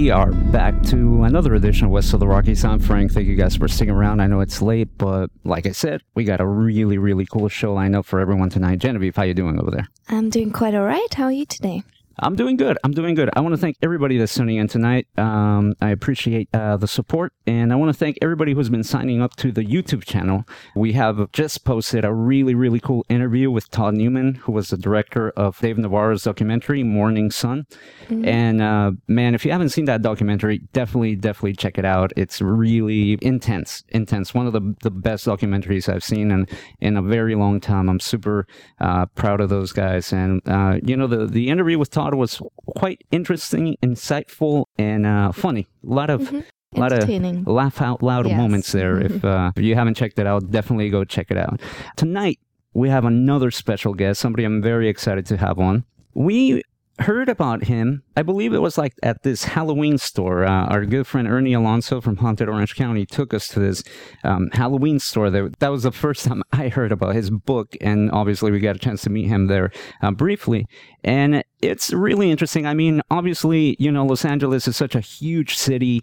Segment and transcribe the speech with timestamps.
[0.00, 2.64] we are back to another edition of West of the Rockies.
[2.64, 3.10] I'm Frank.
[3.10, 4.20] Thank you guys for sticking around.
[4.20, 7.74] I know it's late, but like I said, we got a really, really cool show
[7.74, 8.78] lined up for everyone tonight.
[8.78, 9.88] Genevieve, how you doing over there?
[10.08, 11.12] I'm doing quite all right.
[11.12, 11.82] How are you today?
[12.20, 12.78] I'm doing good.
[12.82, 13.30] I'm doing good.
[13.34, 15.06] I want to thank everybody that's tuning in tonight.
[15.16, 19.22] Um, I appreciate uh, the support, and I want to thank everybody who's been signing
[19.22, 20.44] up to the YouTube channel.
[20.74, 24.76] We have just posted a really, really cool interview with Todd Newman, who was the
[24.76, 27.66] director of Dave Navarro's documentary Mourning Son.
[28.10, 32.12] And uh, man, if you haven't seen that documentary, definitely, definitely check it out.
[32.16, 34.34] It's really intense, intense.
[34.34, 36.46] One of the the best documentaries I've seen in
[36.80, 37.88] in a very long time.
[37.88, 38.46] I'm super
[38.80, 42.40] uh, proud of those guys, and uh, you know the the interview with Todd was
[42.76, 45.66] quite interesting, insightful, and uh, funny.
[45.84, 46.32] A lot of.
[46.74, 47.08] A lot of
[47.46, 48.36] laugh out loud Yes.
[48.36, 49.00] moments there.
[49.00, 51.62] If, uh, if you haven't checked it out, definitely go check it out.
[51.96, 52.38] Tonight,
[52.74, 55.84] we have another special guest, somebody I'm very excited to have on.
[56.12, 56.62] We
[57.00, 60.44] heard about him, I believe it was like at this Halloween store.
[60.44, 63.82] Uh, our good friend Ernie Alonso from Haunted Orange County took us to this
[64.24, 65.30] um, Halloween store.
[65.30, 68.76] That, that was the first time I heard about his book, and obviously we got
[68.76, 69.70] a chance to meet him there
[70.02, 70.66] uh, briefly.
[71.04, 72.66] And it's really interesting.
[72.66, 76.02] I mean, obviously, you know, Los Angeles is such a huge city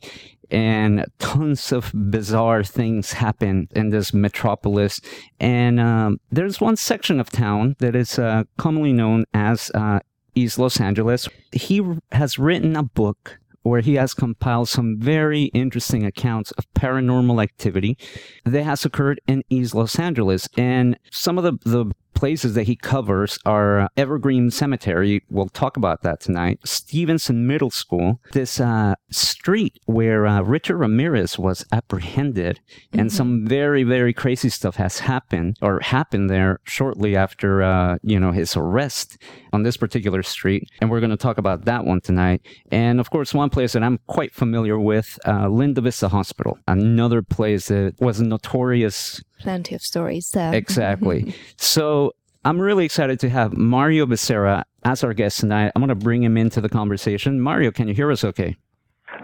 [0.52, 5.02] and tons of bizarre things happen in this metropolis.
[5.40, 10.00] And um, there's one section of town that is uh, commonly known as uh,
[10.36, 11.28] East Los Angeles.
[11.52, 17.41] He has written a book where he has compiled some very interesting accounts of paranormal
[17.41, 17.97] activity
[18.44, 20.47] that has occurred in East Los Angeles.
[20.56, 25.24] And some of the, the places that he covers are Evergreen Cemetery.
[25.30, 26.59] We'll talk about that tonight.
[26.66, 32.59] Stevenson Middle School, this uh, street where uh, Richard Ramirez was apprehended,
[32.94, 38.20] and some very very crazy stuff has happened or happened there shortly after uh, you
[38.20, 39.18] know his arrest
[39.54, 40.70] on this particular street.
[40.81, 42.42] And we're going to talk about that one tonight.
[42.72, 47.22] And of course, one place that I'm quite familiar with, uh, Linda Vista Hospital, another
[47.22, 50.53] place that was notorious Plenty of stories there.
[50.53, 51.35] Exactly.
[51.57, 52.13] so
[52.44, 55.72] I'm really excited to have Mario Becerra as our guest tonight.
[55.75, 57.41] I'm going to bring him into the conversation.
[57.41, 58.56] Mario, can you hear us okay?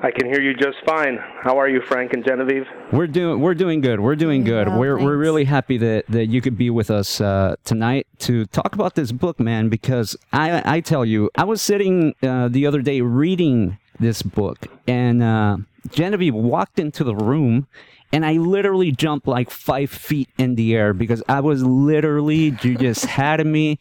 [0.04, 1.20] I can hear you just fine.
[1.42, 2.66] How are you, Frank and Genevieve?
[2.92, 4.00] We're doing we're doing good.
[4.00, 4.68] We're doing good.
[4.68, 8.46] well, we're we're really happy that, that you could be with us uh, tonight to
[8.48, 9.70] talk about this book, man.
[9.70, 14.66] Because I I tell you, I was sitting uh, the other day reading this book,
[14.88, 15.58] and uh,
[15.92, 17.68] Genevieve walked into the room.
[18.14, 22.78] And I literally jumped like five feet in the air because I was literally, you
[22.78, 23.80] just had me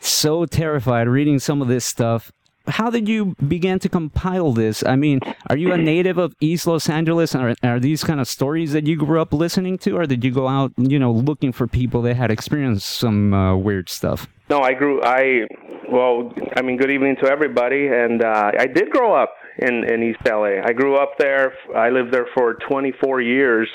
[0.00, 2.30] so terrified reading some of this stuff.
[2.66, 4.84] How did you begin to compile this?
[4.84, 7.34] I mean, are you a native of East Los Angeles?
[7.34, 10.30] Are, are these kind of stories that you grew up listening to, or did you
[10.30, 14.26] go out, you know, looking for people that had experienced some uh, weird stuff?
[14.50, 15.02] No, I grew.
[15.02, 15.46] I
[15.90, 17.86] well, I mean, good evening to everybody.
[17.86, 20.60] And uh, I did grow up in in East LA.
[20.64, 21.52] I grew up there.
[21.74, 23.68] I lived there for 24 years,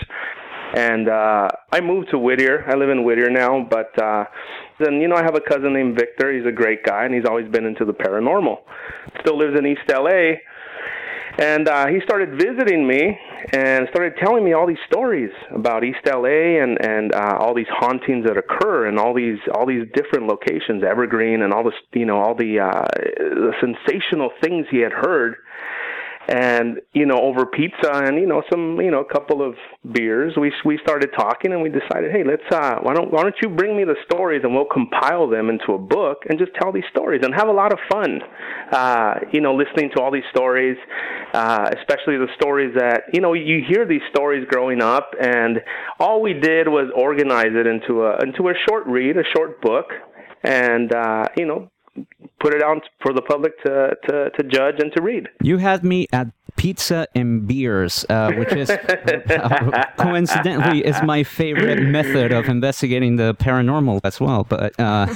[0.76, 2.66] and uh, I moved to Whittier.
[2.68, 4.26] I live in Whittier now, but uh,
[4.80, 6.34] then you know I have a cousin named Victor.
[6.34, 8.58] He's a great guy, and he's always been into the paranormal.
[9.22, 10.40] Still lives in East LA.
[11.38, 13.18] And uh, he started visiting me
[13.54, 17.70] and started telling me all these stories about East LA and and uh, all these
[17.70, 22.06] hauntings that occur and all these all these different locations, Evergreen, and all this you
[22.06, 22.86] know all the uh,
[23.18, 25.38] the sensational things he had heard.
[26.28, 29.56] And you know, over pizza and you know some you know a couple of
[29.92, 33.36] beers, we we started talking and we decided, hey, let's uh, why don't why don't
[33.42, 36.72] you bring me the stories and we'll compile them into a book and just tell
[36.72, 38.22] these stories and have a lot of fun,
[38.72, 40.78] uh, you know, listening to all these stories,
[41.34, 45.60] uh, especially the stories that you know you hear these stories growing up, and
[46.00, 49.88] all we did was organize it into a into a short read, a short book,
[50.44, 51.70] and uh, you know
[52.44, 55.30] put it out for the public to, to, to judge and to read.
[55.42, 61.82] You had me at pizza and beers, uh, which is uh, coincidentally is my favorite
[61.82, 64.44] method of investigating the paranormal as well.
[64.44, 65.08] But uh,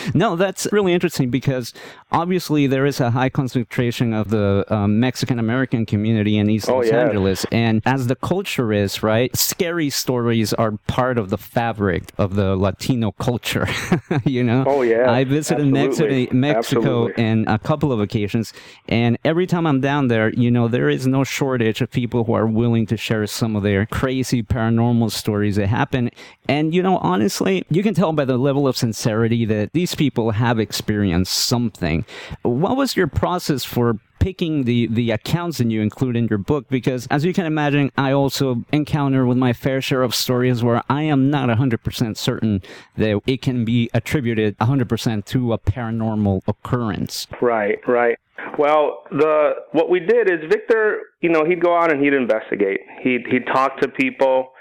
[0.14, 1.72] no, that's really interesting because
[2.10, 6.78] obviously there is a high concentration of the um, Mexican American community in East Oh,
[6.78, 6.88] Los.
[6.88, 12.34] Angeles, and as the culture is right, scary stories are part of the fabric of
[12.34, 13.68] the Latino culture.
[14.24, 14.64] you know.
[14.66, 15.10] Oh, yeah.
[15.10, 16.28] I visited Absolutely.
[16.32, 17.24] Mexico, Mexico Absolutely.
[17.24, 18.52] in a couple of occasions,
[18.88, 22.32] and every time I'm down there, you know, there is no shortage of people who
[22.34, 26.10] are willing to share some of their crazy paranormal stories that happen.
[26.48, 30.30] And you know, honestly, you can tell by the level of sincerity that these people
[30.32, 32.04] have experienced something.
[32.42, 33.98] What was your process for?
[34.22, 37.90] Picking the the accounts that you include in your book because as you can imagine
[37.98, 42.62] i also encounter with my fair share of stories where i am not 100% certain
[42.96, 48.18] that it can be attributed 100% to a paranormal occurrence Right, right.
[48.58, 52.80] Well, the what we did is Victor, you know, he'd go out and he'd investigate.
[53.02, 54.52] He'd he'd talk to people.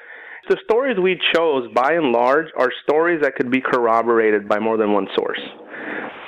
[0.50, 4.78] The stories we chose, by and large, are stories that could be corroborated by more
[4.78, 5.40] than one source.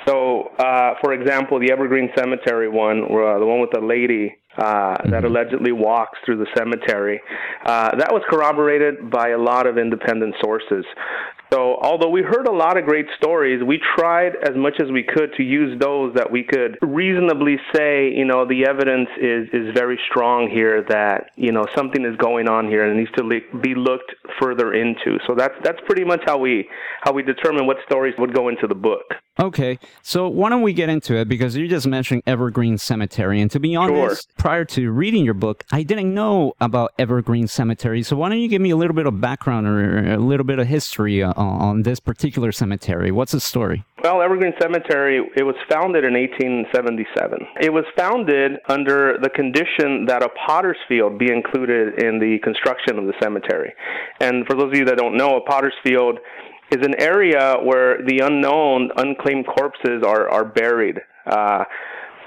[0.06, 4.96] So, uh, for example, the Evergreen Cemetery one, uh, the one with the lady uh,
[5.10, 7.20] that allegedly walks through the cemetery,
[7.64, 10.84] uh, that was corroborated by a lot of independent sources.
[11.52, 15.04] So, although we heard a lot of great stories, we tried as much as we
[15.04, 19.72] could to use those that we could reasonably say, you know, the evidence is is
[19.74, 23.22] very strong here that you know something is going on here and it needs to
[23.22, 25.18] le- be looked further into.
[25.26, 26.68] So that's that's pretty much how we
[27.02, 29.04] how we determine what stories would go into the book.
[29.38, 31.28] Okay, so why don't we get into it?
[31.28, 35.64] Because you just mentioned Evergreen Cemetery, and to be honest, prior to reading your book,
[35.72, 38.04] I didn't know about Evergreen Cemetery.
[38.04, 40.60] So why don't you give me a little bit of background or a little bit
[40.60, 43.10] of history uh, on this particular cemetery?
[43.10, 43.84] What's the story?
[44.04, 47.38] Well, Evergreen Cemetery, it was founded in 1877.
[47.60, 52.98] It was founded under the condition that a potter's field be included in the construction
[52.98, 53.72] of the cemetery.
[54.20, 56.18] And for those of you that don't know, a potter's field
[56.70, 61.00] is an area where the unknown, unclaimed corpses are, are buried.
[61.26, 61.64] Uh,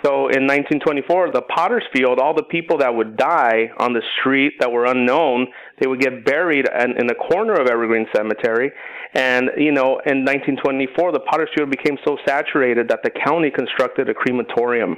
[0.06, 4.54] so in 1924, the Potter's Field, all the people that would die on the street
[4.60, 5.48] that were unknown,
[5.82, 8.72] they would get buried in, in the corner of Evergreen Cemetery.
[9.16, 14.08] And, you know, in 1924, the Potter's Field became so saturated that the county constructed
[14.08, 14.98] a crematorium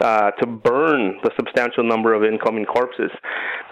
[0.00, 3.10] uh, to burn the substantial number of incoming corpses.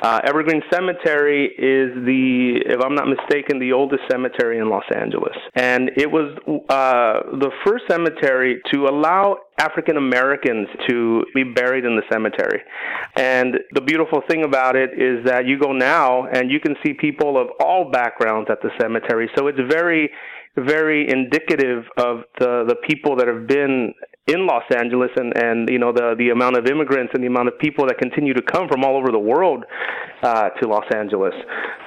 [0.02, 5.36] Uh, Evergreen Cemetery is the, if I'm not mistaken, the oldest cemetery in Los Angeles.
[5.54, 6.36] And it was
[6.68, 12.62] uh, the first cemetery to allow African Americans to be buried in the cemetery.
[13.16, 16.94] And the beautiful thing about it is that you go now and you can see
[16.94, 19.30] people of all backgrounds at the cemetery.
[19.36, 20.10] So it's very,
[20.56, 23.94] very indicative of the, the people that have been
[24.28, 27.48] in Los Angeles and, and you know the the amount of immigrants and the amount
[27.48, 29.64] of people that continue to come from all over the world
[30.22, 31.34] uh, to Los Angeles.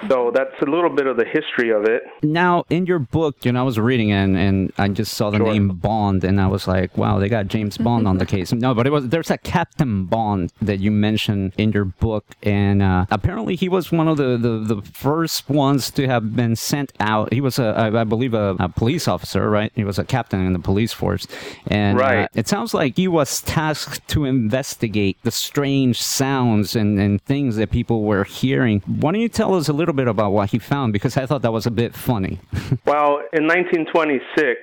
[0.09, 2.03] So that's a little bit of the history of it.
[2.21, 5.37] Now, in your book, you know, I was reading and and I just saw the
[5.37, 5.47] Sure.
[5.53, 8.51] name Bond, and I was like, wow, they got James Bond on the case.
[8.51, 12.81] No, but it was there's a Captain Bond that you mentioned in your book, and
[12.81, 16.91] uh, apparently he was one of the, the the first ones to have been sent
[16.99, 17.31] out.
[17.31, 19.71] He was a I, I believe a, a police officer, right?
[19.75, 21.25] He was a captain in the police force,
[21.67, 22.39] and uh, Right.
[22.39, 27.71] it sounds like he was tasked to investigate the strange sounds and, and things that
[27.71, 28.81] people were hearing.
[28.85, 30.93] Why don't you tell us a little bit about what he found?
[30.93, 32.39] Because I thought that was a bit funny.
[32.85, 34.59] Well, in 1926,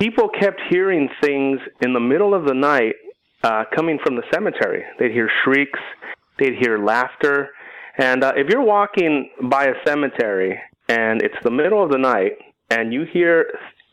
[0.00, 2.94] people kept hearing things in the middle of the night
[3.42, 4.84] uh, coming from the cemetery.
[4.98, 5.78] They'd hear shrieks,
[6.38, 7.50] they'd hear laughter.
[7.98, 10.58] And uh, if you're walking by a cemetery
[10.88, 12.32] and it's the middle of the night
[12.70, 13.46] and you hear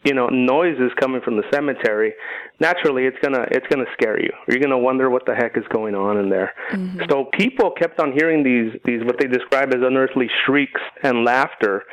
[0.03, 2.13] you know noises coming from the cemetery
[2.59, 4.31] naturally it's going to it's going to scare you.
[4.47, 6.53] You're going to wonder what the heck is going on in there.
[6.71, 7.01] Mm-hmm.
[7.09, 11.83] So people kept on hearing these these what they describe as unearthly shrieks and laughter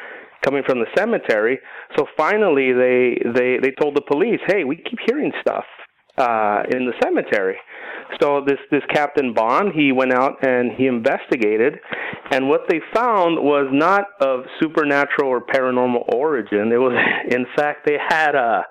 [0.44, 1.58] coming from the cemetery.
[1.96, 5.64] So finally, they they they told the police, "Hey, we keep hearing stuff
[6.18, 7.56] uh, in the cemetery."
[8.20, 11.78] So this this Captain Bond, he went out and he investigated,
[12.30, 16.72] and what they found was not of supernatural or paranormal origin.
[16.72, 16.94] It was,
[17.30, 18.64] in fact, they had a.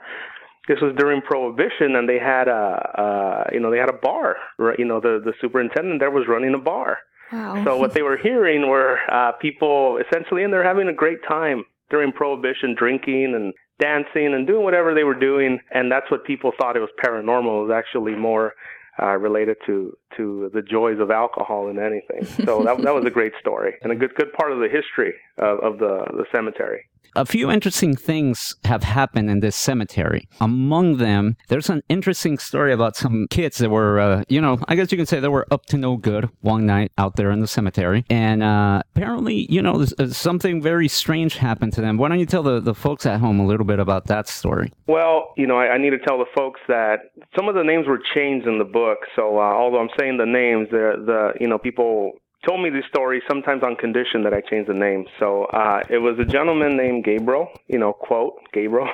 [0.67, 2.51] This was during Prohibition, and they had a,
[2.97, 4.35] uh, you know, they had a bar.
[4.57, 4.79] Right?
[4.79, 6.97] You know, the the superintendent there was running a bar.
[7.31, 7.63] Wow.
[7.65, 11.65] So what they were hearing were uh, people essentially, and they're having a great time
[11.89, 16.51] during Prohibition, drinking and dancing and doing whatever they were doing, and that's what people
[16.57, 17.63] thought it was paranormal.
[17.63, 18.53] It was actually more
[19.01, 22.25] uh, related to to the joys of alcohol than anything.
[22.45, 25.13] So that that was a great story and a good good part of the history
[25.37, 26.85] of, of the the cemetery.
[27.15, 30.27] A few interesting things have happened in this cemetery.
[30.39, 34.75] Among them, there's an interesting story about some kids that were, uh, you know, I
[34.75, 37.39] guess you can say they were up to no good one night out there in
[37.39, 38.05] the cemetery.
[38.09, 41.97] And uh, apparently, you know, uh, something very strange happened to them.
[41.97, 44.71] Why don't you tell the, the folks at home a little bit about that story?
[44.87, 47.87] Well, you know, I, I need to tell the folks that some of the names
[47.87, 48.99] were changed in the book.
[49.15, 52.13] So, uh, although I'm saying the names, the the you know people
[52.47, 55.05] told me these stories sometimes on condition that I change the name.
[55.19, 58.87] So, uh, it was a gentleman named Gabriel, you know, quote Gabriel,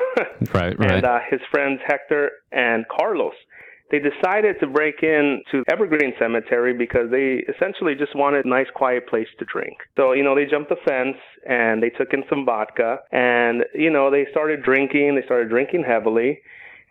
[0.54, 3.34] Right, right, and uh, his friends Hector and Carlos.
[3.92, 8.68] They decided to break in to Evergreen Cemetery because they essentially just wanted a nice,
[8.74, 9.76] quiet place to drink.
[9.98, 13.90] So, you know, they jumped the fence and they took in some vodka and, you
[13.90, 15.16] know, they started drinking.
[15.16, 16.40] They started drinking heavily.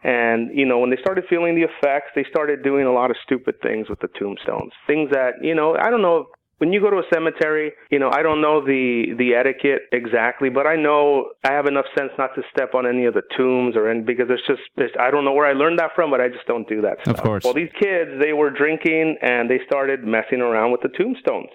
[0.04, 3.16] And, you know, when they started feeling the effects, they started doing a lot of
[3.24, 4.72] stupid things with the tombstones.
[4.86, 6.26] Things that, you know, I don't know
[6.60, 10.50] when you go to a cemetery, you know, I don't know the the etiquette exactly,
[10.50, 13.76] but I know I have enough sense not to step on any of the tombs
[13.76, 16.20] or any because it's just it's, I don't know where I learned that from, but
[16.20, 17.16] I just don't do that stuff.
[17.16, 17.44] Of course.
[17.44, 21.48] Well, these kids, they were drinking and they started messing around with the tombstones.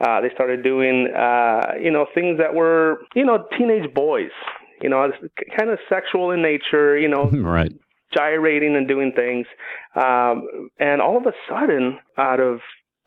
[0.00, 4.34] Uh, they started doing, uh, you know, things that were, you know, teenage boys,
[4.82, 5.08] you know,
[5.56, 7.72] kind of sexual in nature, you know, right.
[8.12, 9.46] gyrating and doing things.
[9.94, 12.58] Um, and all of a sudden, out of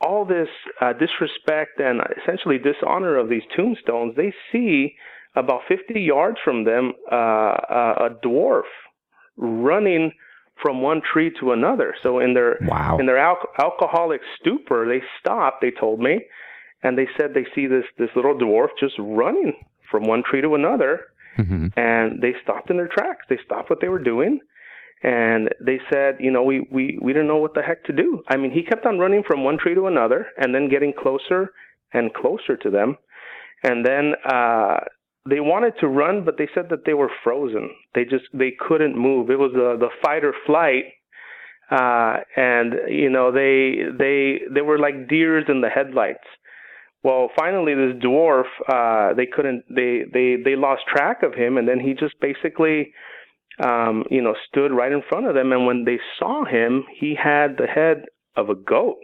[0.01, 0.47] all this
[0.81, 4.95] uh, disrespect and essentially dishonor of these tombstones, they see
[5.35, 8.63] about 50 yards from them uh, a a dwarf
[9.37, 10.11] running
[10.61, 11.95] from one tree to another.
[12.03, 12.97] So in their Wow.
[12.99, 15.61] in their al- alcoholic stupor, they stopped.
[15.61, 16.25] They told me,
[16.83, 19.53] and they said they see this this little dwarf just running
[19.89, 21.01] from one tree to another
[21.35, 23.25] hmm and they stopped in their tracks.
[23.29, 24.39] They stopped what they were doing,
[25.03, 28.23] and they said, you know, we we we didn't know what the heck to do.
[28.27, 31.51] I mean, he kept on running from one tree to another, and then getting closer
[31.93, 32.97] and closer to them,
[33.63, 34.77] and then uh,
[35.29, 37.69] they wanted to run, but they said that they were frozen.
[37.95, 39.29] They just they couldn't move.
[39.29, 40.85] It was the the fight or flight.
[41.71, 46.25] Uh, and you know they they they were like deers in the headlights.
[47.03, 51.65] Well, finally, this dwarf, uh, they couldn't, they, they, they lost track of him, and
[51.67, 52.91] then he just basically,
[53.59, 55.51] um, you know, stood right in front of them.
[55.51, 58.97] And when they saw him, he had the head of a goat,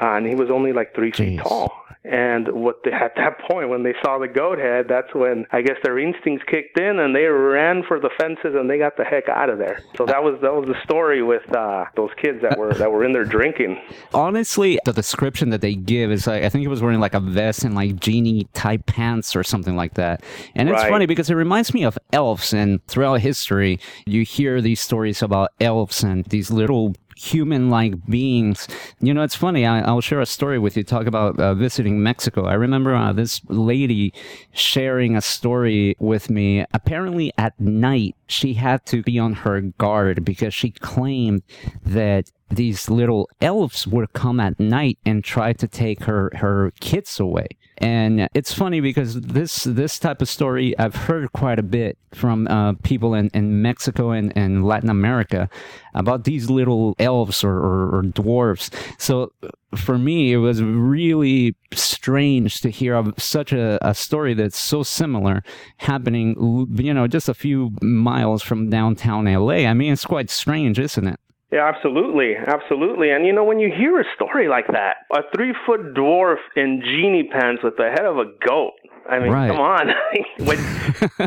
[0.00, 1.72] uh, and he was only like three feet tall.
[2.02, 5.60] And what they, at that point, when they saw the goat head, that's when I
[5.60, 9.04] guess their instincts kicked in, and they ran for the fences, and they got the
[9.04, 9.84] heck out of there.
[9.98, 13.04] So that was that was the story with uh, those kids that were that were
[13.04, 13.78] in there drinking.
[14.14, 17.20] Honestly, the description that they give is like I think he was wearing like a
[17.20, 20.24] vest and like genie type pants or something like that.
[20.54, 20.88] And it's Right.
[20.90, 25.50] funny because it reminds me of elves and throughout history you hear these stories about
[25.60, 28.66] elves and these little human like beings.
[29.00, 29.66] You know, it's funny.
[29.66, 30.82] I, I'll share a story with you.
[30.82, 32.46] Talk about uh, visiting Mexico.
[32.46, 34.14] I remember uh, this lady
[34.52, 36.64] sharing a story with me.
[36.72, 41.42] Apparently, at night, she had to be on her guard because she claimed
[41.84, 47.20] that these little elves would come at night and try to take her her kids
[47.20, 47.48] away.
[47.80, 52.46] And it's funny because this this type of story I've heard quite a bit from
[52.48, 55.48] uh, people in, in Mexico and, and Latin America
[55.94, 58.70] about these little elves or, or, or dwarfs.
[58.98, 59.32] So
[59.74, 64.82] for me, it was really strange to hear of such a, a story that's so
[64.82, 65.42] similar
[65.78, 69.66] happening, you know, just a few miles from downtown LA.
[69.66, 71.20] I mean, it's quite strange, isn't it?
[71.52, 73.10] Yeah, absolutely, absolutely.
[73.10, 77.28] And you know, when you hear a story like that, a three-foot dwarf in genie
[77.32, 78.72] pants with the head of a goat.
[79.08, 79.48] I mean, Right.
[79.50, 79.88] come on.
[80.38, 80.58] when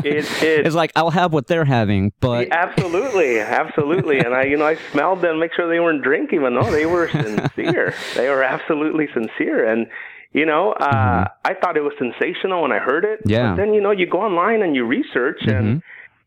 [0.04, 4.20] it, it, It's like I'll have what they're having, but absolutely, absolutely.
[4.20, 6.86] And I, you know, I smelled them, make sure they weren't drinking, but no, they
[6.86, 7.94] were sincere.
[8.14, 9.70] they were absolutely sincere.
[9.70, 9.88] And
[10.32, 13.20] you know, uh, I thought it was sensational when I heard it.
[13.20, 13.28] Mm-hmm.
[13.30, 13.38] Yeah.
[13.40, 13.56] Mm-hmm.
[13.56, 15.82] But then you know, you go online and you research and.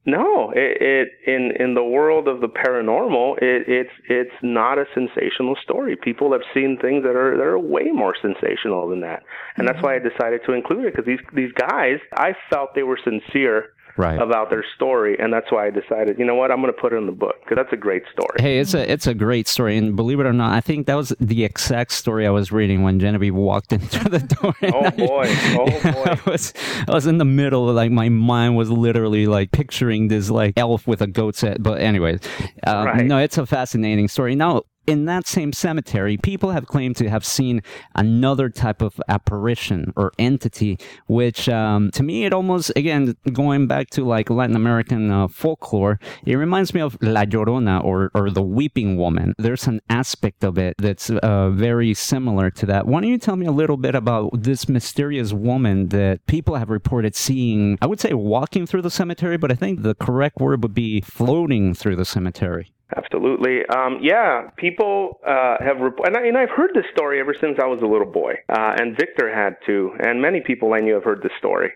[0.07, 4.85] No, it, it in in the world of the paranormal, it, it's it's not a
[4.93, 5.97] sensational story.
[5.97, 9.23] People have seen things that are that are way more sensational than that,
[9.57, 9.85] and that's mm-hmm.
[9.85, 13.73] why I decided to include it because these these guys, I felt they were sincere
[13.97, 14.21] Right.
[14.21, 16.93] about their story, and that's why I decided, you know what, I'm going to put
[16.93, 18.37] it in the book because that's a great story.
[18.39, 20.95] Hey, it's a it's a great story, and believe it or not, I think that
[20.95, 24.53] was the exact story I was reading when Genevieve walked into the door.
[24.73, 26.53] Oh I- boy, oh I was
[26.87, 30.85] I was in the middle, like my mind was literally like picturing this like elf
[30.87, 31.63] with a goat's head.
[31.63, 32.19] But anyways,
[32.65, 33.05] um, Right.
[33.05, 34.35] no, it's a fascinating story.
[34.35, 37.61] Now, in that same cemetery, people have claimed to have seen
[37.95, 43.89] another type of apparition or entity, which um, to me, it almost, again, going back
[43.91, 48.41] to like Latin American uh, folklore, it reminds me of La Llorona or, or the
[48.41, 49.35] Weeping Woman.
[49.37, 52.87] There's an aspect of it that's uh, very similar to that.
[52.87, 56.69] Why don't you tell me a little bit about this mysterious woman that people have
[56.69, 60.63] reported seeing, I would say walking through the cemetery, but I think the correct word
[60.63, 62.71] would be floating through the cemetery.
[62.95, 63.65] Absolutely.
[63.65, 67.57] Um, yeah, people uh, have, rep- and, I, and I've heard this story ever since
[67.61, 70.93] I was a little boy, uh, and Victor had too, and many people I knew
[70.93, 71.73] have heard this story.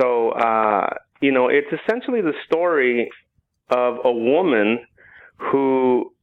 [0.00, 0.88] So, uh,
[1.20, 3.10] you know, it's essentially the story
[3.70, 4.86] of a woman
[5.36, 6.14] who,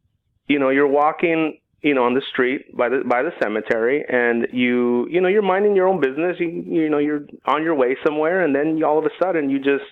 [0.48, 4.48] you know, you're walking, you know, on the street by the by the cemetery, and
[4.52, 6.38] you, you know, you're minding your own business.
[6.40, 9.60] You, you know, you're on your way somewhere, and then all of a sudden you
[9.60, 9.86] just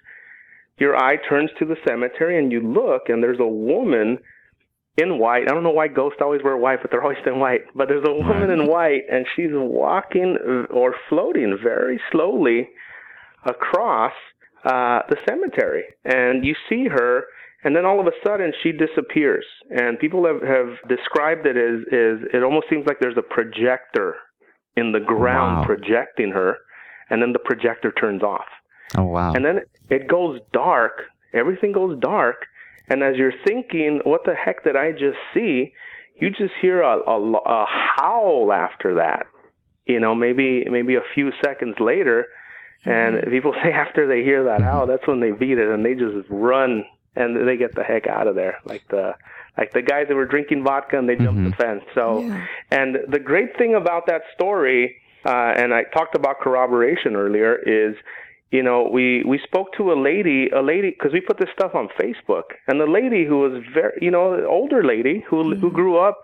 [0.78, 4.18] your eye turns to the cemetery and you look and there's a woman
[4.98, 5.44] in white.
[5.50, 7.62] I don't know why ghosts always wear white, but they're always in white.
[7.76, 10.38] But there's a woman in white and she's walking
[10.70, 12.70] or floating very slowly
[13.46, 14.14] across
[14.66, 15.84] uh, the cemetery.
[16.06, 17.26] And you see her
[17.64, 19.46] and then all of a sudden she disappears.
[19.70, 24.16] And people have, have described it as, as it almost seems like there's a projector
[24.76, 25.66] in the ground Wow.
[25.66, 26.58] projecting her
[27.10, 28.46] and then the projector turns off.
[28.98, 29.34] Oh, wow.
[29.34, 31.04] And then it goes dark.
[31.34, 32.46] Everything goes dark.
[32.90, 35.74] And as you're thinking, what the heck did I just see?
[36.20, 39.26] You just hear a, a, a howl after that.
[39.86, 42.28] You know, maybe maybe a few seconds later,
[42.86, 43.30] and mm-hmm.
[43.32, 44.70] people say after they hear that mm-hmm.
[44.70, 46.86] howl, that's when they beat it, and they just run
[47.16, 49.14] and they get the heck out of there, like the
[49.58, 51.62] like the guys that were drinking vodka and they jumped the mm-hmm.
[51.62, 51.84] fence.
[51.94, 52.46] So, Yeah.
[52.72, 54.96] and the great thing about that story,
[55.26, 57.96] uh, and I talked about corroboration earlier, is
[58.58, 61.74] you know we we spoke to a lady, a lady because we put this stuff
[61.82, 64.26] on Facebook, and the lady who was very, you know,
[64.60, 66.18] older lady who who grew up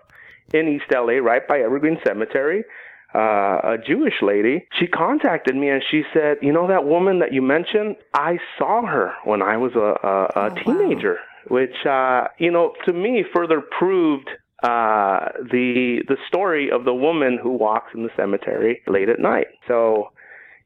[0.58, 2.64] in East LA, right by Evergreen Cemetery.
[3.12, 7.32] Uh, a Jewish lady, she contacted me and she said, "You know that woman that
[7.32, 7.96] you mentioned?
[8.14, 10.54] I saw her when I was a, a, a Oh, wow.
[10.78, 11.16] teenager."
[11.48, 14.28] Which, uh, you know, to me further proved
[14.62, 15.20] uh,
[15.50, 19.48] the the story of the woman who walks in the cemetery late at night.
[19.66, 20.10] So,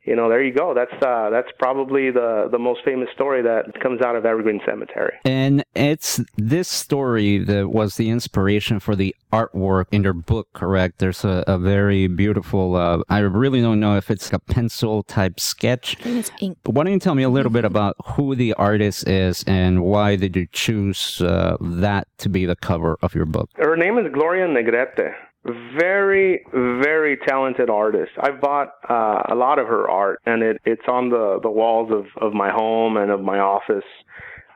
[0.05, 0.75] you know, there you go.
[0.75, 5.15] That's uh, that's probably the the most famous story that comes out of Evergreen Cemetery.
[5.25, 10.99] And it's this story that was the inspiration for the artwork in your book, correct?
[10.99, 15.41] There's a, a very beautiful, uh, I really don't know if it's a pencil type
[15.41, 15.97] sketch.
[16.01, 16.59] I think it's ink.
[16.63, 19.83] But why don't you tell me a little bit about who the artist is and
[19.83, 23.51] why did you choose uh, that to be the cover of your book?
[23.57, 25.15] Her name is Gloria Negrete.
[25.45, 28.13] Very, very talented artist.
[28.19, 31.91] I've bought uh, a lot of her art, and it, it's on the, the walls
[31.93, 33.85] of, of my home and of my office.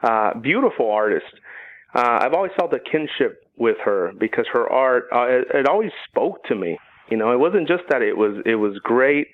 [0.02, 1.26] Uh, beautiful artist.
[1.95, 5.91] Uh, I've always felt a kinship with her because her art uh, it, it always
[6.08, 6.78] spoke to me.
[7.10, 9.28] You know, it wasn't just that it was it was great,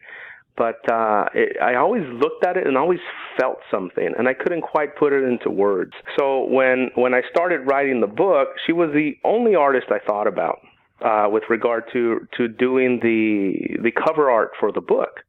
[0.56, 3.00] but uh, it, I always looked at it and always
[3.38, 5.92] felt something, and I couldn't quite put it into words.
[6.18, 10.26] So when when I started writing the book, she was the only artist I thought
[10.26, 10.58] about
[11.04, 15.20] uh, with regard to to doing the the cover art for the book.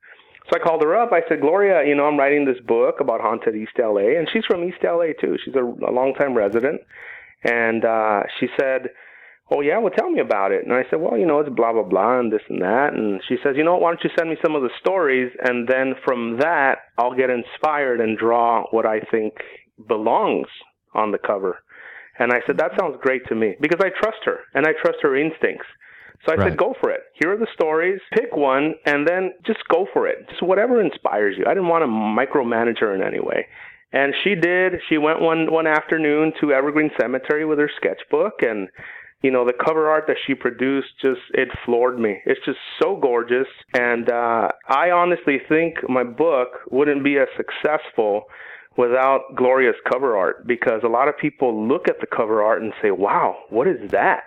[0.49, 1.11] So I called her up.
[1.11, 4.45] I said, Gloria, you know, I'm writing this book about haunted East LA, and she's
[4.45, 5.37] from East LA too.
[5.43, 6.81] She's a, a longtime resident,
[7.43, 8.89] and uh, she said,
[9.51, 11.73] "Oh yeah, well tell me about it." And I said, "Well, you know, it's blah
[11.73, 14.29] blah blah and this and that." And she says, "You know, why don't you send
[14.29, 18.85] me some of the stories, and then from that I'll get inspired and draw what
[18.85, 19.33] I think
[19.87, 20.47] belongs
[20.93, 21.59] on the cover."
[22.19, 24.99] And I said, "That sounds great to me because I trust her and I trust
[25.01, 25.67] her instincts."
[26.25, 26.49] So I Right.
[26.49, 27.03] said, "Go for it.
[27.13, 27.99] Here are the stories.
[28.11, 30.27] Pick one, and then just go for it.
[30.29, 33.47] Just whatever inspires you." I didn't want to micromanage her in any way.
[33.93, 34.81] And she did.
[34.89, 38.69] She went one one afternoon to Evergreen Cemetery with her sketchbook, and
[39.21, 42.21] you know the cover art that she produced just it floored me.
[42.25, 48.25] It's just so gorgeous, and uh, I honestly think my book wouldn't be as successful
[48.77, 52.73] without Gloria's cover art because a lot of people look at the cover art and
[52.81, 54.25] say, "Wow, what is that?"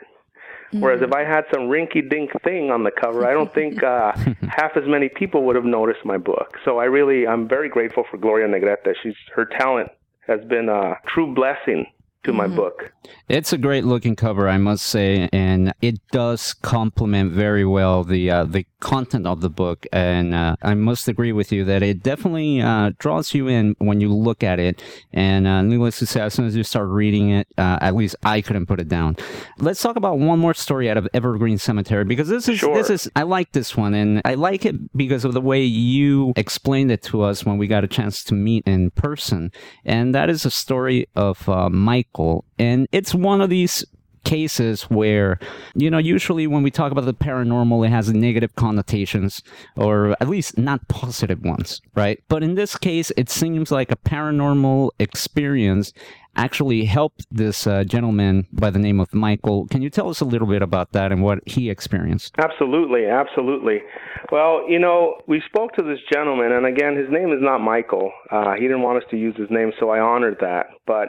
[0.70, 4.12] Whereas if I had some rinky-dink thing on the cover, I don't think uh,
[4.48, 6.58] half as many people would have noticed my book.
[6.64, 8.94] So I really, I'm very grateful for Gloria Negrete.
[9.02, 9.90] She's her talent
[10.26, 11.86] has been a true blessing
[12.24, 12.92] to my book.
[13.28, 18.30] It's a great looking cover, I must say, and it does complement very well the
[18.30, 19.86] uh, the content of the book.
[19.92, 24.00] And uh, I must agree with you that it definitely uh, draws you in when
[24.00, 24.82] you look at it.
[25.12, 28.16] And uh, needless to say, as soon as you start reading it, uh, at least
[28.22, 29.16] I couldn't put it down.
[29.58, 32.74] Let's talk about one more story out of Evergreen Cemetery because this is Sure.
[32.74, 36.32] this is I like this one, and I like it because of the way you
[36.36, 39.52] explained it to us when we got a chance to meet in person.
[39.84, 43.84] And that is a story of uh, Michael, and it's one of these
[44.24, 45.38] cases where,
[45.74, 49.42] you know, usually when we talk about the paranormal, it has negative connotations
[49.76, 52.22] or at least not positive ones, right?
[52.28, 55.92] But in this case, it seems like a paranormal experience
[56.38, 59.66] actually helped this uh, gentleman by the name of Michael.
[59.66, 62.34] Can you tell us a little bit about that and what he experienced?
[62.38, 63.82] Absolutely, absolutely.
[64.30, 68.12] Well, you know, we spoke to this gentleman, and again, his name is not Michael.
[68.30, 70.66] Uh, he didn't want us to use his name, so I honored that.
[70.86, 71.08] But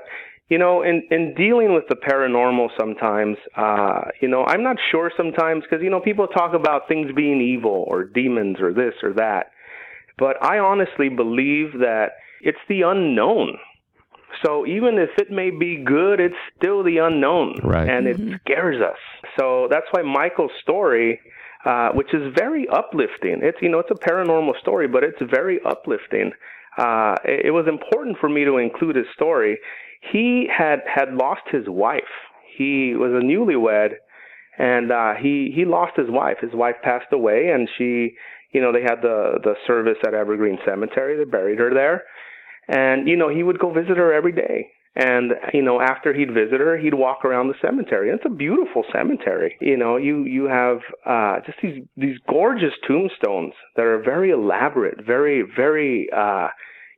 [0.49, 5.11] you know, in in dealing with the paranormal, sometimes, uh, you know, I'm not sure
[5.15, 9.13] sometimes because you know people talk about things being evil or demons or this or
[9.13, 9.51] that,
[10.17, 13.57] but I honestly believe that it's the unknown.
[14.45, 17.89] So even if it may be good, it's still the unknown, Right.
[17.89, 18.97] and it scares us.
[19.39, 21.19] So that's why Michael's story,
[21.65, 23.39] uh, which is very uplifting.
[23.43, 26.31] It's you know it's a paranormal story, but it's very uplifting.
[26.77, 29.59] Uh, it, it was important for me to include his story.
[29.99, 32.03] He had had lost his wife.
[32.57, 33.95] He was a newlywed,
[34.57, 36.37] and uh, he he lost his wife.
[36.41, 38.15] His wife passed away, and she,
[38.51, 41.17] you know, they had the the service at Evergreen Cemetery.
[41.17, 42.03] They buried her there,
[42.67, 44.71] and you know he would go visit her every day.
[44.95, 48.09] And you know, after he'd visit her, he'd walk around the cemetery.
[48.09, 49.55] It's a beautiful cemetery.
[49.61, 55.05] You know, you you have uh, just these these gorgeous tombstones that are very elaborate,
[55.05, 56.09] very very.
[56.15, 56.47] Uh,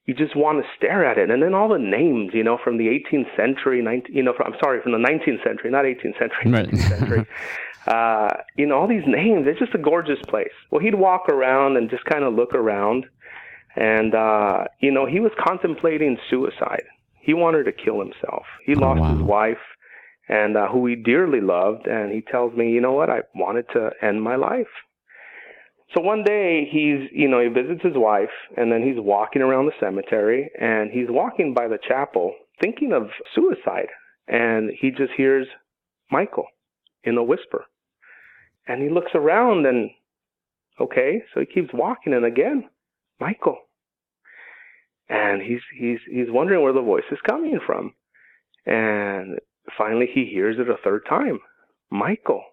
[0.05, 2.77] you just want to stare at it, and then all the names, you know, from
[2.77, 6.17] the 18th century, 19, you know, from, I'm sorry, from the 19th century, not 18th
[6.17, 6.67] century, Right.
[6.67, 7.27] 19th century.
[7.87, 9.45] uh, you know, all these names.
[9.47, 10.53] It's just a gorgeous place.
[10.71, 13.05] Well, he'd walk around and just kind of look around,
[13.75, 16.83] and uh, you know, he was contemplating suicide.
[17.19, 18.45] He wanted to kill himself.
[18.65, 19.13] He lost wow.
[19.13, 19.63] his wife,
[20.27, 23.67] and uh, who he dearly loved, and he tells me, you know what, I wanted
[23.73, 24.67] to end my life.
[25.93, 29.65] So one day he's, you know, he visits his wife and then he's walking around
[29.65, 33.87] the cemetery and he's walking by the chapel thinking of suicide
[34.27, 35.47] and he just hears
[36.09, 36.47] Michael
[37.03, 37.65] in a whisper.
[38.67, 39.89] And he looks around and
[40.79, 42.69] okay, so he keeps walking and again,
[43.19, 43.57] Michael.
[45.09, 47.93] And he's he's he's wondering where the voice is coming from.
[48.65, 49.39] And
[49.77, 51.39] finally he hears it a third time.
[51.89, 52.43] Michael.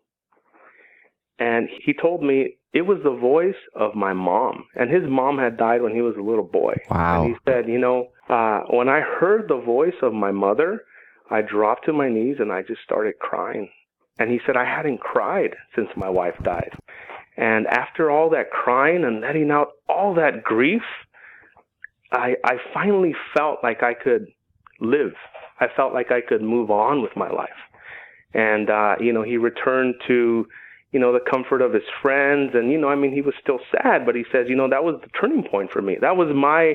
[1.38, 4.66] And he told me it was the voice of my mom.
[4.74, 6.74] And his mom had died when he was a little boy.
[6.90, 7.24] Wow.
[7.24, 10.82] And he said, you know, uh, when I heard the voice of my mother,
[11.30, 13.70] I dropped to my knees and I just started crying.
[14.18, 16.72] And he said, I hadn't cried since my wife died.
[17.36, 20.82] And after all that crying and letting out all that grief,
[22.12, 24.26] I, I finally felt like I could
[24.80, 25.12] live.
[25.60, 27.48] I felt like I could move on with my life.
[28.34, 30.46] And, uh, you know, he returned to,
[30.92, 32.52] you know, the comfort of his friends.
[32.54, 34.84] And, you know, I mean, he was still sad, but he says, you know, that
[34.84, 35.96] was the turning point for me.
[36.00, 36.74] That was my,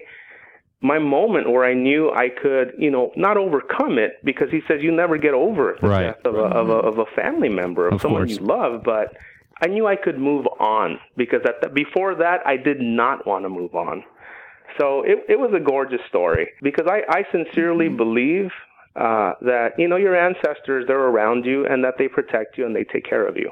[0.82, 4.82] my moment where I knew I could, you know, not overcome it because he says
[4.82, 6.04] you never get over the Right.
[6.08, 8.32] death of a, of a of a family member of, Of someone course.
[8.40, 8.84] you love.
[8.84, 9.16] But
[9.62, 13.46] I knew I could move on because at the, before that I did not want
[13.46, 14.04] to move on.
[14.80, 18.52] So it it was a gorgeous story because I I sincerely believe
[18.96, 22.76] uh, that you know your ancestors they're around you and that they protect you and
[22.76, 23.50] they take care of you.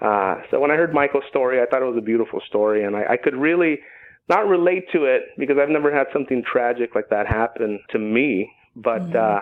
[0.00, 2.96] Uh, so when I heard Michael's story, I thought it was a beautiful story, and
[2.96, 3.80] I, I could really
[4.28, 8.50] not relate to it because I've never had something tragic like that happen to me.
[8.74, 9.40] But uh,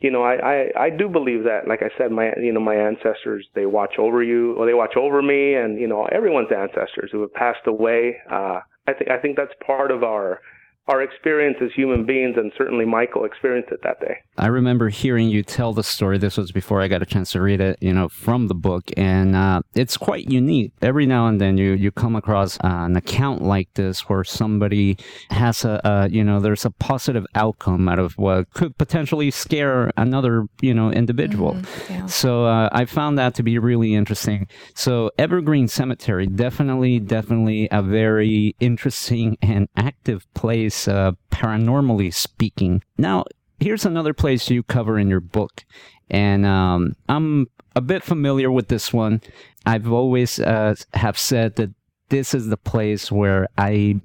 [0.00, 2.74] you know, I, I I do believe that, like I said, my you know my
[2.74, 7.10] ancestors they watch over you, or they watch over me, and you know everyone's ancestors
[7.12, 8.16] who have passed away.
[8.30, 10.40] Uh, I think I think that's part of our
[10.88, 14.18] our experience as human beings, and certainly Michael experienced it that day.
[14.38, 16.18] I remember hearing you tell the story.
[16.18, 18.90] This was before I got a chance to read it, you know, from the book,
[18.96, 20.72] and uh, it's quite unique.
[20.82, 24.96] Every now and then, you you come across uh, an account like this where somebody
[25.30, 29.90] has a, uh, you know, there's a positive outcome out of what could potentially scare
[29.96, 31.56] another, you know, individual.
[31.90, 32.06] yeah.
[32.06, 34.46] So uh, I found that to be really interesting.
[34.74, 42.82] So Evergreen Cemetery, definitely, definitely a very interesting and active place, uh, paranormally speaking.
[42.98, 43.24] Now,
[43.60, 45.64] here's another place you cover in your book,
[46.10, 49.20] and um, I'm a bit familiar with this one.
[49.64, 51.70] I've always uh, have said that
[52.08, 54.00] this is the place where I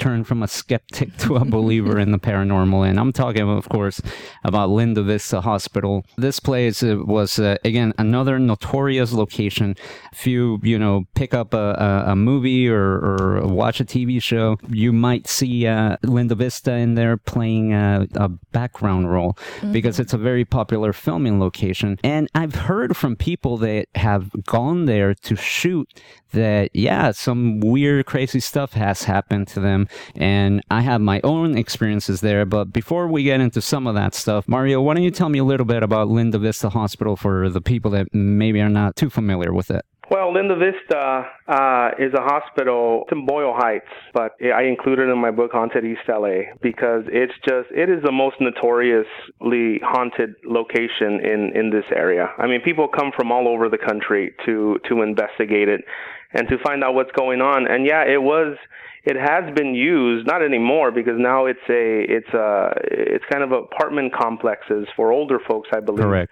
[0.00, 2.88] turn from a skeptic to a believer in the paranormal.
[2.88, 4.00] And I'm talking, of course,
[4.42, 6.04] about Linda Vista Hospital.
[6.16, 9.76] This place uh, was, uh, again, another notorious location.
[10.12, 14.58] If you, you know, pick up a, a, movie or, or watch a TV show,
[14.68, 19.36] you might see uh, Linda Vista in there playing a, a background role
[19.70, 21.98] because it's a very popular filming location.
[22.02, 25.88] And I've heard from people that have gone there to shoot
[26.32, 29.88] that, yeah, some weird, crazy stuff has happened to them.
[30.14, 32.44] And I have my own experiences there.
[32.44, 35.38] But before we get into some of that stuff, Mario, why don't you tell me
[35.38, 39.10] a little bit about Linda Vista Hospital for the people that maybe are not too
[39.10, 39.84] familiar with it?
[40.10, 45.18] Well, Linda Vista uh, is a hospital in Boyle Heights, but I included it in
[45.18, 51.20] my book Haunted East LA because it's just it is the most notoriously haunted location
[51.22, 52.28] in in this area.
[52.38, 55.82] I mean, people come from all over the country to to investigate it
[56.32, 57.66] and to find out what's going on.
[57.70, 58.56] And yeah, it was
[59.02, 63.50] it has been used not anymore because now it's a it's a it's kind of
[63.50, 66.30] apartment complexes for older folks i believe Correct.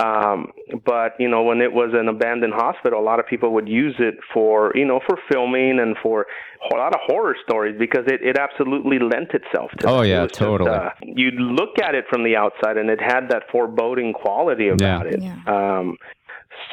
[0.00, 0.48] um
[0.84, 3.94] but you know when it was an abandoned hospital a lot of people would use
[4.00, 6.26] it for you know for filming and for
[6.72, 10.30] a lot of horror stories because it, it absolutely lent itself to Oh, yeah, was
[10.30, 10.68] just, totally.
[10.70, 15.06] uh, you'd look at it from the outside and it had that foreboding quality about
[15.06, 15.12] Yeah.
[15.12, 15.36] it Yeah.
[15.78, 15.96] um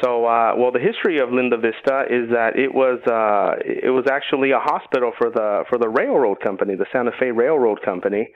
[0.02, 4.06] so, uh, well, the history of Linda Vista is that it was uh, it was
[4.10, 8.28] actually a hospital for the for the railroad company, the Santa Fe Railroad Company,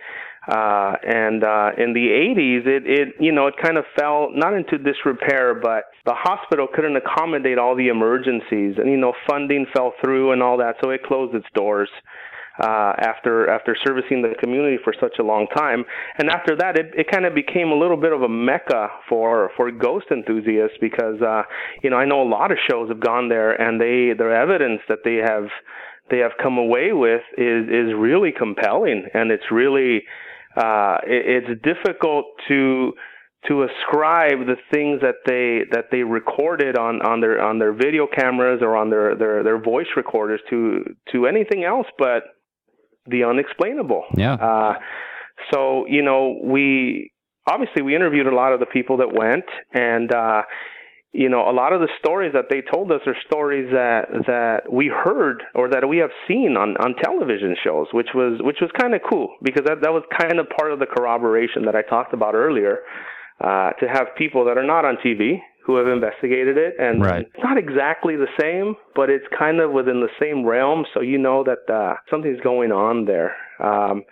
[0.48, 4.54] uh, and uh, in the 80s, it it you know it kind of fell not
[4.54, 9.92] into disrepair, but the hospital couldn't accommodate all the emergencies, and you know funding fell
[10.02, 11.90] through and all that, so it closed its doors
[12.60, 15.84] uh, after after servicing the community for such a long time.
[16.18, 19.50] And after that, it, it kind of became a little bit of a mecca for
[19.56, 21.42] for ghost enthusiasts because uh,
[21.82, 24.80] you know I know a lot of shows have gone there and they their evidence
[24.88, 25.48] that they have
[26.10, 30.02] they have come away with is is really compelling and it's really
[30.56, 32.92] uh, it, it's difficult to
[33.48, 38.06] to ascribe the things that they that they recorded on on their on their video
[38.06, 42.31] cameras or on their their their voice recorders to to anything else but
[43.06, 44.04] the unexplainable.
[44.16, 44.34] Yeah.
[44.34, 44.74] Uh,
[45.52, 47.10] so you know we
[47.48, 50.12] obviously we interviewed a lot of the people that went and.
[50.14, 50.42] uh
[51.14, 54.72] you know, a lot of the stories that they told us are stories that that
[54.72, 58.70] we heard or that we have seen on on television shows, which was which was
[58.80, 61.82] kind of cool because that that was kind of part of the corroboration that I
[61.82, 62.78] talked about earlier.
[63.40, 67.26] Uh, to have people that are not on TV who have investigated it, and Right.
[67.26, 71.18] it's not exactly the same, but it's kind of within the same realm, so you
[71.18, 73.36] know that uh, something's going on there.
[73.60, 74.04] Um,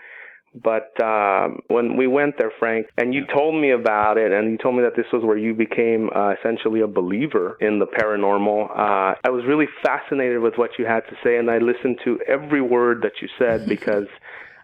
[0.54, 4.58] but um, when we went there, Frank, and you told me about it, and you
[4.58, 8.70] told me that this was where you became uh, essentially a believer in the paranormal,
[8.70, 12.18] uh, I was really fascinated with what you had to say, and I listened to
[12.26, 14.08] every word that you said because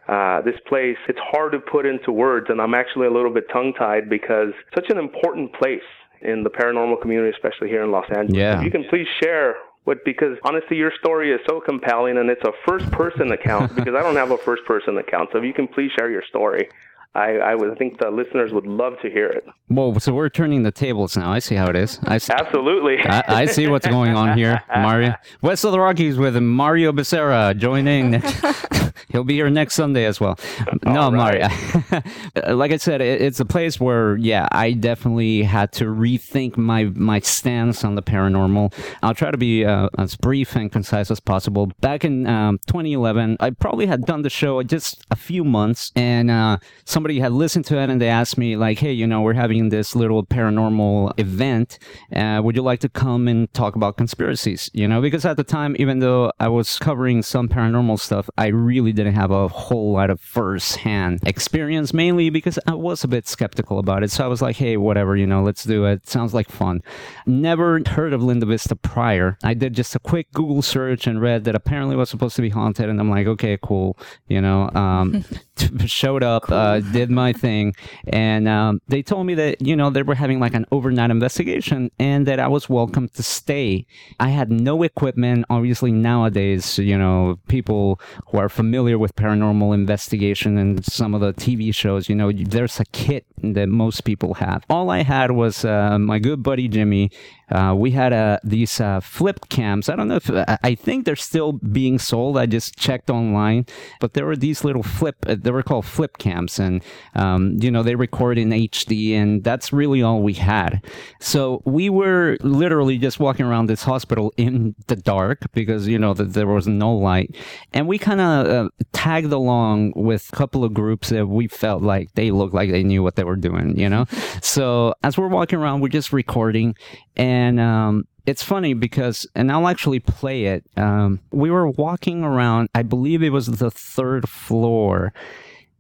[0.09, 3.45] uh, this place, it's hard to put into words, and I'm actually a little bit
[3.53, 5.81] tongue tied because such an important place
[6.23, 8.37] in the paranormal community, especially here in Los Angeles.
[8.37, 8.59] Yeah.
[8.59, 12.43] If you can please share what, because honestly, your story is so compelling and it's
[12.45, 15.31] a first person account because I don't have a first person account.
[15.33, 16.69] So if you can please share your story,
[17.17, 19.47] I, I would think the listeners would love to hear it.
[19.69, 21.33] Whoa, so we're turning the tables now.
[21.33, 21.99] I see how it is.
[22.05, 22.99] I see, Absolutely.
[23.05, 25.15] I, I see what's going on here, Mario.
[25.41, 28.23] West of the Rockies with Mario Becerra joining.
[29.09, 30.39] He'll be here next Sunday as well.
[30.85, 31.51] No, right.
[31.51, 32.55] Mario.
[32.55, 36.85] like I said, it, it's a place where, yeah, I definitely had to rethink my
[36.85, 38.73] my stance on the paranormal.
[39.03, 41.69] I'll try to be uh, as brief and concise as possible.
[41.81, 46.31] Back in um, 2011, I probably had done the show just a few months, and
[46.31, 49.35] uh, somebody had listened to it, and they asked me like, "Hey, you know, we're
[49.35, 51.79] having this little paranormal event.
[52.15, 55.45] Uh, would you like to come and talk about conspiracies?" You know, because at the
[55.45, 59.93] time, even though I was covering some paranormal stuff, I really didn't have a whole
[59.93, 64.11] lot of first-hand experience, mainly because I was a bit skeptical about it.
[64.11, 66.09] So I was like, "Hey, whatever, you know, let's do it.
[66.09, 66.83] Sounds like fun."
[67.27, 69.39] Never heard of Linda Vista prior.
[69.45, 72.51] I did just a quick Google search and read that apparently was supposed to be
[72.51, 73.97] haunted, and I'm like, "Okay, cool."
[74.29, 75.25] You know, um,
[75.87, 77.75] showed up, uh, did my thing,
[78.07, 81.91] and um, they told me that you know they were having like an overnight investigation,
[81.99, 83.87] and that I was welcome to stay.
[84.19, 85.45] I had no equipment.
[85.51, 91.33] Obviously, nowadays, you know, people who are familiar with paranormal investigation and some of the
[91.35, 94.65] TV shows, you know, there's a kit that most people have.
[94.71, 97.11] All I had was uh, my good buddy Jimmy.
[97.51, 99.89] Uh, we had uh, these uh, flip cams.
[99.89, 102.37] I don't know if I- I think they're still being sold.
[102.37, 103.67] I just checked online,
[104.01, 105.17] but there were these little flip.
[105.27, 106.83] Uh, they were called flip cams, and
[107.15, 110.85] um, you know they record in HD, and that's really all we had.
[111.21, 116.15] So we were literally just walking around this hospital in the dark because you know
[116.15, 117.37] that there was no light,
[117.73, 121.83] and we kind of uh, tagged along with a couple of groups that we felt
[121.83, 123.79] like they looked like they knew what they were doing.
[123.79, 124.07] You know,
[124.43, 126.75] so as we're walking around, we're just recording,
[127.17, 130.65] and um, it's funny because, and I'll actually play it.
[130.77, 135.13] Um, we were walking around, I believe it was the third floor,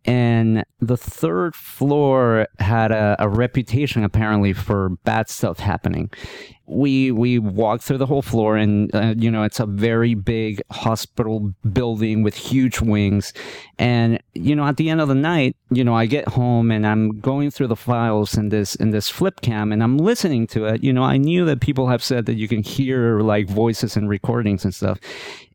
[0.04, 6.10] and the third floor had a, a reputation apparently for bad stuff happening
[6.66, 10.60] we we walked through the whole floor and uh, you know it's a very big
[10.70, 13.32] hospital building with huge wings.
[13.78, 16.86] And you know at the end of the night you know i get home and
[16.86, 20.66] i'm going through the files in this in this flip cam and i'm listening to
[20.66, 20.82] it.
[20.82, 24.08] You know i knew that people have said that you can hear like voices and
[24.08, 24.98] recordings and stuff.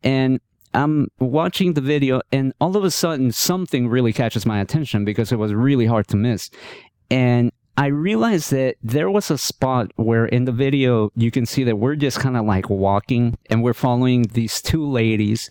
[0.03, 0.39] And
[0.73, 5.31] I'm watching the video and all of a sudden something really catches my attention because
[5.31, 6.49] it was really hard to miss.
[7.09, 11.63] And I realized that there was a spot where in the video you can see
[11.63, 15.49] that we're just kind of like walking and we're following these two ladies.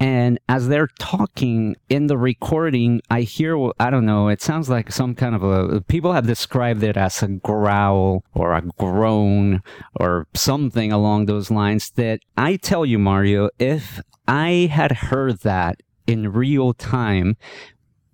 [0.00, 4.92] And as they're talking in the recording, I hear, I don't know, it sounds like
[4.92, 9.62] some kind of a, people have described it as a growl or a groan
[9.94, 15.80] or something along those lines that I tell you, Mario, if I had heard that
[16.06, 17.36] in real time,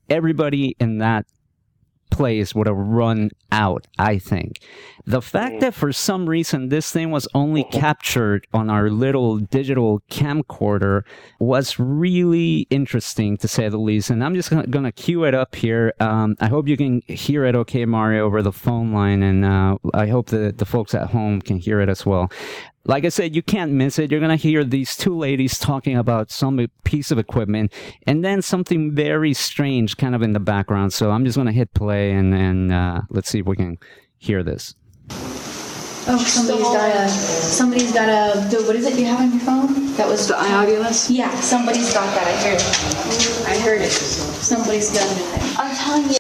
[0.09, 1.27] everybody in that
[2.11, 4.61] place would have run out, I think.
[5.07, 10.03] The fact that for some reason this thing was only captured on our little digital
[10.11, 11.03] camcorder
[11.39, 14.11] was really interesting to say the least.
[14.11, 15.95] And I'm just going to cue it up here.
[16.01, 19.23] Um, I hope you can hear it okay, Mario, over the phone line.
[19.23, 22.31] And uh, I hope that the folks at home can hear it as well
[22.91, 24.11] like I said, you can't miss it.
[24.11, 27.73] You're going to hear these two ladies talking about some piece of equipment
[28.05, 30.93] and then something very strange kind of in the background.
[30.93, 33.79] So I'm just going to hit play and, and uh, let's see if we can
[34.19, 34.75] hear this.
[36.09, 39.41] Oh, somebody's got a, somebody's got a, the- what is it you have on your
[39.41, 39.95] phone?
[39.95, 40.27] That was.
[40.27, 41.15] The iOvilus?
[41.15, 43.47] Yeah, somebody's got that, I heard it.
[43.47, 43.93] I heard it.
[43.93, 45.59] Somebody's got it.
[45.61, 46.17] I'm telling you.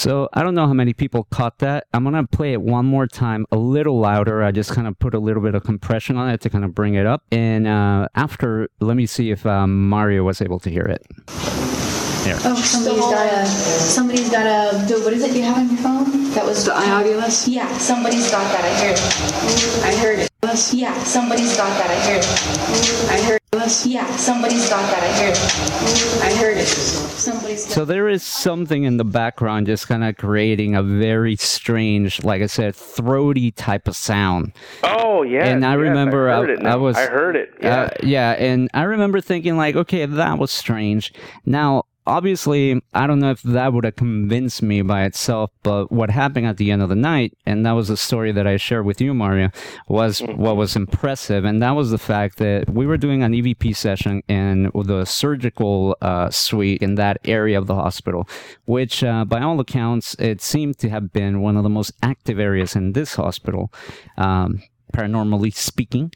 [0.00, 1.86] So I don't know how many people caught that.
[1.92, 4.42] I'm gonna play it one more time, a little louder.
[4.42, 6.74] I just kind of put a little bit of compression on it to kind of
[6.74, 7.22] bring it up.
[7.30, 11.89] And uh, after, let me see if um, Mario was able to hear it.
[12.24, 12.36] Here.
[12.44, 15.78] Oh, somebody's got a, somebody's got a, the- what is it you have on your
[15.78, 16.30] phone?
[16.34, 16.64] That was.
[16.64, 17.48] The iOvilus?
[17.48, 19.84] Yeah, somebody's got that, I heard it.
[19.84, 20.30] I heard it.
[20.72, 23.10] Yeah, somebody's got that, I heard it.
[23.10, 23.86] I heard it.
[23.86, 26.22] Yeah, somebody's got that, I heard it.
[26.22, 26.66] I heard it.
[26.66, 31.36] Somebody's got So there is something in the background just kind of creating a very
[31.36, 34.52] strange, like I said, throaty type of sound.
[34.84, 35.46] Oh yeah.
[35.46, 37.54] And I yes, remember I, I- heard it I was- I heard it.
[37.62, 37.80] Yeah.
[37.82, 41.12] Uh, yeah, and I remember thinking like, okay, that was strange.
[41.44, 46.10] Now, obviously, I don't know if that would have convinced me by itself, but what
[46.10, 48.86] happened at the end of the night, and that was the story that I shared
[48.86, 49.50] with you, Mario,
[49.88, 53.76] was what was impressive, and that was the fact that we were doing an EVP
[53.76, 58.28] session in the surgical uh, suite in that area of the hospital,
[58.64, 62.38] which, uh, by all accounts, it seemed to have been one of the most active
[62.38, 63.72] areas in this hospital,
[64.16, 66.12] um, paranormally speaking.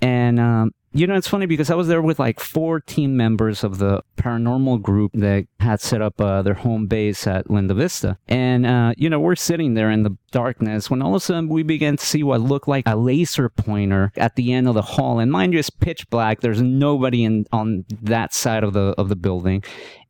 [0.00, 3.62] And um, you know, it's funny because I was there with like four team members
[3.62, 8.16] of the paranormal group that had set up uh, their home base at Linda Vista.
[8.26, 11.48] And, uh, you know, we're sitting there in the darkness when all of a sudden
[11.48, 14.82] we began to see what looked like a laser pointer at the end of the
[14.82, 15.18] hall.
[15.18, 16.40] And mind you, it's pitch black.
[16.40, 19.62] There's nobody in on that side of the of the building.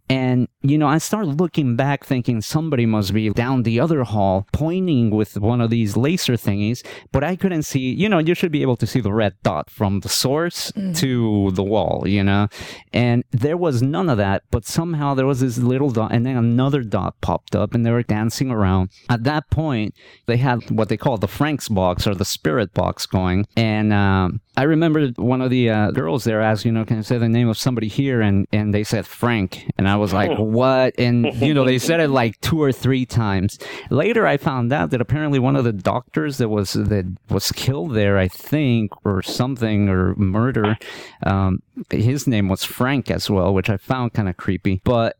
[0.09, 4.47] And, you know, I started looking back thinking somebody must be down the other hall
[4.53, 8.53] pointing with one of these laser thingies, but I couldn't see, you know, you should
[8.53, 12.49] be able to see the red dot from the source to the wall, you know?
[12.93, 16.37] And there was none of that, but somehow there was this little dot and then
[16.37, 18.91] another dot popped up and they were dancing around.
[19.11, 19.95] At that point,
[20.27, 23.47] they had what they call the Frank's box or the spirit box going.
[23.57, 27.03] And, um, I remember one of the uh, girls there asked, you know, can I
[27.03, 28.21] say the name of somebody here?
[28.21, 30.95] And and they said Frank, and I was like, what?
[30.99, 33.59] And you know, they said it like two or three times.
[33.91, 37.95] Later, I found out that apparently one of the doctors that was that was killed
[37.95, 40.77] there, I think, or something, or murder,
[41.25, 44.81] um, his name was Frank as well, which I found kind of creepy.
[44.85, 45.17] But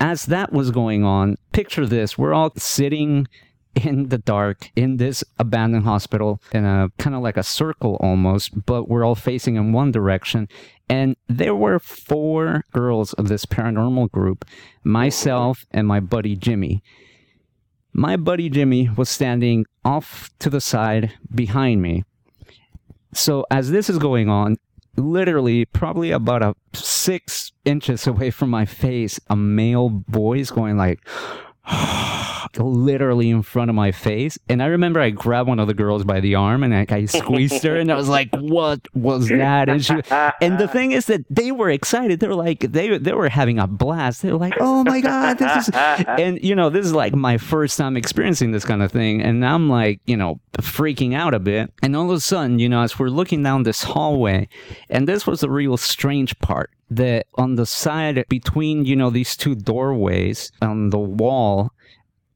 [0.00, 3.26] as that was going on, picture this: we're all sitting
[3.74, 8.66] in the dark in this abandoned hospital in a kind of like a circle almost,
[8.66, 10.48] but we're all facing in one direction.
[10.88, 14.44] And there were four girls of this paranormal group,
[14.82, 16.82] myself and my buddy Jimmy.
[17.92, 22.04] My buddy Jimmy was standing off to the side behind me.
[23.14, 24.56] So as this is going on,
[24.96, 31.00] literally probably about a six inches away from my face, a male voice going like,
[32.58, 34.38] literally in front of my face.
[34.48, 37.04] And I remember I grabbed one of the girls by the arm and I, I
[37.06, 39.68] squeezed her and I was like, what was that?
[39.68, 39.94] And she,
[40.40, 42.20] and the thing is that they were excited.
[42.20, 44.22] They were like, they, they were having a blast.
[44.22, 47.38] They were like, oh my God, this is, and you know, this is like my
[47.38, 49.22] first time experiencing this kind of thing.
[49.22, 51.72] And I'm like, you know, freaking out a bit.
[51.82, 54.48] And all of a sudden, you know, as we're looking down this hallway,
[54.88, 59.36] and this was the real strange part that on the side between, you know, these
[59.36, 61.72] two doorways on the wall,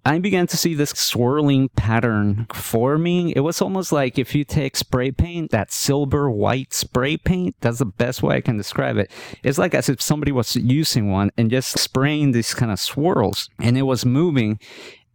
[0.08, 3.28] I began to see this swirling pattern forming.
[3.28, 7.80] It was almost like if you take spray paint, that silver white spray paint, that's
[7.80, 9.10] the best way I can describe it.
[9.42, 13.50] It's like as if somebody was using one and just spraying these kind of swirls
[13.58, 14.58] and it was moving.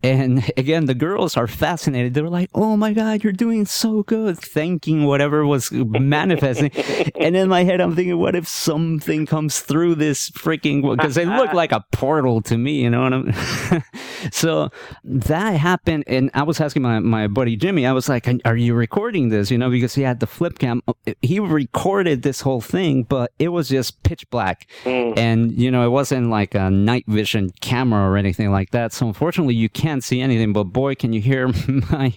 [0.03, 2.13] And again, the girls are fascinated.
[2.13, 6.71] They were like, "Oh my god, you're doing so good!" Thanking whatever was manifesting.
[7.19, 11.27] and in my head, I'm thinking, "What if something comes through this freaking?" Because it
[11.27, 13.81] looked like a portal to me, you know what I'm.
[14.31, 14.69] so
[15.03, 17.85] that happened, and I was asking my my buddy Jimmy.
[17.85, 20.81] I was like, "Are you recording this?" You know, because he had the flip cam.
[20.87, 25.17] Uh, he recorded this whole thing, but it was just pitch black, mm.
[25.17, 28.91] and you know, it wasn't like a night vision camera or anything like that.
[28.91, 31.47] So unfortunately, you can't see anything, but boy, can you hear
[31.91, 32.13] my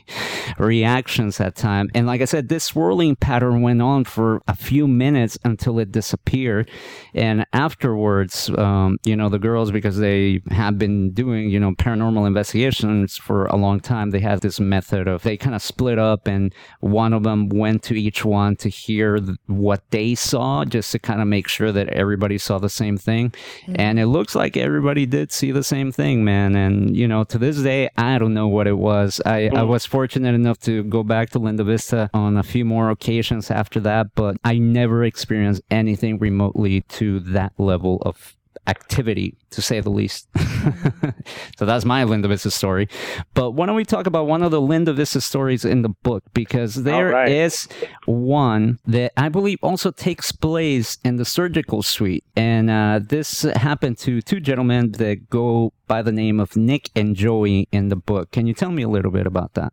[0.59, 1.91] reactions that time.
[1.95, 5.93] And like I said, this swirling pattern went on for a few minutes until it
[5.93, 6.71] disappeared.
[7.15, 12.27] And afterwards, um, you know, the girls, because they have been doing, you know, paranormal
[12.27, 16.27] investigations for a long time, they have this method of they kind of split up
[16.27, 20.99] and one of them went to each one to hear what they saw just to
[20.99, 23.33] kind of make sure that everybody saw the same thing.
[23.75, 26.55] And it looks like everybody did see the same thing, man.
[26.57, 27.57] And, you know, to this
[27.97, 29.21] I don't know what it was.
[29.25, 29.69] I, I mm.
[29.69, 33.81] was fortunate enough to go back to Linda Vista on a few more occasions after
[33.81, 38.37] that, but I never experienced anything remotely to that level of
[38.67, 40.29] activity, to say the least.
[41.59, 42.89] so that's my Linda Vista story.
[43.35, 46.25] But why don't we talk about one of the Linda Vista stories in the book?
[46.35, 47.91] Because there is right.
[48.07, 52.25] one that I believe also takes place in the surgical suite.
[52.35, 57.15] And uh, this happened to two gentlemen that go by the name of Nick and
[57.15, 58.31] Joey in the book.
[58.31, 59.73] Can you tell me a little bit about that?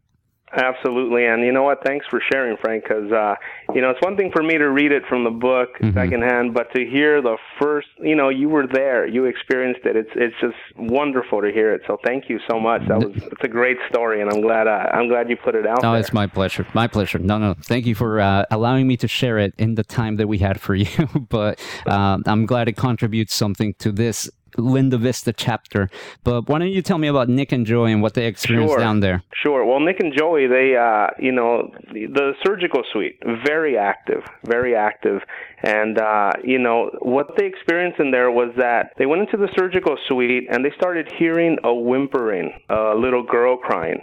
[0.55, 1.83] Absolutely, and you know what?
[1.83, 2.83] Thanks for sharing, Frank.
[2.83, 3.35] Because uh,
[3.73, 6.71] you know it's one thing for me to read it from the book secondhand, but
[6.75, 9.95] to hear the first, you know, you were there, you experienced it.
[9.95, 11.81] It's it's just wonderful to hear it.
[11.87, 12.81] So thank you so much.
[12.87, 15.65] That was it's a great story, and I'm glad uh, I'm glad you put it
[15.65, 15.81] out.
[15.81, 16.01] No, there.
[16.01, 16.67] it's my pleasure.
[16.73, 17.17] My pleasure.
[17.17, 17.55] No, no.
[17.55, 20.61] Thank you for uh, allowing me to share it in the time that we had
[20.61, 21.07] for you.
[21.29, 25.89] but um, I'm glad it contributes something to this Linda Vista chapter.
[26.23, 28.79] But why don't you tell me about Nick and Joey and what they experienced Sure.
[28.79, 29.23] down there?
[29.33, 29.65] Sure.
[29.65, 34.75] Well, Nick and Joey, they, uh, you know, the, the surgical suite, very active, very
[34.75, 35.21] active.
[35.63, 39.49] And, uh, you know, what they experienced in there was that they went into the
[39.57, 44.01] surgical suite and they started hearing a whimpering, a little girl crying.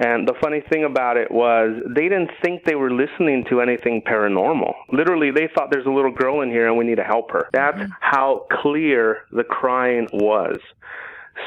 [0.00, 4.00] And the funny thing about it was they didn't think they were listening to anything
[4.00, 4.72] paranormal.
[4.90, 7.50] Literally, they thought there's a little girl in here and we need to help her.
[7.54, 7.80] Mm-hmm.
[7.80, 10.58] That's how clear the crying was.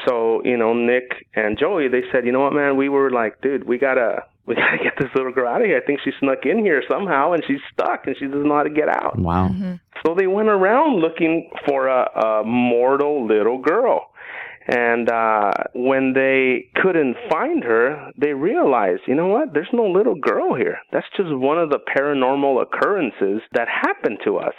[0.06, 3.40] So, you know, Nick and Joey, they said, you know what, man, we were like,
[3.40, 5.80] dude, we gotta, we gotta get this little girl out of here.
[5.82, 8.62] I think she snuck in here somehow and she's stuck and she doesn't know how
[8.62, 9.18] to get out.
[9.18, 9.48] Wow.
[9.48, 9.74] Mm-hmm.
[10.06, 14.10] So they went around looking for a, a mortal little girl.
[14.66, 19.52] And uh, when they couldn't find her, they realized, you know what?
[19.52, 20.78] There's no little girl here.
[20.90, 24.54] That's just one of the paranormal occurrences that happened to us.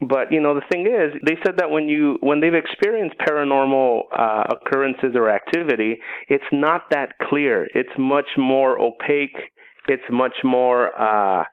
[0.00, 4.02] But you know, the thing is, they said that when you when they've experienced paranormal
[4.16, 5.98] uh, occurrences or activity,
[6.28, 7.68] it's not that clear.
[7.74, 9.36] It's much more opaque.
[9.88, 10.90] It's much more.
[11.00, 11.44] Uh,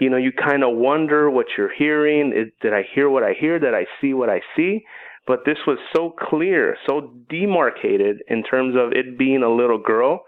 [0.00, 2.32] you know, you kind of wonder what you're hearing.
[2.34, 3.58] Is, did I hear what I hear?
[3.58, 4.82] Did I see what I see?
[5.26, 10.24] But this was so clear, so demarcated in terms of it being a little girl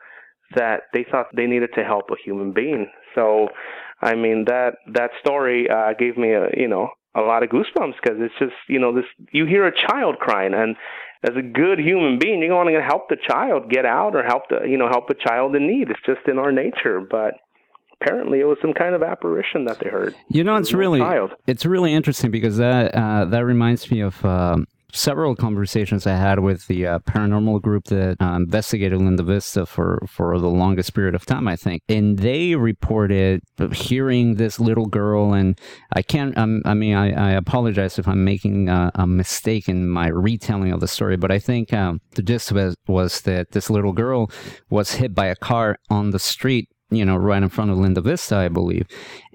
[0.55, 2.91] that they thought they needed to help a human being.
[3.15, 3.49] So,
[4.01, 7.95] I mean that that story uh, gave me a you know a lot of goosebumps
[8.03, 10.77] because it's just you know this you hear a child crying and
[11.23, 14.49] as a good human being you want to help the child get out or help
[14.49, 15.91] the you know help a child in need.
[15.91, 17.35] It's just in our nature, but
[18.01, 20.15] apparently it was some kind of apparition that they heard.
[20.29, 21.33] You know, it's really child.
[21.47, 26.41] it's really interesting because that uh, that reminds me of um, several conversations I had
[26.41, 31.15] with the uh, paranormal group that uh, investigated Linda Vista for for the longest period
[31.15, 35.59] of time, I think, and they reported hearing this little girl, and
[35.93, 36.37] I can't.
[36.37, 40.81] Um, I mean, I, I apologize if I'm making a mistake in my retelling of
[40.81, 44.31] the story, but I think um, the gist it was that this little girl
[44.69, 48.01] was hit by a car on the street you know, right in front of Linda
[48.01, 48.87] Vista, I believe.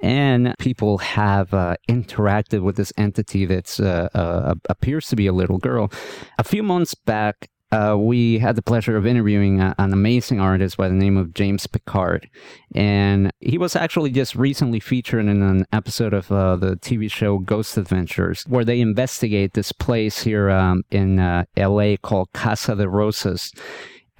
[0.01, 5.33] And people have uh, interacted with this entity that uh, uh, appears to be a
[5.33, 5.91] little girl.
[6.37, 10.77] A few months back, uh, we had the pleasure of interviewing a, an amazing artist
[10.77, 12.29] by the name of James Picard.
[12.73, 17.39] And he was actually just recently featured in an episode of uh, the TV show
[17.39, 22.87] Ghost Adventures, where they investigate this place here um, in uh, LA called Casa de
[22.87, 23.51] Rosas.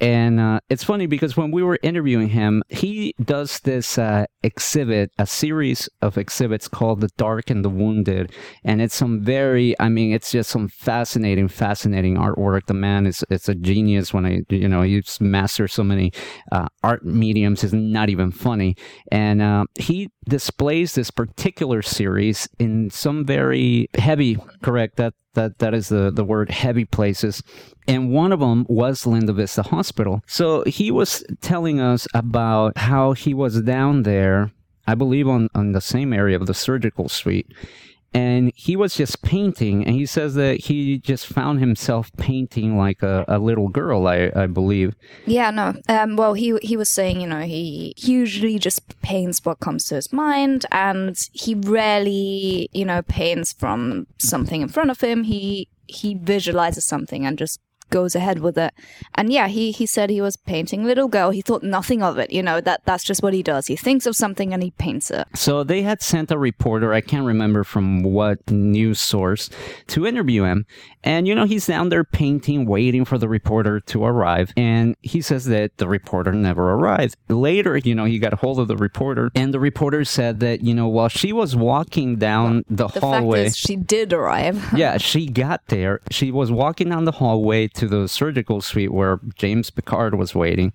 [0.00, 5.10] And uh, it's funny because when we were interviewing him, he does this uh, exhibit,
[5.18, 8.32] a series of exhibits called The Dark and the Wounded.
[8.64, 12.66] And it's some very, I mean, it's just some fascinating, fascinating artwork.
[12.66, 16.12] The man is it's a genius when I, you know, he's mastered so many
[16.52, 17.64] uh, art mediums.
[17.64, 18.76] It's not even funny.
[19.10, 25.74] And uh, he displays this particular series in some very heavy, correct, that that that
[25.74, 27.42] is the the word heavy places
[27.88, 30.22] and one of them was Linda Vista Hospital.
[30.26, 34.52] So he was telling us about how he was down there,
[34.86, 37.50] I believe on, on the same area of the surgical suite.
[38.14, 43.02] And he was just painting, and he says that he just found himself painting like
[43.02, 44.94] a, a little girl, I, I believe.
[45.26, 45.74] Yeah, no.
[45.88, 49.96] Um, well, he he was saying, you know, he usually just paints what comes to
[49.96, 55.24] his mind, and he rarely, you know, paints from something in front of him.
[55.24, 57.60] He he visualizes something and just
[57.90, 58.72] goes ahead with it.
[59.14, 61.30] And yeah, he he said he was painting little girl.
[61.30, 62.32] He thought nothing of it.
[62.32, 63.66] You know that that's just what he does.
[63.66, 65.26] He thinks of something and he paints it.
[65.34, 69.50] So they had sent a reporter, I can't remember from what news source,
[69.88, 70.66] to interview him.
[71.04, 74.52] And you know he's down there painting, waiting for the reporter to arrive.
[74.56, 77.16] And he says that the reporter never arrived.
[77.28, 80.62] Later, you know, he got a hold of the reporter, and the reporter said that
[80.62, 83.50] you know while she was walking down the, The hallway.
[83.50, 84.72] she did arrive.
[84.76, 86.00] yeah, she got there.
[86.10, 90.72] She was walking down the hallway to the surgical suite where James Picard was waiting.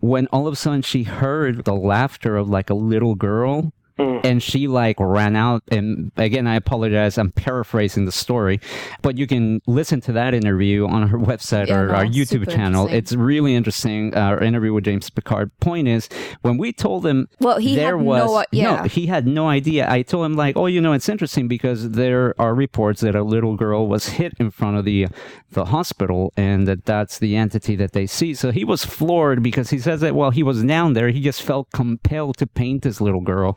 [0.00, 3.72] When all of a sudden she heard the laughter of like a little girl.
[3.98, 5.62] And she like ran out.
[5.70, 7.16] And again, I apologize.
[7.16, 8.60] I'm paraphrasing the story,
[9.00, 12.50] but you can listen to that interview on her website Yeah, or no, our YouTube
[12.50, 12.88] channel.
[12.88, 14.14] It's really interesting.
[14.14, 15.50] Uh, our interview with James Picard.
[15.60, 16.08] Point is,
[16.42, 18.76] when we told him Well, he there had was no i- yeah.
[18.76, 19.90] no, he had no idea.
[19.90, 23.22] I told him like, oh, you know, it's interesting because there are reports that a
[23.22, 25.06] little girl was hit in front of the
[25.52, 28.34] the hospital, and that that's the entity that they see.
[28.34, 31.40] So he was floored because he says that while he was down there, he just
[31.40, 33.56] felt compelled to paint this little girl.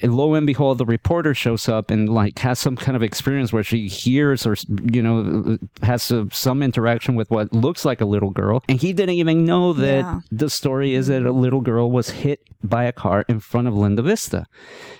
[0.00, 3.52] And lo and behold, the reporter shows up and like has some kind of experience
[3.52, 4.56] where she hears or
[4.90, 8.92] you know has uh, some interaction with what looks like a little girl, and he
[8.92, 10.20] didn't even know that Yeah.
[10.30, 13.74] the story is that a little girl was hit by a car in front of
[13.74, 14.46] Linda Vista.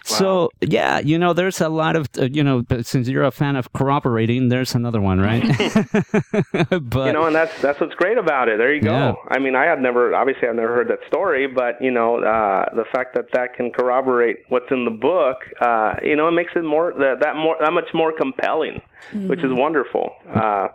[0.05, 3.57] So yeah, you know, there's a lot of uh, you know, since you're a fan
[3.57, 5.43] of corroborating, there's another one, right?
[6.82, 8.59] but you know, and that's that's what's great about it.
[8.59, 8.90] There you go.
[8.90, 9.14] Yeah.
[9.28, 12.74] I mean, I had never, obviously, I've never heard that story, but you know, uh,
[12.74, 16.53] the fact that that can corroborate what's in the book, uh, you know, it makes
[16.55, 18.80] it more that that more that much more compelling,
[19.12, 20.14] which is wonderful.
[20.33, 20.68] Uh,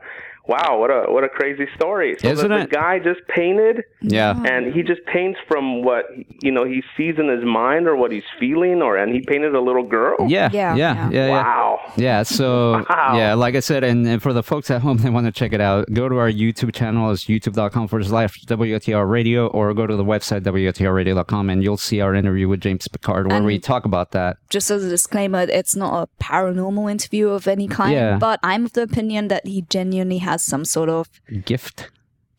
[0.48, 2.16] wow, what a what a crazy story!
[2.20, 2.70] So Isn't the, it?
[2.70, 6.06] the guy just painted, yeah, and he just paints from what
[6.42, 9.56] you know he sees in his mind or what he's feeling, or and he painted
[9.56, 10.16] a little girl.
[10.28, 11.10] yeah, yeah, Yeah, yeah, yeah.
[11.12, 11.32] yeah, yeah.
[11.44, 11.80] Wow.
[11.98, 13.18] Yeah, so Wow.
[13.18, 15.54] yeah, like I said, and, and for the folks at home that want to check
[15.54, 19.88] it out, go to our YouTube channel, it's youtube.com forward slash WTR radio, or go
[19.88, 23.86] to the website WTRradio.com and you'll see our interview with James Picard where we talk
[23.86, 24.38] about that.
[24.50, 27.94] Just as a disclaimer, it's not a paranormal interview of any kind.
[27.94, 28.18] Yeah.
[28.18, 31.10] But I'm of the opinion that he genuinely has some sort of
[31.46, 31.90] Gift.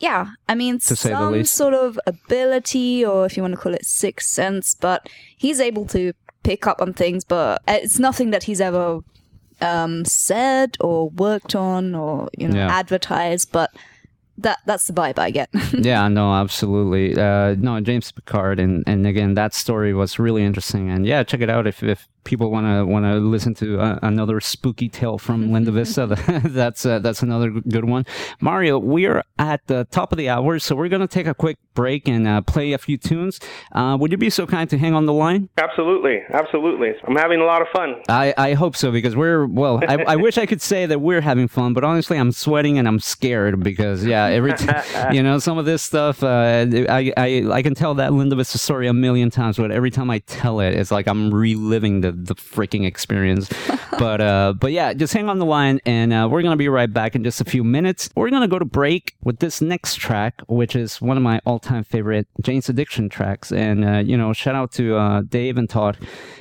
[0.00, 1.54] yeah, I mean, To say the some least.
[1.54, 5.86] sort of ability, or if you want to call it sixth sense, but he's able
[5.86, 6.12] to
[6.44, 9.00] pick up on things, but it's nothing that he's ever
[9.60, 12.68] um, said or worked on or you know Yeah.
[12.70, 13.50] advertised.
[13.52, 13.70] But
[14.38, 15.50] that that's the vibe I get.
[15.72, 17.20] yeah, no, absolutely.
[17.20, 20.90] Uh, no, James Picard, and, and again, that story was really interesting.
[20.90, 23.98] And yeah, check it out if, if people want to want to listen to uh,
[24.02, 26.06] another spooky tale from Linda Vista.
[26.44, 28.06] that's uh, that's another good one.
[28.40, 31.58] Mario, we are at the top of the hour, so we're gonna take a quick
[31.78, 33.38] break and uh, play a few tunes.
[33.70, 35.48] Uh, would you be so kind to hang on the line?
[35.58, 36.90] Absolutely, absolutely.
[37.06, 38.02] I'm having a lot of fun.
[38.08, 39.78] I, I hope so because we're well.
[39.86, 42.88] I, I wish I could say that we're having fun, but honestly, I'm sweating and
[42.88, 44.66] I'm scared because yeah, every t-
[45.12, 46.20] you know some of this stuff.
[46.24, 49.92] Uh, I, I I can tell that Linda Vista story a million times, but every
[49.92, 53.48] time I tell it, it's like I'm reliving the the freaking experience.
[54.00, 56.92] but uh, but yeah, just hang on the line, and uh, we're gonna be right
[56.92, 58.10] back in just a few minutes.
[58.16, 61.84] We're gonna go to break with this next track, which is one of my all-time
[61.84, 65.98] favorite Jane's Addiction tracks, and uh, you know, shout out to uh, Dave and Todd.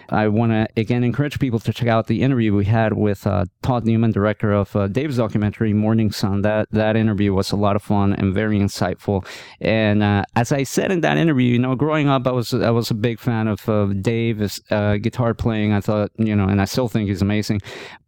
[0.09, 3.45] I want to again encourage people to check out the interview we had with uh,
[3.61, 6.41] Todd Newman, director of uh, Dave's documentary Mourning Son.
[6.43, 9.25] That that interview was a lot of fun and very insightful.
[9.59, 12.69] And uh, as I said in that interview, you know, growing up, I was I
[12.69, 15.73] was a big fan of uh, Dave's uh, guitar playing.
[15.73, 17.61] I thought, you know, and I still think he's amazing.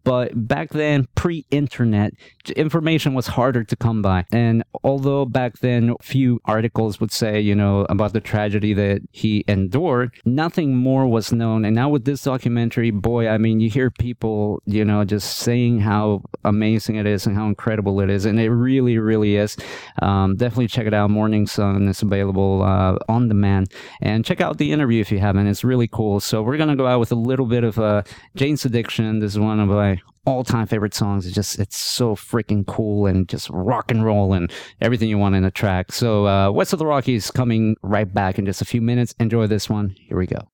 [0.03, 2.13] But back then, pre-internet,
[2.55, 4.25] information was harder to come by.
[4.31, 9.43] And although back then, few articles would say, you know, about the tragedy that he
[9.47, 11.65] endured, nothing more was known.
[11.65, 15.79] And now with this documentary, boy, I mean, you hear people, you know, just saying
[15.79, 19.57] how amazing it is and how incredible it is, and it really, really is.
[20.01, 21.09] Um, definitely check it out.
[21.09, 23.71] Mourning Son is available uh, on demand,
[24.01, 25.47] and check out the interview if you haven't.
[25.47, 26.19] It's really cool.
[26.19, 28.03] So we're gonna go out with a little bit of uh,
[28.35, 29.19] Jane's Addiction.
[29.19, 29.88] This is one of my
[30.25, 31.25] all-time favorite songs.
[31.25, 35.35] It's just it's so freaking cool and just rock and roll and everything you want
[35.35, 35.91] in a track.
[35.91, 39.15] So uh, West of the Rockies coming right back in just a few minutes.
[39.19, 39.95] Enjoy this one.
[40.07, 40.47] Here we go.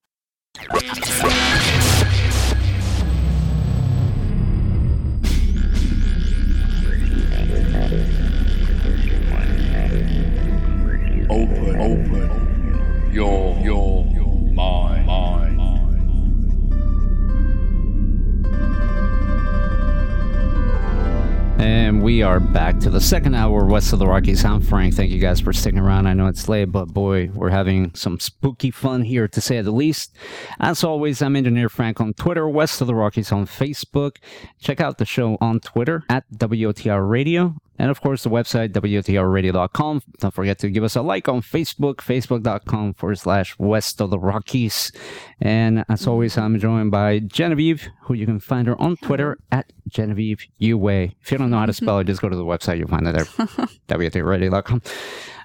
[11.28, 14.06] Open, open your your
[14.54, 15.35] mind, mind.
[21.66, 21.85] ね。
[21.96, 24.44] And we are back to the second hour west of the Rockies.
[24.44, 24.96] I'm Frank.
[24.96, 26.08] Thank you guys for sticking around.
[26.08, 29.72] I know it's late, but boy, we're having some spooky fun here to say the
[29.72, 30.14] least.
[30.60, 34.18] As always, I'm Engineer Frank on Twitter, West of the Rockies on Facebook.
[34.60, 37.56] Check out the show on Twitter at WOTR Radio.
[37.78, 40.02] And of course, the website, WOTRradio.com.
[40.20, 44.20] Don't forget to give us a like on Facebook, facebook.com forward slash West of the
[44.20, 44.92] Rockies.
[45.42, 49.74] And as always, I'm joined by Genevieve, who you can find her on Twitter at
[49.90, 51.10] Genevieve UA.
[51.22, 52.78] If you don't know how to spell it, just go to the website.
[52.78, 53.26] You'll find it there,
[53.90, 54.82] WOTRradio.com.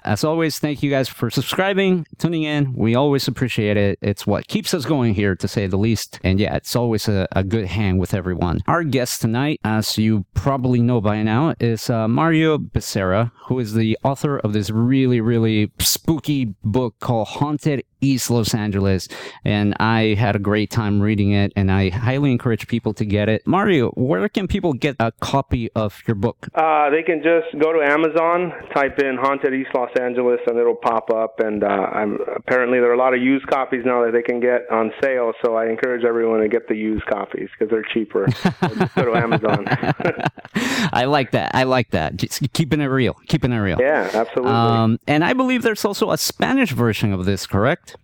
[0.03, 2.73] As always, thank you guys for subscribing, tuning in.
[2.73, 3.99] We always appreciate it.
[4.01, 6.19] It's what keeps us going here, to say the least.
[6.23, 8.61] And yeah, it's always a, a good hang with everyone.
[8.67, 13.73] Our guest tonight, as you probably know by now, is uh, Mario Becerra, who is
[13.73, 19.07] the author of this really, really spooky book called Haunted East Los Angeles.
[19.45, 23.29] And I had a great time reading it, and I highly encourage people to get
[23.29, 23.45] it.
[23.45, 26.47] Mario, where can people get a copy of your book?
[26.55, 30.75] Uh, they can just go to Amazon, type in "Haunted East Los Angeles," and it'll
[30.75, 31.39] pop up.
[31.39, 34.39] And uh, I'm, apparently, there are a lot of used copies now that they can
[34.39, 35.33] get on sale.
[35.43, 38.27] So I encourage everyone to get the used copies because they're cheaper.
[38.95, 39.65] Go to Amazon.
[40.93, 41.51] I like that.
[41.53, 42.15] I like that.
[42.15, 43.13] Just keeping it real.
[43.27, 43.79] Keeping it real.
[43.79, 44.51] yeah, absolutely.
[44.51, 47.95] Um, and I believe there's also a Spanish version of this, correct?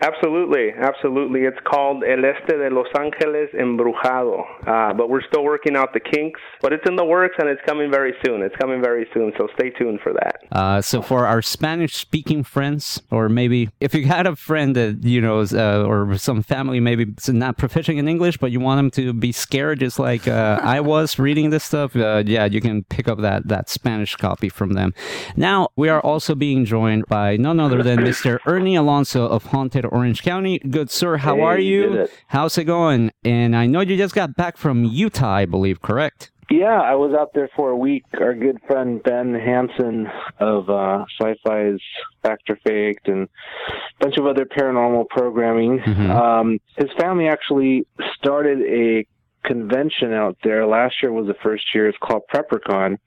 [0.00, 1.40] Absolutely, absolutely.
[1.42, 6.00] It's called El Este de Los Angeles Embrujado, uh, but we're still working out the
[6.00, 6.40] kinks.
[6.60, 8.42] But it's in the works and it's coming very soon.
[8.42, 10.40] It's coming very soon, so stay tuned for that.
[10.52, 15.20] Uh, so for our Spanish-speaking friends, or maybe if you had a friend that you
[15.20, 19.12] know, uh, or some family maybe not proficient in English, but you want them to
[19.12, 23.08] be scared, just like uh, I was reading this stuff, uh, yeah, you can pick
[23.08, 24.94] up that that Spanish copy from them.
[25.36, 28.38] Now we are also being joined by none other than Mr.
[28.46, 30.58] Ernie Alonso of Haunted Orange County.
[30.60, 32.06] Good sir, how Hey, are you.
[32.28, 33.10] How's it going?
[33.24, 36.30] And I know you just got back from Utah, I believe, correct?
[36.50, 38.04] Yeah, I was out there for a week.
[38.20, 40.06] Our good friend Ben Hansen
[40.38, 41.80] of uh, Sci-Fi's
[42.22, 45.78] Fact or Faked and a bunch of other paranormal programming.
[45.78, 46.10] Mhm.
[46.10, 47.86] Um, his family actually
[48.18, 49.06] started a
[49.48, 50.66] convention out there.
[50.66, 51.88] Last year was the first year.
[51.88, 52.98] It's called PrepperCon,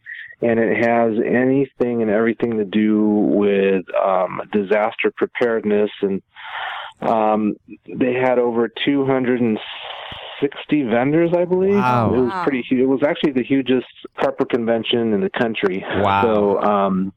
[0.41, 5.89] and it has anything and everything to do with um, disaster preparedness.
[6.01, 6.21] And
[7.01, 7.55] um,
[7.87, 11.75] they had over 260 vendors, I believe.
[11.75, 12.13] Wow.
[12.13, 12.81] It was pretty huge.
[12.81, 15.83] It was actually the hugest prepper convention in the country.
[15.87, 16.21] Wow.
[16.21, 17.13] So, um,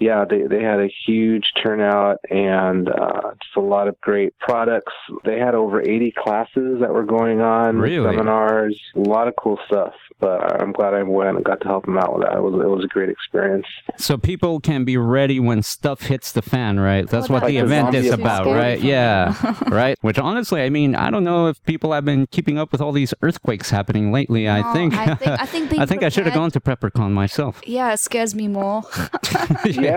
[0.00, 4.92] yeah, they they had a huge turnout and uh, just a lot of great products.
[5.24, 8.10] They had over 80 classes that were going on, Really?
[8.10, 9.92] seminars, a lot of cool stuff.
[10.18, 12.36] But I'm glad I went and got to help them out with that.
[12.36, 13.64] It was it was a great experience.
[13.96, 17.08] So people can be ready when stuff hits the fan, right?
[17.08, 18.78] That's what the that's event is about, right?
[18.80, 19.34] Yeah,
[19.68, 19.96] right.
[20.02, 22.92] Which honestly, I mean, I don't know if people have been keeping up with all
[22.92, 24.46] these earthquakes happening lately.
[24.48, 27.60] I think, I think- I think I think I should have gone to PrepperCon myself.
[27.66, 28.82] Yeah, it scares me more.
[29.64, 29.89] yeah,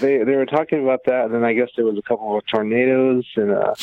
[0.00, 2.44] they they were talking about that, and then I guess there was a couple of
[2.46, 3.74] tornadoes in uh,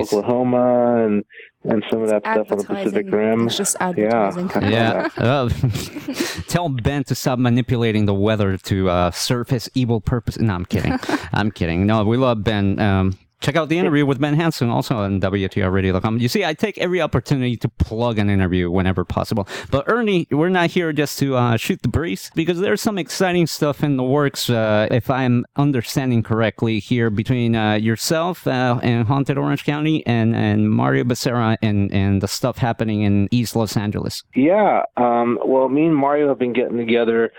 [0.00, 1.24] Oklahoma and
[1.64, 3.46] and some of that stuff on the Pacific Rim.
[3.46, 4.50] It's just Yeah, advertising.
[4.54, 5.08] I know Yeah.
[5.16, 5.48] Uh,
[6.48, 10.38] tell Ben to stop manipulating the weather to uh, serve his evil purpose.
[10.38, 10.98] No, I'm kidding.
[11.32, 11.86] I'm kidding.
[11.86, 12.78] No, we love Ben.
[12.78, 16.18] Um, check out the interview with Ben Hansen also on WTRradio.com.
[16.18, 19.46] You see, I take every opportunity to plug an interview whenever possible.
[19.70, 23.46] But Ernie, we're not here just to uh, shoot the breeze because there's some exciting
[23.46, 29.06] stuff in the works, uh, if I'm understanding correctly, here between uh, yourself uh, and
[29.06, 33.76] Haunted Orange County and, and Mario Becerra and, and the stuff happening in East Los
[33.76, 34.22] Angeles.
[34.34, 34.84] Yeah.
[34.96, 37.30] Um, well, me and Mario have been getting together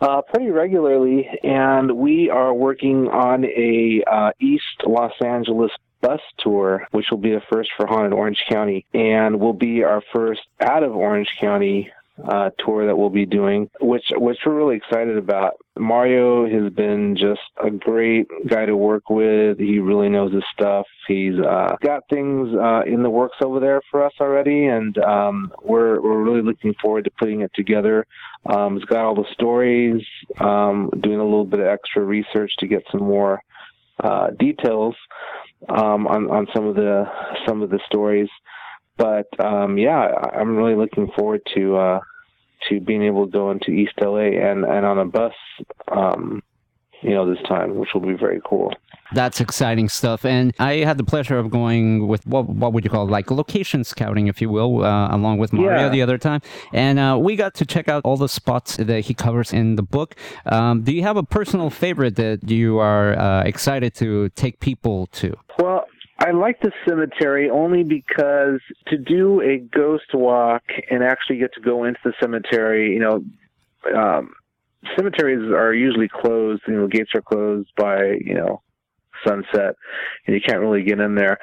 [0.00, 6.86] uh, pretty regularly, and we are working on a uh, East Los Angeles bus tour,
[6.92, 10.82] which will be a first for Haunted Orange County, and will be our first out
[10.82, 11.90] of Orange County
[12.26, 15.54] uh, tour that we'll be doing, which which we're really excited about.
[15.76, 19.58] Mario has been just a great guy to work with.
[19.58, 20.86] He really knows his stuff.
[21.06, 25.52] He's uh, got things uh, in the works over there for us already, and um,
[25.62, 28.06] we're we're really looking forward to putting it together.
[28.46, 30.02] Um, he's got all the stories,
[30.40, 33.40] um, doing a little bit of extra research to get some more
[34.02, 34.96] uh, details
[35.68, 37.04] um, on on some of the
[37.46, 38.28] some of the stories
[38.98, 42.00] but um, yeah, I'm really looking forward to uh,
[42.68, 45.32] to being able to go into East LA and and on a bus,
[45.90, 46.42] um,
[47.02, 48.72] you know, this time, which will be very cool.
[49.14, 50.26] That's exciting stuff.
[50.26, 53.10] And I had the pleasure of going with what what would you call it?
[53.10, 55.88] like location scouting, if you will, uh, along with Mario Yeah.
[55.88, 56.42] the other time,
[56.74, 59.82] and uh, we got to check out all the spots that he covers in the
[59.82, 60.14] book.
[60.44, 65.06] Um, do you have a personal favorite that you are uh, excited to take people
[65.20, 65.34] to?
[65.58, 65.86] Well,
[66.18, 71.60] I like the cemetery only because to do a ghost walk and actually get to
[71.60, 73.24] go into the cemetery, you know,
[73.96, 74.32] um,
[74.96, 76.62] cemeteries are usually closed.
[76.66, 78.62] You know, gates are closed by you know
[79.26, 79.76] sunset,
[80.26, 81.38] and you can't really get in there.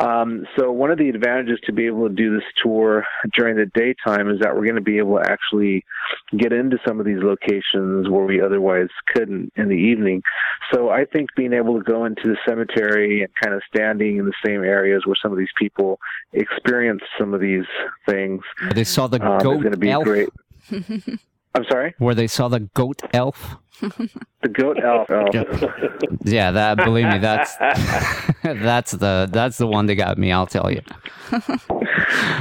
[0.00, 3.04] Um, so one of the advantages to be able to do this tour
[3.36, 5.84] during the daytime is that we're going to be able to actually
[6.36, 10.22] get into some of these locations where we otherwise couldn't in the evening.
[10.72, 14.26] So I think being able to go into the cemetery and kind of standing in
[14.26, 15.98] the same areas where some of these people
[16.32, 17.64] experience some of these
[18.08, 18.42] things
[18.74, 20.04] They saw the um, is goat going to be elf.
[20.04, 20.28] great.
[21.54, 23.56] I'm sorry, Where they saw the goat elf.
[23.80, 25.08] the goat elf.
[25.10, 25.26] Oh.
[26.24, 27.56] Yeah, that believe me, that's
[28.42, 30.32] that's the that's the one that got me.
[30.32, 30.82] I'll tell you.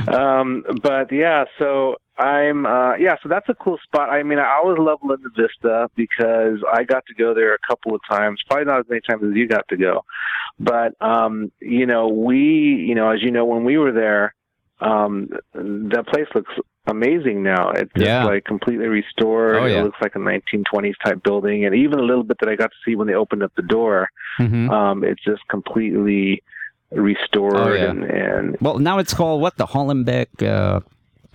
[0.07, 4.10] um, but yeah, so I'm uh, yeah, so that's a cool spot.
[4.10, 7.95] I mean, I always love Linda Vista because I got to go there a couple
[7.95, 10.03] of times, probably not as many times as you got to go,
[10.60, 14.36] but um, you know, we, you know, as you know, when we were there,
[14.82, 16.51] um, that place looks
[16.88, 17.71] amazing now.
[17.71, 18.25] It's Yeah.
[18.25, 19.55] like completely restored.
[19.57, 19.80] Oh, yeah.
[19.80, 22.71] It looks like a 1920s type building, and even a little bit that I got
[22.71, 26.41] to see when they opened up the door, hmm um, it's just completely
[26.91, 27.89] restored Oh, yeah.
[27.91, 30.80] and, and Well, now it's called what the Hollenbeck uh,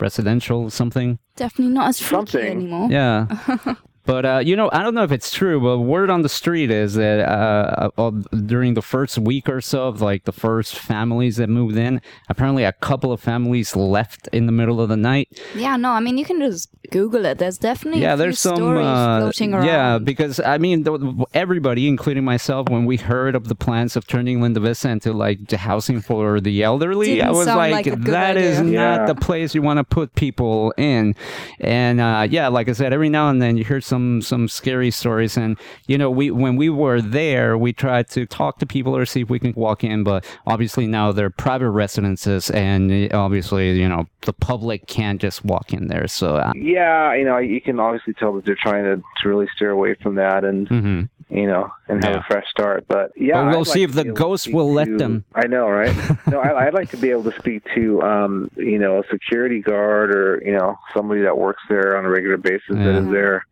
[0.00, 1.18] residential something.
[1.36, 2.50] Definitely not as freaky Something.
[2.50, 2.88] anymore.
[2.90, 3.26] Yeah.
[4.06, 6.70] But uh, you know, I don't know if it's true, but word on the street
[6.70, 8.10] is that uh, uh,
[8.46, 12.64] during the first week or so of like the first families that moved in, apparently
[12.64, 15.28] a couple of families left in the middle of the night.
[15.54, 17.38] Yeah, no, I mean you can just Google it.
[17.38, 19.66] There's definitely yeah, a few there's some stories uh, floating around.
[19.66, 24.06] yeah, because I mean, the, everybody, including myself, when we heard of the plans of
[24.06, 27.96] turning Linda Vista into like housing for the elderly, Didn't I was like, like a
[27.96, 28.72] good that is idea.
[28.72, 31.14] not the place you want to put people in.
[31.60, 34.48] And uh, yeah, like I said, every now and then you hear some some some
[34.48, 38.66] scary stories, and you know, we when we were there, we tried to talk to
[38.66, 42.90] people or see if we can walk in, but obviously now they're private residences, and
[42.90, 46.08] uh, obviously you know the public can't just walk in there.
[46.08, 46.36] So.
[46.36, 49.70] Uh, Yeah, you know, you can obviously tell that they're trying to, to really steer
[49.70, 51.08] away from that and mhm.
[51.30, 52.20] you know and have Yeah.
[52.20, 52.84] a fresh start.
[52.88, 54.86] But yeah, But we'll I'd see like if the be able to ghosts will let
[54.88, 55.24] to- them.
[55.34, 55.94] I know, right?
[56.32, 59.60] no, I, I'd like to be able to speak to um, you know a security
[59.60, 63.02] guard or you know somebody that works there on a regular basis that Yeah.
[63.04, 63.46] is there,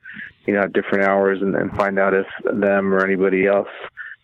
[0.46, 3.68] you know, at different hours and, and find out if them or anybody else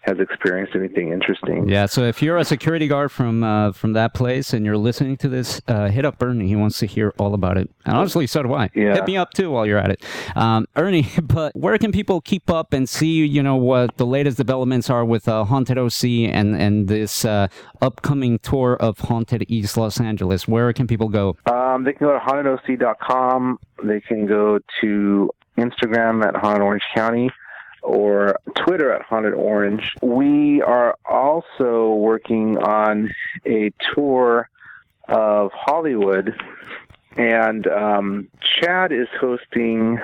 [0.09, 1.69] has experienced anything interesting.
[1.69, 5.17] Yeah, so if you're a security guard from uh, from that place and you're listening
[5.19, 6.49] to this, uh, hit up Ernie.
[6.49, 7.69] He wants to hear all about it.
[7.85, 8.71] And honestly, so do I.
[8.75, 8.95] Yeah.
[8.95, 10.05] Hit me up too while you're at it,
[10.35, 11.09] um, Ernie.
[11.29, 15.05] But where can people keep up and see, you know, what the latest developments are
[15.05, 17.49] with uh, Haunted OC and and this uh,
[17.83, 20.49] upcoming tour of Haunted East Los Angeles?
[20.49, 21.37] Where can people go?
[21.47, 23.59] Um, they can go to hauntedoc.com.
[23.85, 27.31] They can go to Instagram at Haunted Orange County
[27.83, 29.95] or Twitter at Haunted Orange.
[30.03, 33.11] We are also working on
[33.47, 34.49] a tour
[35.09, 36.35] of Hollywood,
[37.17, 39.99] and um, Chad is hosting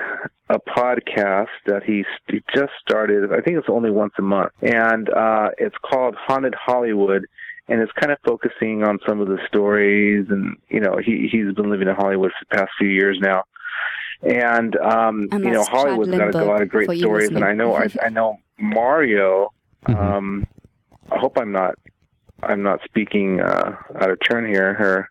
[0.49, 3.31] a podcast that he, he just started.
[3.31, 7.25] I think it's only once a month, and uh, it's called Haunted Hollywood
[7.67, 11.53] and it's kind of focusing on some of the stories and you know he he's
[11.55, 13.43] been living in Hollywood for the past few years now
[14.25, 17.43] and um you know Hollywood's got a lot of great stories and.
[17.43, 19.51] I know I, I know Mario
[19.87, 19.95] Mhm.
[19.99, 20.47] um
[21.11, 21.75] I hope I'm not
[22.41, 25.09] I'm not speaking uh out of turn here or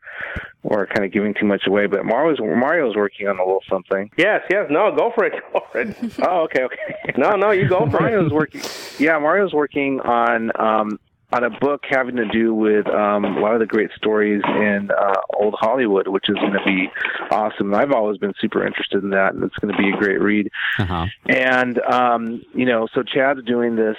[0.65, 4.11] or kind of giving too much away but Mario's Mario's working on a little something
[4.17, 4.67] Yes, yes.
[4.71, 5.35] No, go for it.
[5.53, 5.97] Go for it.
[6.23, 8.01] oh okay okay No, no, you go for it.
[8.01, 8.63] Mario's working.
[8.99, 10.99] Yeah, Mario's working on um,
[11.35, 14.89] on a book having to do with um, a lot of the great stories in
[14.97, 16.89] uh, old Hollywood, which is going to be
[17.31, 17.75] awesome.
[17.75, 20.49] I've always been super interested in that, and it's going to be a great read.
[20.79, 21.07] Uh-huh.
[21.29, 23.97] And um, you know, so Chad's doing this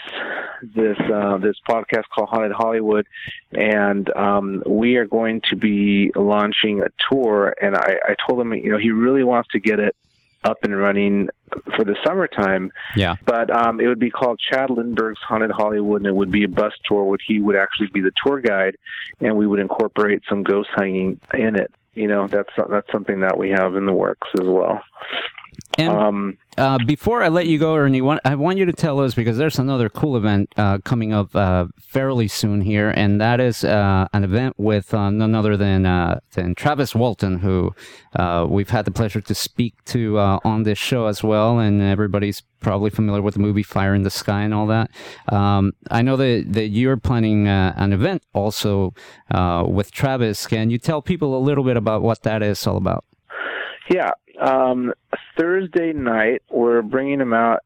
[0.62, 3.06] this uh, this podcast called Haunted Hollywood,
[3.52, 7.54] and um, we are going to be launching a tour.
[7.62, 9.96] And I, I told him, you know, he really wants to get it
[10.46, 11.30] up and running
[11.76, 12.72] for the summertime.
[12.96, 13.16] Yeah.
[13.26, 16.50] But um, it would be called Chad Lindberg's Haunted Hollywood, and it would be a
[16.50, 18.78] bus tour where he would actually be the tour guide,
[19.20, 21.72] and we would incorporate some ghost hanging in it.
[21.94, 24.82] You know, that's that's something that we have in the works as well.
[25.78, 29.02] And Um, uh, before I let you go, Ernie, want, I want you to tell
[29.02, 33.42] us because there's another cool event uh, coming up uh, fairly soon here, and that
[33.42, 37.76] is uh, an event with uh, none other than uh, than Travis Walton, who
[38.16, 41.82] uh, we've had the pleasure to speak to uh, on this show as well, and
[41.82, 44.90] everybody's probably familiar with the movie Fire in the Sky and all that.
[45.28, 48.94] Um, I know that that you're planning uh, an event also
[49.30, 50.48] uh, with Travis.
[50.48, 53.04] Can you tell people a little bit about what that is all about?
[53.90, 54.12] Yeah.
[54.40, 54.94] Um,
[55.38, 57.60] Thursday night, we're bringing him out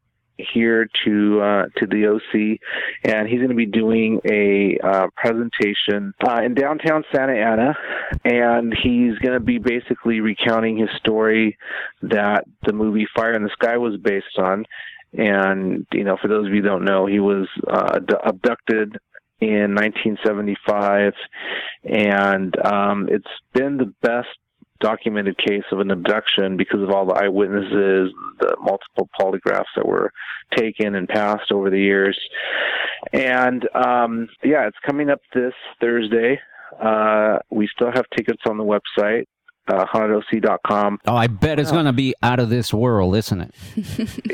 [0.52, 2.58] here to uh, to the OC,
[3.04, 7.76] and he's going to be doing a uh, presentation uh, in downtown Santa Ana,
[8.24, 11.56] and he's going to be basically recounting his story
[12.02, 14.64] that the movie Fire in the Sky was based on.
[15.12, 18.96] And you know, for those of you don't know, he was uh, abducted
[19.40, 21.14] in 1975,
[21.84, 24.28] and um, it's been the best
[24.80, 30.10] documented case of an abduction because of all the eyewitnesses, the multiple polygraphs that were
[30.56, 32.18] taken and passed over the years.
[33.12, 36.40] And um, yeah, it's coming up this Thursday.
[36.82, 39.24] Uh, we still have tickets on the website,
[39.68, 40.98] uh, hauntedoc.com.
[41.06, 43.54] Oh, I bet it's going to be out of this world, isn't it?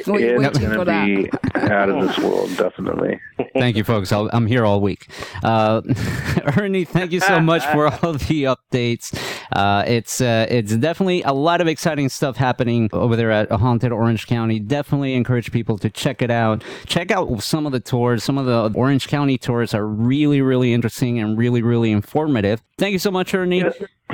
[0.06, 3.20] Well, It's going to be out of this world, definitely.
[3.52, 4.12] Thank you, folks.
[4.12, 5.08] I'll, I'm here all week.
[5.42, 5.82] Uh,
[6.56, 9.18] Ernie, thank you so much for all the updates.
[9.52, 13.92] Uh, it's uh, it's definitely a lot of exciting stuff happening over there at Haunted
[13.92, 14.58] Orange County.
[14.58, 16.62] Definitely encourage people to check it out.
[16.86, 18.24] Check out some of the tours.
[18.24, 22.62] Some of the Orange County tours are really, really interesting and really, really informative.
[22.78, 23.64] Thank you so much, Ernie.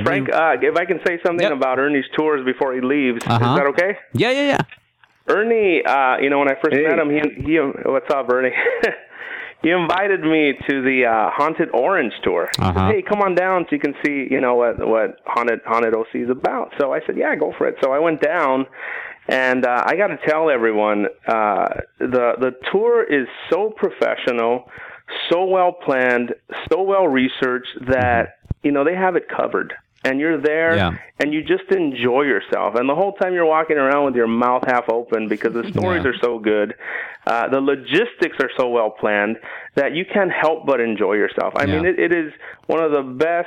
[0.05, 1.53] Frank, uh, if I can say something Yep.
[1.53, 3.51] about Ernie's tours before he leaves, Uh-huh.
[3.53, 3.99] is that okay?
[4.15, 4.59] Yeah, yeah, yeah.
[5.29, 6.83] Ernie, uh, you know, when I first Hey.
[6.87, 8.53] met him, he, he what's up, Ernie?
[9.63, 12.49] he invited me to the uh, Haunted Orange tour.
[12.57, 12.89] He Uh-huh.
[12.89, 16.15] Hey, come on down so you can see, you know, what what Haunted Haunted OC
[16.15, 16.73] is about.
[16.81, 17.77] So I said, yeah, go for it.
[17.83, 18.67] So I went down,
[19.29, 21.69] and uh, I got to tell everyone, uh,
[22.01, 24.69] the the tour is so professional,
[25.31, 26.35] so well planned,
[26.73, 29.75] so well researched that you know they have it covered.
[30.05, 30.91] And you're there, Yeah.
[31.21, 32.75] and you just enjoy yourself.
[32.75, 36.03] And the whole time you're walking around with your mouth half open because the stories
[36.03, 36.11] Yeah.
[36.11, 36.75] are so good,
[37.25, 39.39] uh, the logistics are so well planned
[39.77, 41.55] that you can't help but enjoy yourself.
[41.57, 41.75] I Yeah.
[41.77, 42.33] mean, it, it is
[42.67, 43.47] one of the best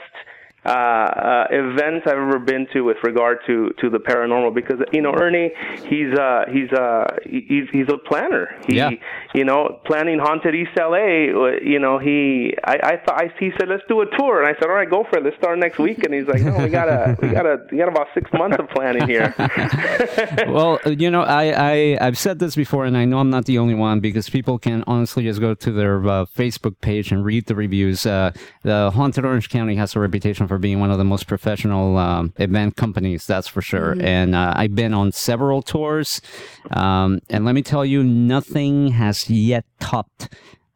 [0.66, 5.02] uh, uh, events I've ever been to with regard to to the paranormal because you
[5.02, 5.52] know Ernie,
[5.88, 8.56] he's uh, he's uh, he's he's a planner.
[8.68, 8.92] He, Yeah.
[9.34, 11.58] You know, planning haunted East LA.
[11.62, 14.60] You know, he I I thought I, he said let's do a tour, and I
[14.60, 15.24] said all right, go for it.
[15.24, 16.04] Let's start next week.
[16.04, 19.08] And he's like, no, we gotta we gotta we got about six months of planning
[19.08, 19.34] here.
[20.48, 23.58] well, you know, I, I I've said this before, and I know I'm not the
[23.58, 27.46] only one because people can honestly just go to their uh, Facebook page and read
[27.46, 28.06] the reviews.
[28.06, 28.32] Uh,
[28.64, 32.34] the Haunted Orange County has a reputation for being one of the most professional um,
[32.38, 33.96] event companies, that's for sure.
[34.00, 36.22] And uh, I've been on several tours,
[36.72, 40.30] um, and let me tell you, nothing has yet topped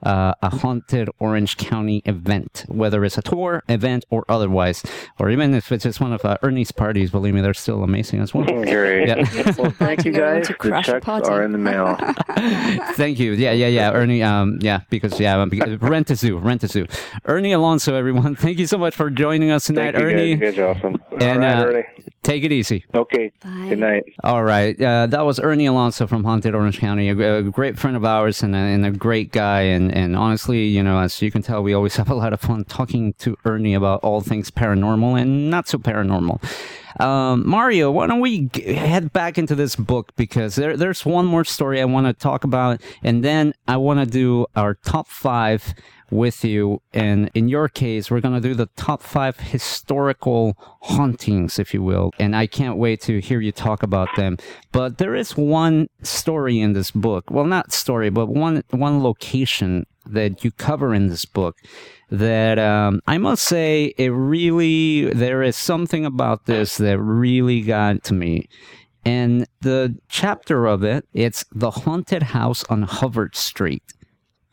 [0.03, 4.83] uh, a haunted Orange County event, whether it's a tour, event, or otherwise,
[5.19, 7.11] or even if it's just one of uh, Ernie's parties.
[7.11, 8.45] Believe me, they're still amazing as well.
[8.45, 9.07] Great.
[9.07, 9.25] Yeah.
[9.59, 10.47] Well, thank you You're going guys.
[10.47, 11.97] to The crash checks are in the mail.
[12.93, 13.33] Thank you.
[13.33, 13.91] Yeah, yeah, yeah.
[13.91, 16.85] Ernie, um, yeah, because yeah, um, because- rent a zoo, rent a zoo.
[17.25, 18.35] Ernie Alonso, everyone.
[18.35, 20.35] Thank you so much for joining us tonight, Thank you Ernie.
[20.35, 20.39] guys.
[20.39, 21.01] You guys are awesome.
[21.19, 21.83] And All right, uh, Ernie.
[22.23, 22.85] Take it easy.
[22.93, 23.31] Okay.
[23.43, 23.67] Bye.
[23.69, 24.03] Good night.
[24.23, 27.95] All right, uh, that was Ernie Alonso from Haunted Orange County, a, a great friend
[27.95, 29.61] of ours and a, and a great guy.
[29.61, 32.41] And, and honestly, you know, as you can tell, we always have a lot of
[32.41, 36.41] fun talking to Ernie about all things paranormal and not so paranormal.
[36.99, 41.25] Um, Mario, why don't we g- head back into this book because there, there's one
[41.25, 45.07] more story I want to talk about, and then I want to do our top
[45.07, 45.73] five
[46.11, 46.81] with you.
[46.93, 51.83] And in your case, we're going to do the top five historical hauntings, if you
[51.83, 52.11] will.
[52.19, 54.37] And I can't wait to hear you talk about them.
[54.71, 57.29] But there is one story in this book.
[57.29, 61.55] Well, not story, but one, one location that you cover in this book
[62.09, 68.03] that um, I must say it really there is something about this that really got
[68.05, 68.49] to me.
[69.05, 73.83] And the chapter of it, it's the haunted house on Hubbard Street.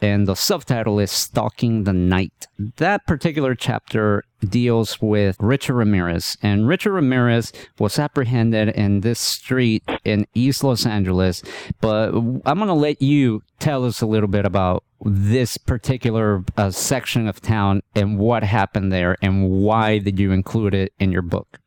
[0.01, 2.47] And the subtitle is Stalking the Night.
[2.77, 9.83] That particular chapter deals with Richard Ramirez, and Richard Ramirez was apprehended in this street
[10.05, 11.43] in East Los Angeles.
[11.81, 16.71] But I'm going to let you tell us a little bit about this particular uh,
[16.71, 21.23] section of town and what happened there, and why did you include it in your
[21.23, 21.59] book?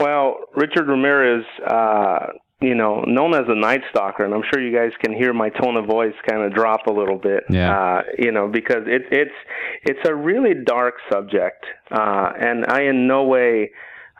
[0.00, 2.26] Well, Richard Ramirez, uh,
[2.62, 5.50] you know, known as a Night Stalker, and I'm sure you guys can hear my
[5.50, 7.44] tone of voice kind of drop a little bit.
[7.50, 7.76] Yeah.
[7.76, 9.34] Uh, you know, because it, it's
[9.82, 13.70] it's a really dark subject, uh, and I in no way.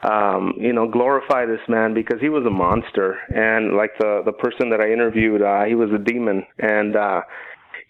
[0.05, 4.33] Um, you know, glorify this man because he was a monster, and like the the
[4.33, 7.21] person that I interviewed, uh, he was a demon, and uh,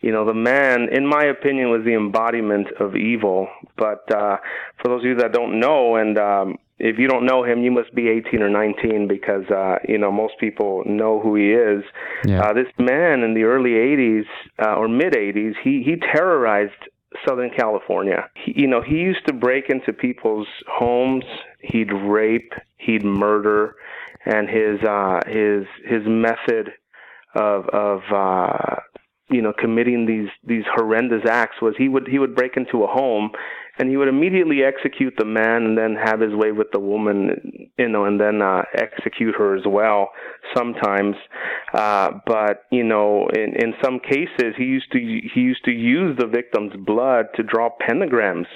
[0.02, 3.48] you know, the man, in my opinion, was the embodiment of evil.
[3.78, 4.36] But uh,
[4.82, 7.70] for those of you that don't know, and um, if you don't know him, you
[7.70, 11.84] must be 18 or 19 because uh, you know most people know who he is.
[12.26, 12.40] Yeah.
[12.42, 14.24] Uh, this man in the early 80s
[14.60, 16.72] uh, or mid 80s, he he terrorized
[17.26, 18.28] Southern California.
[18.34, 21.24] He, you know, he used to break into people's homes.
[21.60, 22.52] He'd rape.
[22.78, 23.76] He'd murder,
[24.26, 26.72] and his uh, his his method
[27.36, 28.80] of of uh,
[29.30, 32.88] you know committing these these horrendous acts was he would he would break into a
[32.88, 33.30] home
[33.78, 37.70] and he would immediately execute the man and then have his way with the woman
[37.78, 40.10] you know and then uh execute her as well
[40.56, 41.16] sometimes.
[41.74, 46.16] Uh but you know in in some cases he used to he used to use
[46.18, 48.46] the victim's blood to draw pentagrams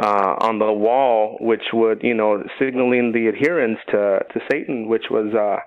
[0.00, 5.06] uh, on the wall, which would, you know, signaling the adherence to to Satan, which
[5.10, 5.60] was, uh,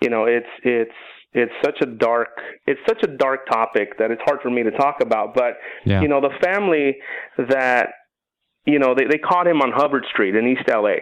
[0.00, 0.92] you know, it's it's
[1.32, 2.28] it's such a dark
[2.66, 5.34] it's such a dark topic that it's hard for me to talk about.
[5.34, 6.00] But Yeah.
[6.00, 6.96] you know, the family
[7.38, 7.90] that
[8.66, 10.96] you know they they caught him on Hubbard Street in East LA.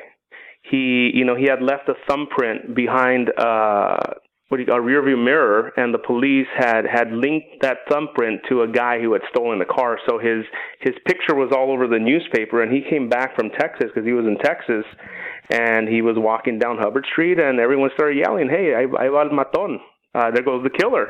[0.63, 3.99] He you know he had left a thumbprint behind uh
[4.49, 8.69] what you, a rearview mirror, and the police had had linked that thumbprint to a
[8.69, 9.99] guy who had stolen the car.
[10.09, 10.45] So his
[10.81, 14.13] his picture was all over the newspaper, and he came back from Texas because he
[14.13, 14.85] was in Texas,
[15.51, 19.31] and he was walking down Hubbard Street, and everyone started yelling, "Hey, I, va el
[19.31, 19.79] matón!
[20.17, 21.07] Uh, there goes the killer!"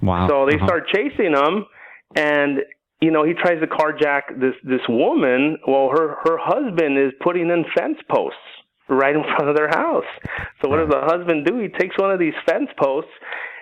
[0.00, 0.26] Wow.
[0.28, 0.66] So they Uh-huh.
[0.66, 1.54] start chasing him,
[2.16, 2.52] and
[3.00, 5.58] you know he tries to carjack this this woman.
[5.66, 8.38] Well, her her husband is putting in fence posts
[8.88, 10.10] right in front of their house.
[10.60, 11.58] So what does the husband do?
[11.58, 13.10] He takes one of these fence posts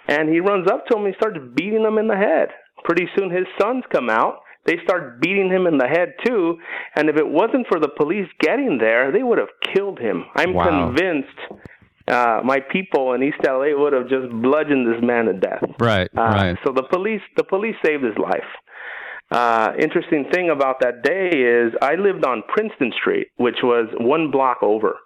[0.09, 2.49] and he runs up to him and he starts beating him in the head.
[2.85, 4.37] Pretty soon his sons come out.
[4.67, 6.59] They start beating him in the head too.
[6.97, 10.25] And if it wasn't for the police getting there, they would have killed him.
[10.37, 10.67] I'm Wow.
[10.69, 11.39] convinced
[12.11, 15.63] uh, my people in East LA would have just bludgeoned this man to death.
[15.79, 16.57] Right, Uh, right.
[16.65, 18.51] So the police, the police saved his life.
[19.31, 24.33] Uh, interesting thing about that day is I lived on Princeton Street, which was one
[24.33, 24.97] block over,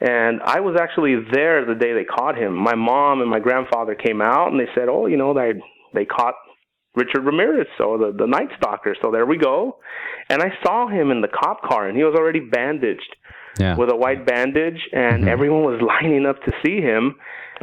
[0.00, 2.54] and I was actually there the day they caught him.
[2.54, 5.54] My mom and my grandfather came out and they said, "Oh, you know, they
[5.94, 6.34] they caught
[6.94, 9.78] Richard Ramirez, so the the Night Stalker." So there we go,
[10.30, 13.16] and I saw him in the cop car, and he was already bandaged
[13.58, 13.76] Yeah.
[13.76, 15.28] with a white bandage, and Mhm.
[15.28, 17.16] everyone was lining up to see him.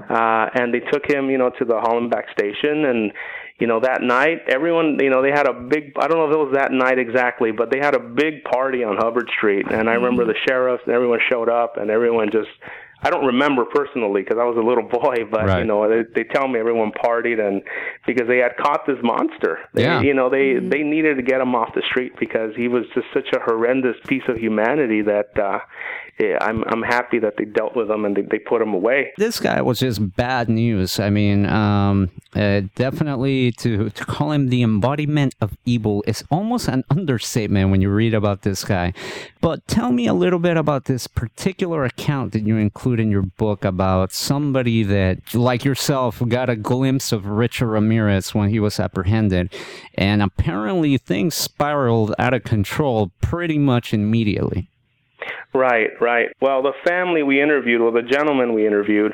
[0.09, 3.11] Uh, and they took him, you know, to the Hollenbeck station, and
[3.59, 5.93] you know that night, everyone, you know, they had a big.
[5.99, 8.83] I don't know if it was that night exactly, but they had a big party
[8.83, 12.49] on Hubbard Street, and I remember the sheriffs and everyone showed up, and everyone just.
[13.03, 15.59] I don't remember personally because I was a little boy, but Right.
[15.59, 17.61] you know they, they tell me everyone partied and
[18.07, 19.59] because they had caught this monster.
[19.73, 20.01] They, Yeah.
[20.01, 23.07] You know they they needed to get him off the street because he was just
[23.13, 25.59] such a horrendous piece of humanity that uh,
[26.19, 29.13] yeah, I'm I'm happy that they dealt with him and they, they put him away.
[29.17, 30.99] this guy was just bad news.
[30.99, 36.67] I mean, um, uh, definitely to to call him the embodiment of evil is almost
[36.67, 38.93] an understatement when you read about this guy.
[39.41, 43.23] But tell me a little bit about this particular account that you include in your
[43.23, 48.79] book about somebody that, like yourself, got a glimpse of Richard Ramirez when he was
[48.79, 49.51] apprehended,
[49.95, 54.69] and apparently things spiraled out of control pretty much immediately.
[55.53, 56.27] Right, right.
[56.41, 59.13] Well, the family we interviewed, well, the gentleman we interviewed,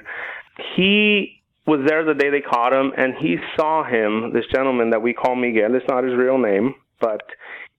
[0.76, 4.34] he was there the day they caught him, and he saw him.
[4.34, 7.22] This gentleman that we call Miguel, it's not his real name, but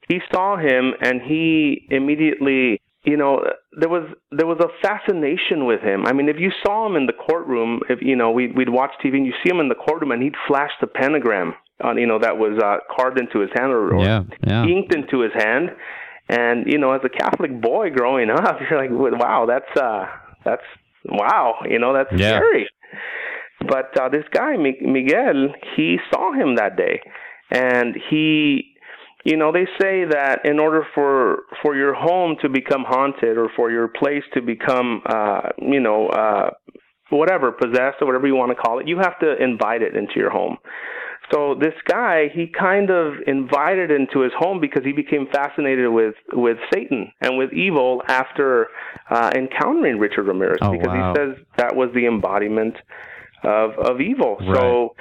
[0.08, 3.42] he saw him, and he immediately, you know,
[3.72, 6.06] there was there was a fascination with him.
[6.06, 8.90] I mean, if you saw him in the courtroom, if you know, we, we'd watch
[9.02, 12.06] TV, and you see him in the courtroom, and he'd flash the pentagram on, you
[12.06, 14.64] know, that was uh, carved into his hand or, or Yeah, yeah.
[14.64, 15.70] inked into his hand.
[16.30, 20.06] And you know, as a Catholic boy growing up, you're like, wow, that's uh,
[20.44, 20.62] that's
[21.06, 22.38] wow, you know, that's Yeah.
[22.38, 22.68] scary.
[23.66, 27.00] But uh, this guy Mi- Miguel, he saw him that day,
[27.50, 28.74] and he,
[29.24, 33.48] you know, they say that in order for for your home to become haunted or
[33.56, 36.50] for your place to become, uh, you know, uh,
[37.10, 40.14] whatever possessed or whatever you want to call it, you have to invite it into
[40.16, 40.56] your home.
[41.32, 46.14] So this guy, he kind of invited into his home because he became fascinated with
[46.32, 48.68] with Satan and with evil after
[49.08, 51.12] uh, encountering Richard Ramirez Oh, because wow.
[51.14, 52.74] he says that was the embodiment
[53.44, 54.38] of of evil.
[54.54, 54.94] So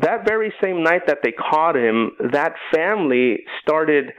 [0.00, 4.12] that very same night that they caught him, that family started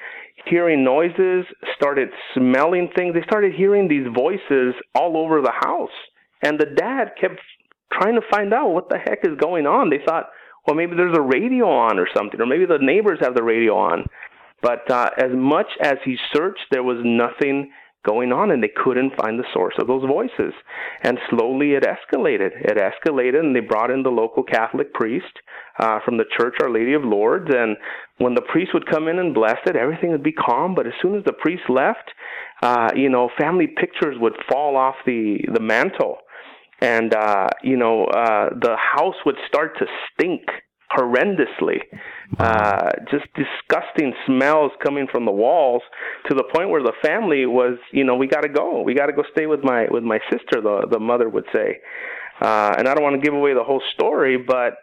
[0.48, 1.46] hearing noises,
[1.76, 3.14] started smelling things.
[3.16, 5.90] They started hearing these voices all over the house.
[6.42, 7.40] And the dad kept
[7.92, 9.90] trying to find out what the heck is going on.
[9.90, 10.26] They thought,
[10.66, 13.76] well, maybe there's a radio on or something, or maybe the neighbors have the radio
[13.78, 14.06] on.
[14.62, 17.72] But uh, as much as he searched, there was nothing
[18.06, 20.54] going on, and they couldn't find the source of those voices.
[21.04, 22.52] And slowly it escalated.
[22.62, 25.34] It escalated, and they brought in the local Catholic priest
[25.80, 27.52] uh, from the Church Our Lady of Lourdes.
[27.54, 27.78] And
[28.18, 30.76] when the priest would come in and bless it, everything would be calm.
[30.76, 32.12] But as soon as the priest left,
[32.62, 36.18] uh, you know, family pictures would fall off the the mantle,
[36.86, 40.44] and uh, you know, uh, the house would start to stink
[40.96, 41.80] horrendously.
[42.40, 45.82] Uh, just disgusting smells coming from the walls
[46.28, 48.82] to the point where the family was, you know, we got to go.
[48.82, 50.62] We got to go stay with my with my sister.
[50.62, 51.80] The the mother would say,
[52.42, 54.78] uh, and I don't want to give away the whole story, but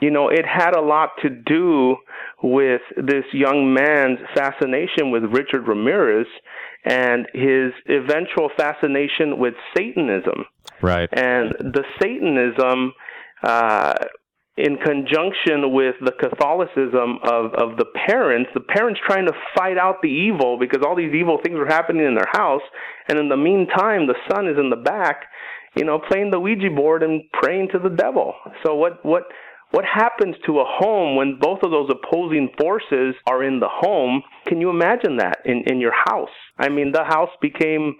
[0.00, 1.96] you know, it had a lot to do
[2.42, 6.26] with this young man's fascination with Richard Ramirez
[6.84, 10.44] and his eventual fascination with Satanism.
[10.82, 11.08] Right.
[11.12, 12.92] And the Satanism,
[13.42, 13.94] uh,
[14.56, 20.02] in conjunction with the Catholicism of, of the parents, the parents trying to fight out
[20.02, 22.62] the evil because all these evil things were happening in their house.
[23.08, 25.26] And in the meantime, the son is in the back,
[25.76, 28.34] you know, playing the Ouija board and praying to the devil.
[28.64, 29.24] So what, what,
[29.70, 34.22] what happens to a home when both of those opposing forces are in the home?
[34.46, 36.34] Can you imagine that in, in your house?
[36.58, 37.94] I mean, the house became,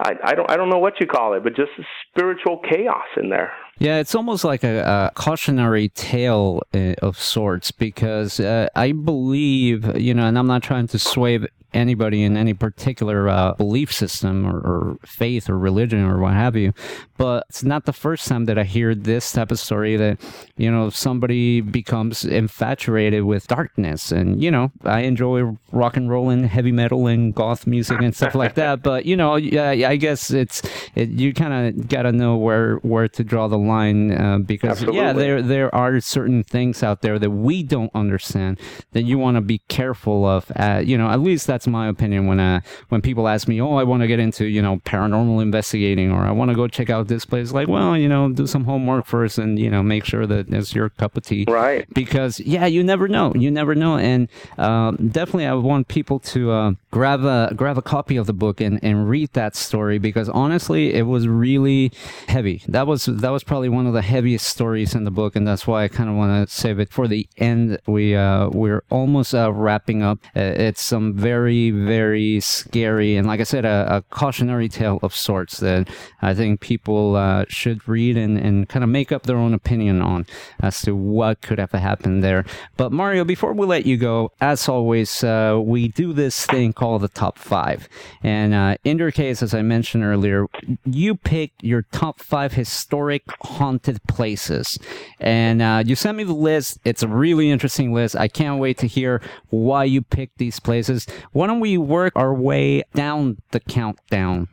[0.00, 1.70] I, I don't, I don't know what you call it, but just
[2.10, 3.52] spiritual chaos in there.
[3.78, 9.96] Yeah, it's almost like a, a cautionary tale uh, of sorts because uh, I believe,
[9.96, 11.40] you know, and I'm not trying to sway
[11.74, 16.56] anybody in any particular uh, belief system or, or faith or religion or what have
[16.56, 16.72] you,
[17.16, 20.20] but it's not the first time that I hear this type of story that,
[20.56, 24.12] you know, somebody becomes infatuated with darkness.
[24.12, 28.14] And, you know, I enjoy rock and roll and heavy metal and goth music and
[28.14, 28.82] stuff like that.
[28.82, 30.62] But, you know, yeah, I guess it's,
[30.94, 34.82] it, you kind of got to know where, where to draw the line uh, because,
[34.82, 38.60] yeah, there, there are certain things out there that we don't understand
[38.92, 40.50] that you want to be careful of.
[40.56, 42.60] Uh, you know, at least that's my opinion when uh,
[42.90, 46.20] when people ask me, "Oh, I want to get into you know paranormal investigating," or
[46.20, 49.06] "I want to go check out this place." Like, well, you know, do some homework
[49.06, 51.46] first, and you know, make sure that it's your cup of tea.
[51.48, 51.86] Right.
[51.94, 53.32] Because yeah, you never know.
[53.34, 57.82] You never know, and um, definitely, I want people to uh, grab a grab a
[57.82, 61.92] copy of the book and, and read that story because honestly, it was really
[62.28, 62.62] heavy.
[62.68, 65.66] That was that was probably one of the heaviest stories in the book, and that's
[65.66, 67.78] why I kind of want to save it for the end.
[67.86, 70.18] We uh, we're almost uh, wrapping up.
[70.36, 75.14] Uh, it's some very very scary and, like I said, a, a cautionary tale of
[75.14, 75.88] sorts that
[76.22, 80.02] I think people uh, should read and, and kind of make up their own opinion
[80.02, 80.26] on
[80.60, 82.44] as to what could have happened there.
[82.76, 87.02] But Mario, before we let you go, as always, uh, we do this thing called
[87.02, 87.88] the top five.
[88.22, 90.46] And uh, in your case, as I mentioned earlier,
[90.84, 94.78] you picked your top five historic haunted places.
[95.20, 96.78] And uh, you sent me the list.
[96.84, 98.16] It's a really interesting list.
[98.16, 101.06] I can't wait to hear why you picked these places.
[101.44, 104.48] Why don't we work our way down the countdown?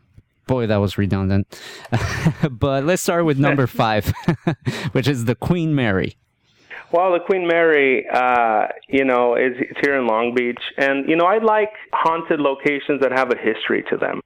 [0.46, 1.48] Boy, that was redundant.
[2.52, 4.12] but let's start with number five,
[4.92, 6.18] which is the Queen Mary.
[6.92, 11.16] Well, the Queen Mary, uh, you know, is it's here in Long Beach, and you
[11.16, 14.20] know, I like haunted locations that have a history to them.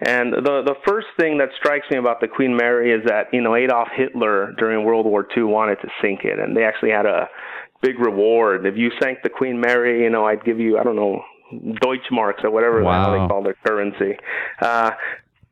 [0.00, 3.40] And the the first thing that strikes me about the Queen Mary is that you
[3.40, 7.06] know Adolf Hitler during World War II wanted to sink it, and they actually had
[7.06, 7.28] a
[7.82, 10.04] big reward if you sank the Queen Mary.
[10.04, 12.84] You know, I'd give you I don't know Deutschmarks or whatever the
[13.22, 14.16] they call their currency.
[14.60, 14.90] Uh,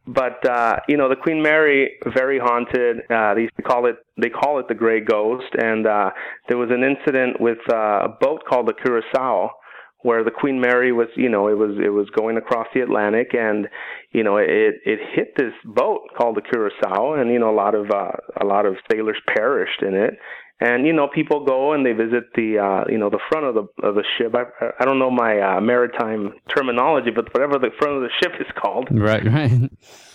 [0.07, 3.03] but uh, you know the Queen Mary very haunted.
[3.11, 6.11] Uh, they used to call it they call it the Gray Ghost, and uh,
[6.49, 9.51] there was an incident with uh, a boat called the Curacao
[10.03, 13.34] where the Queen Mary was you know it was it was going across the Atlantic,
[13.34, 13.68] and
[14.11, 17.74] you know it it hit this boat called the Curacao, and you know a lot
[17.74, 20.18] of uh, a lot of sailors perished in it.
[20.62, 23.54] And you know, people go and they visit the uh, you know the front of
[23.56, 24.32] the of the ship.
[24.32, 24.44] I
[24.78, 28.46] I don't know my uh, maritime terminology, but whatever the front of the ship is
[28.62, 29.50] called Right, right.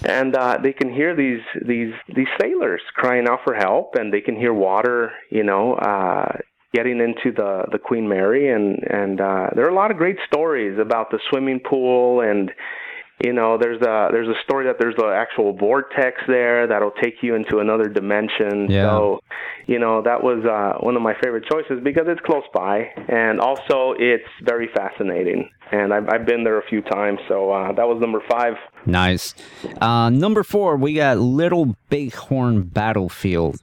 [0.05, 4.21] and uh, they can hear these these these sailors crying out for help, and they
[4.21, 6.37] can hear water, you know, uh,
[6.73, 10.17] getting into the the Queen Mary, and and uh, there are a lot of great
[10.27, 12.51] stories about the swimming pool, and
[13.23, 17.15] you know, there's a there's a story that there's an actual vortex there that'll take
[17.21, 18.69] you into another dimension.
[18.69, 18.89] Yeah.
[18.89, 19.19] So,
[19.65, 23.39] you know, that was uh, one of my favorite choices because it's close by, and
[23.39, 25.49] also it's very fascinating.
[25.71, 28.53] And I've I've been there a few times, so uh, that was number five.
[28.85, 29.33] Nice.
[29.81, 33.59] Uh, number four, we got Little Bighorn Battlefield.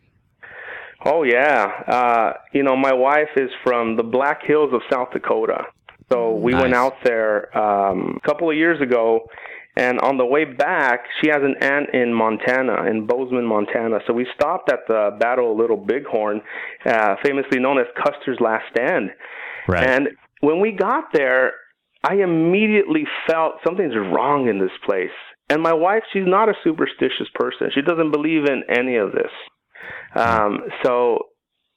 [1.06, 5.66] Oh yeah, uh, you know my wife is from the Black Hills of South Dakota,
[6.12, 9.26] so we went out there um, a couple of years ago,
[9.76, 13.98] and on the way back, she has an aunt in Montana, in Bozeman, Montana.
[14.06, 16.42] So we stopped at the Battle of Little Bighorn,
[16.86, 19.10] uh, famously known as Custer's Last Stand.
[19.66, 19.88] Right.
[19.88, 20.08] And
[20.40, 21.52] when we got there,
[22.04, 25.10] I immediately felt something's wrong in this place.
[25.48, 27.70] And my wife, she's not a superstitious person.
[27.74, 29.32] She doesn't believe in any of this.
[30.14, 31.18] Um, so,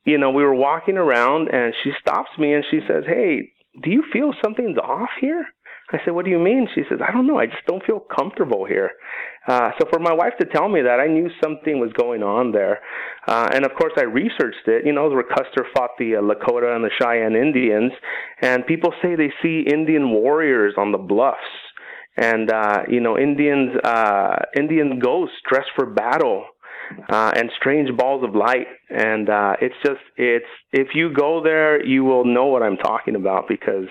[0.06, 3.52] you know, we were walking around and she stops me and she says, Hey,
[3.84, 5.46] do you feel something's off here?
[5.90, 6.68] I said, What do you mean?
[6.76, 7.40] She says, I don't know.
[7.40, 8.92] I just don't feel comfortable here.
[9.48, 12.52] Uh, so for my wife to tell me that, I knew something was going on
[12.52, 12.80] there.
[13.26, 14.86] Uh, and of course, I researched it.
[14.86, 17.94] You know, where Custer fought the uh, Lakota and the Cheyenne Indians,
[18.42, 21.38] and people say they see Indian warriors on the bluffs,
[22.18, 26.46] and uh, you know, Indians, uh, Indian ghosts dressed for battle.
[27.10, 31.84] Uh, and strange balls of light, and uh, it's just it's if you go there,
[31.86, 33.88] you will know what I'm talking about because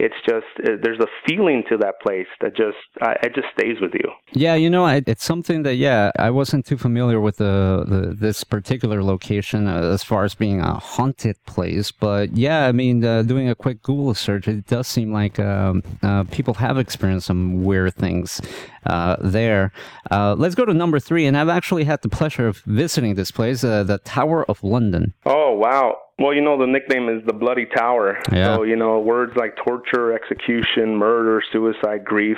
[0.00, 3.76] it's just uh, there's a feeling to that place that just uh, it just stays
[3.80, 4.10] with you.
[4.32, 8.14] Yeah, you know, I, it's something that yeah, I wasn't too familiar with the, the
[8.14, 13.04] this particular location uh, as far as being a haunted place, but yeah, I mean,
[13.04, 17.26] uh, doing a quick Google search, it does seem like um, uh, people have experienced
[17.26, 18.40] some weird things
[18.86, 19.72] uh, there.
[20.10, 23.30] Uh, let's go to number three, and I've actually had the pleasure of visiting this
[23.30, 25.14] place, uh, the Tower of London.
[25.26, 25.98] Oh wow!
[26.20, 28.20] Well, you know the nickname is the Bloody Tower.
[28.30, 28.56] Yeah.
[28.56, 32.36] So you know words like torture, execution, murder, suicide, grief.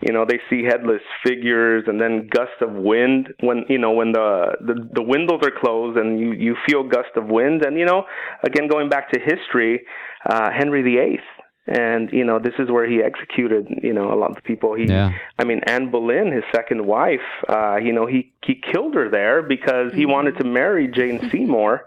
[0.00, 4.12] You know they see headless figures and then gusts of wind when you know when
[4.12, 7.86] the the, the windows are closed and you you feel gusts of wind and you
[7.86, 8.04] know
[8.44, 9.86] again going back to history,
[10.28, 11.20] uh, Henry VIII.
[11.70, 14.74] And you know this is where he executed you know a lot of people.
[14.74, 15.12] He, Yeah.
[15.38, 17.28] I mean Anne Boleyn, his second wife.
[17.48, 21.84] Uh, you know he he killed her there because he wanted to marry Jane Seymour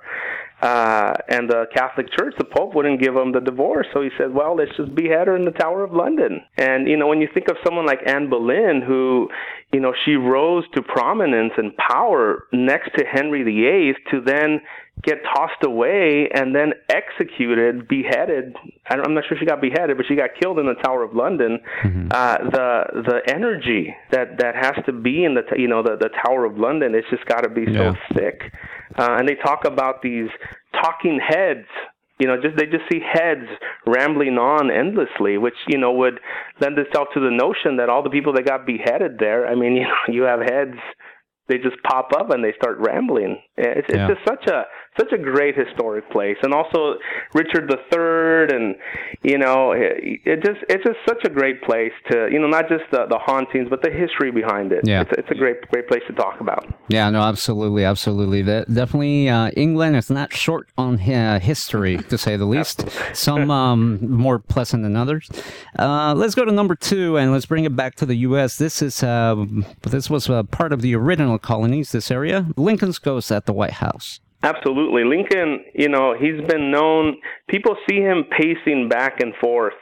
[0.61, 3.87] uh, and the Catholic Church, the Pope wouldn't give him the divorce.
[3.93, 6.41] So he said, well, let's just behead her in the Tower of London.
[6.57, 9.29] And, you know, when you think of someone like Anne Boleyn, who,
[9.73, 14.61] you know, she rose to prominence and power next to Henry VIII to then
[15.03, 18.55] get tossed away and then executed, beheaded.
[18.89, 21.59] I'm not sure she got beheaded, but she got killed in the Tower of London.
[22.11, 26.09] Uh, the the energy that that has to be in the you know the the
[26.25, 27.93] Tower of London, it's just got to be Yeah.
[27.93, 28.41] so thick.
[28.97, 30.29] Uh, and they talk about these
[30.73, 31.67] talking heads.
[32.19, 33.47] You know, just they just see heads
[33.87, 36.19] rambling on endlessly, which you know would
[36.59, 39.47] lend itself to the notion that all the people that got beheaded there.
[39.47, 40.77] I mean, you know, you have heads.
[41.47, 43.41] They just pop up and they start rambling.
[43.57, 44.63] It's, it's just such a
[44.97, 46.95] such a great historic place, and also
[47.33, 48.75] Richard the Third, and
[49.23, 52.67] you know, it, it just it's just such a great place to you know not
[52.67, 54.81] just the, the hauntings, but the history behind it.
[54.83, 55.01] Yeah.
[55.01, 56.67] it's, it's a great great place to talk about.
[56.89, 58.41] Yeah, no, absolutely, absolutely.
[58.41, 62.85] That definitely, uh, England is not short on uh, history, to say the least.
[63.13, 65.29] Some um, more pleasant than others.
[65.79, 68.57] Uh, let's go to number two, and let's bring it back to the U.S.
[68.57, 69.45] This is uh,
[69.83, 71.93] this was part of the original colonies.
[71.93, 74.19] This area, Lincoln's Ghost at the White House.
[74.43, 75.03] Absolutely.
[75.03, 77.17] Lincoln, you know, he's been known,
[77.49, 79.73] people see him pacing back and forth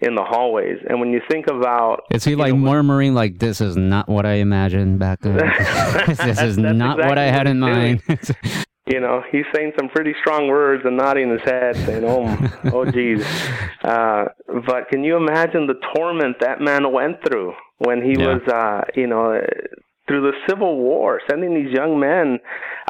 [0.00, 0.78] in the hallways.
[0.88, 2.02] And when you think about.
[2.10, 5.36] Is he like murmuring like this is not what I imagined back then?
[6.06, 8.02] this is not what I had in mind.
[8.86, 12.36] You know, he's saying some pretty strong words and nodding his head, saying, "Oh,
[12.72, 13.24] oh, geez."
[13.84, 14.24] Uh,
[14.66, 18.34] but can you imagine the torment that man went through when he Yeah.
[18.34, 19.40] was, uh, you know,
[20.12, 22.38] through the Civil War, sending these young men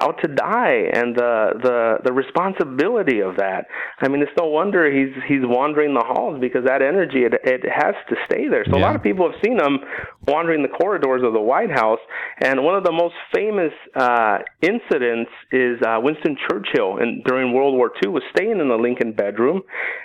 [0.01, 3.66] out to die, and the the the responsibility of that.
[4.01, 7.62] I mean, it's no wonder he's he's wandering the halls because that energy it, it
[7.70, 8.65] has to stay there.
[8.65, 9.78] So a lot of people have seen him
[10.27, 12.01] wandering the corridors of the White House,
[12.40, 17.77] and one of the most famous uh, incidents is uh, Winston Churchill, and during World
[17.77, 19.62] War II, was staying in the Lincoln bedroom,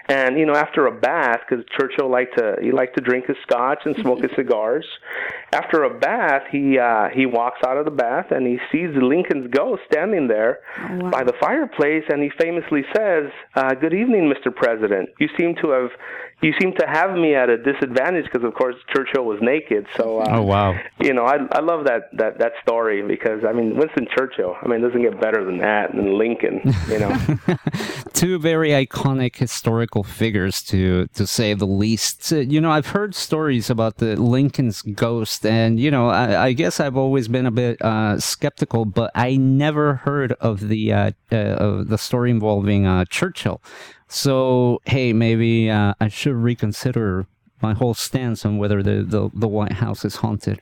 [0.08, 3.38] and you know after a bath, because Churchill liked to he liked to drink his
[3.42, 4.86] scotch and smoke his cigars.
[5.54, 9.48] After a bath, he uh, he walks out of the bath and he sees Lincoln's
[9.54, 11.10] ghost standing there wow.
[11.12, 14.54] by the fireplace, and he famously says, uh, "Good evening, Mr.
[14.54, 15.10] President.
[15.20, 15.90] You seem to have
[16.42, 19.88] you seem to have me at a disadvantage because, of course, Churchill was naked.
[19.96, 20.76] So, uh, Oh wow.
[21.00, 24.56] you know, I I love that that that story because I mean, Winston Churchill.
[24.62, 26.62] I mean, it doesn't get better than that, and Lincoln.
[26.90, 27.58] You know,
[28.14, 32.24] two very iconic historical figures to to say the least.
[32.24, 36.54] So, you know, I've heard stories about the Lincoln's ghost, and you know, I, I
[36.54, 41.12] guess I've always been a bit uh, skeptical, but I never heard of the uh,
[41.32, 43.62] uh, of the story involving uh, Churchill.
[44.08, 47.28] So hey, maybe uh, I should reconsider
[47.62, 50.62] my whole stance on whether the, the, the White House is haunted.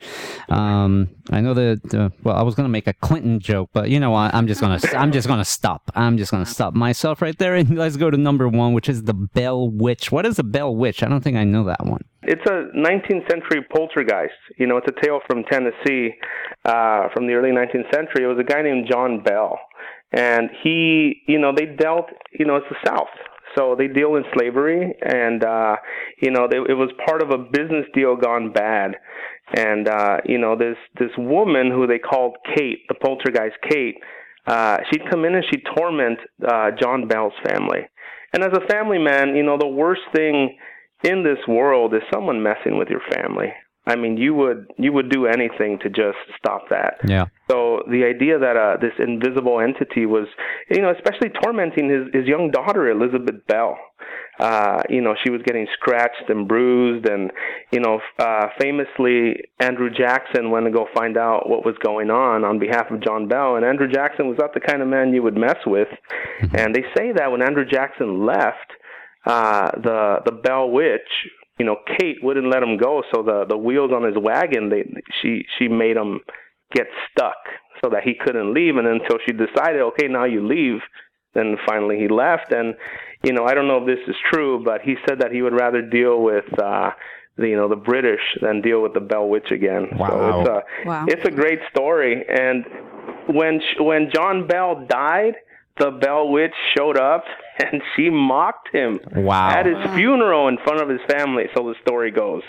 [0.49, 1.93] Um, I know that.
[1.93, 4.33] Uh, well, I was gonna make a Clinton joke, but you know what?
[4.33, 5.91] I'm just gonna I'm just gonna stop.
[5.95, 9.03] I'm just gonna stop myself right there, and let's go to number one, which is
[9.03, 10.11] the Bell Witch.
[10.11, 11.03] What is the Bell Witch?
[11.03, 12.03] I don't think I know that one.
[12.23, 14.33] it's a 19th century poltergeist.
[14.57, 16.15] You know, it's a tale from Tennessee,
[16.63, 18.23] uh, from the early 19th century.
[18.23, 19.59] It was a guy named John Bell,
[20.13, 22.05] and he, you know, they dealt.
[22.31, 23.09] You know, it's the South.
[23.57, 25.75] So they deal in slavery, and uh,
[26.21, 28.95] you know they, it was part of a business deal gone bad.
[29.55, 33.95] And uh, you know this this woman who they called Kate, the poltergeist Kate,
[34.47, 37.81] uh, she'd come in and she'd torment uh, John Bell's family.
[38.33, 40.57] And as a family man, you know the worst thing
[41.03, 43.53] in this world is someone messing with your family.
[43.87, 46.99] I mean, you would you would do anything to just stop that.
[47.07, 47.25] Yeah.
[47.49, 50.27] So the idea that uh, this invisible entity was,
[50.71, 53.77] you know, especially tormenting his his young daughter Elizabeth Bell.
[54.39, 57.31] Uh, you know, she was getting scratched and bruised, and
[57.71, 62.43] you know, uh, famously Andrew Jackson went to go find out what was going on
[62.43, 65.23] on behalf of John Bell, and Andrew Jackson was not the kind of man you
[65.23, 65.87] would mess with.
[66.53, 68.73] and they say that when Andrew Jackson left,
[69.25, 73.57] uh, the the Bell Witch, you know, Kate wouldn't let him go, so the the
[73.57, 74.83] wheels on his wagon, they
[75.21, 76.19] she she made him
[76.73, 77.37] get stuck
[77.83, 80.79] so that he couldn't leave, and until she decided, okay, now you leave,
[81.33, 82.75] then finally he left, and
[83.23, 85.53] you know, I don't know if this is true, but he said that he would
[85.53, 86.45] rather deal with.
[86.59, 86.91] uh
[87.37, 89.87] the, you know the British than deal with the Bell Witch again.
[89.97, 90.07] Wow.
[90.09, 91.05] So it's a Wow.
[91.09, 92.23] it's a great story.
[92.29, 92.65] And
[93.27, 95.35] when when John Bell died,
[95.77, 97.23] the Bell Witch showed up
[97.59, 99.49] and she mocked him Wow.
[99.49, 101.45] at his funeral in front of his family.
[101.55, 102.43] So the story goes.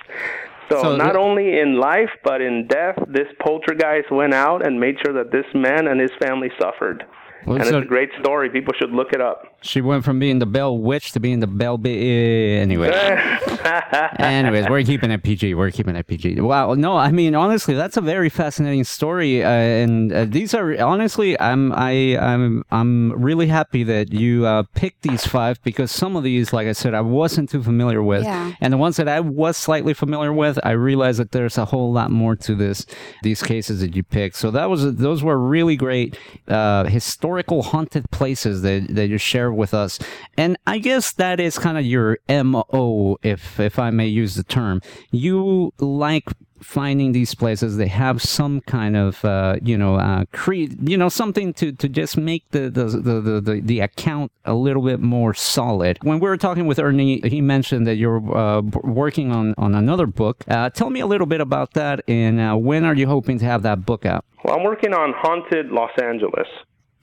[0.70, 4.80] So, So not the- only in life but in death, this poltergeist went out and
[4.80, 7.04] made sure that this man and his family suffered.
[7.46, 8.50] Well, and so- it's a great story.
[8.50, 9.55] People should look it up.
[9.66, 11.76] She went from being the Bell Witch to being the Bell.
[11.78, 12.90] Be- anyway.
[14.18, 15.54] Anyways, we're keeping it PG.
[15.54, 16.40] We're keeping it PG.
[16.40, 16.74] Wow.
[16.74, 21.38] No, I mean honestly, that's a very fascinating story, uh, and uh, these are honestly,
[21.40, 26.22] I'm I I'm I'm really happy that you uh, picked these five because some of
[26.22, 28.52] these, like I said, I wasn't too familiar with, Yeah.
[28.60, 31.92] and the ones that I was slightly familiar with, I realized that there's a whole
[31.92, 32.86] lot more to this
[33.22, 34.36] these cases that you picked.
[34.36, 36.16] So that was those were really great
[36.48, 39.98] uh, historical haunted places that that you share with us,
[40.36, 44.44] and I guess that is kind of your mo, if if I may use the
[44.44, 44.80] term.
[45.10, 46.28] You like
[46.60, 47.76] finding these places.
[47.76, 51.88] They have some kind of uh, you know uh, cre- you know something to, to
[51.88, 55.98] just make the the, the, the, the the account a little bit more solid.
[56.02, 60.06] When we were talking with ernie he mentioned that you're uh, working on on another
[60.06, 60.44] book.
[60.48, 63.44] Uh, tell me a little bit about that and uh, when are you hoping to
[63.44, 64.24] have that book out?
[64.44, 66.46] Well, I'm working on Haunted Los Angeles.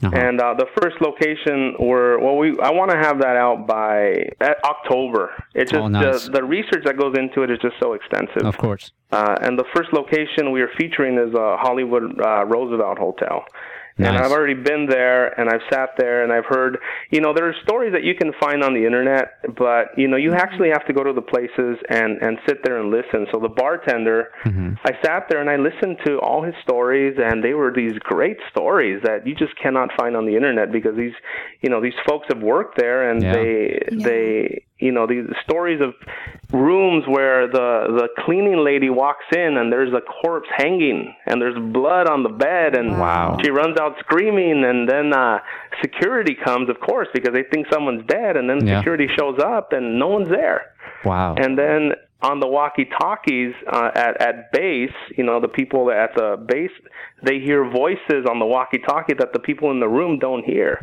[0.03, 0.15] Uh-huh.
[0.15, 4.29] And uh, the first location were well, we I want to have that out by
[4.65, 5.31] October.
[5.53, 6.25] It just Oh, nice.
[6.25, 8.43] the, the research that goes into it is just so extensive.
[8.45, 12.97] of course Uh, and the first location we are featuring is a Hollywood uh, Roosevelt
[12.97, 13.45] Hotel.
[13.97, 16.79] And I've already been there and I've sat there and I've heard,
[17.11, 20.17] you know, there are stories that you can find on the internet, but, you know,
[20.17, 20.39] you mm-hmm.
[20.39, 23.27] actually have to go to the places and, and sit there and listen.
[23.31, 24.73] So the bartender, mm-hmm.
[24.83, 28.37] I sat there and I listened to all his stories and they were these great
[28.49, 31.13] stories that you just cannot find on the internet because these,
[31.61, 33.33] you know, these folks have worked there and Yeah.
[33.33, 35.93] they, they, you know, these stories of
[36.53, 41.57] rooms where the the cleaning lady walks in and there's a corpse hanging and there's
[41.73, 43.37] blood on the bed and Wow.
[43.43, 45.39] she runs out screaming and then uh
[45.81, 48.77] security comes of course because they think someone's dead and then Yeah.
[48.79, 50.73] security shows up and no one's there
[51.03, 51.93] wow and then
[52.23, 56.71] on the walkie-talkies uh, at at base, you know, the people at the base,
[57.21, 60.77] they hear voices on the walkie-talkie that the people in the room don't hear.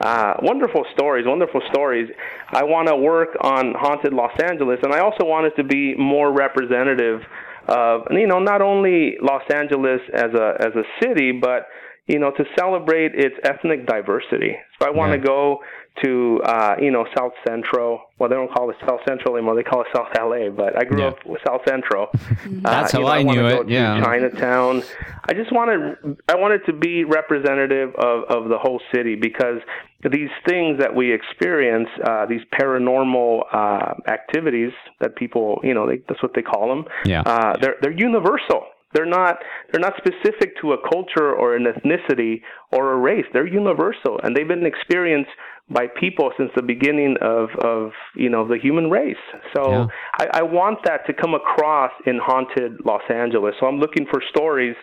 [0.00, 2.08] Uh, wonderful stories, wonderful stories.
[2.50, 5.94] I want to work on haunted Los Angeles, and I also want it to be
[5.96, 7.20] more representative
[7.68, 11.66] of, you know, not only Los Angeles as a as a city, but
[12.06, 14.56] you know, to celebrate its ethnic diversity.
[14.80, 15.24] So I want to Yeah.
[15.24, 15.60] go
[16.04, 18.02] to, uh, you know, South Central.
[18.18, 19.54] Well, they don't call it South Central anymore.
[19.56, 20.50] They call it South LA.
[20.50, 21.08] But I grew Yeah.
[21.08, 22.10] up with South Central.
[22.46, 24.00] That's Uh, how know, I wanna knew it, yeah.
[24.04, 24.82] Chinatown.
[25.28, 25.96] I just wanted,
[26.28, 29.60] I wanted to be representative of, of the whole city because
[30.08, 36.02] these things that we experience, uh, these paranormal uh, activities that people, you know, they,
[36.08, 36.84] that's what they call them.
[37.04, 37.22] Yeah.
[37.22, 38.66] Uh, they're they're universal.
[38.96, 39.36] They're not
[39.70, 42.40] they're not specific to a culture or an ethnicity
[42.72, 43.26] or a race.
[43.32, 45.30] They're universal, and they've been experienced
[45.68, 49.24] by people since the beginning of of you know the human race.
[49.54, 49.86] So Yeah.
[50.18, 53.54] I, I want that to come across in haunted Los Angeles.
[53.60, 54.76] So I'm looking for stories.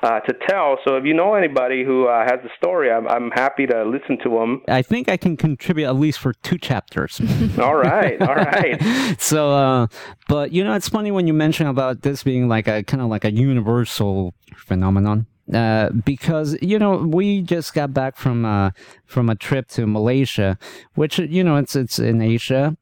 [0.00, 0.78] Uh, to tell.
[0.84, 4.16] So if you know anybody who uh, has a story, I'm, I'm happy to listen
[4.22, 4.62] to them.
[4.68, 7.20] I think I can contribute at least for two chapters.
[7.58, 8.80] All right, all right.
[9.18, 9.86] so, uh,
[10.28, 13.08] but you know, it's funny when you mention about this being like a kind of
[13.08, 15.26] like a universal phenomenon.
[15.52, 18.70] Uh, because you know we just got back from uh,
[19.06, 20.58] from a trip to Malaysia,
[20.94, 22.76] which you know it's it's in Asia,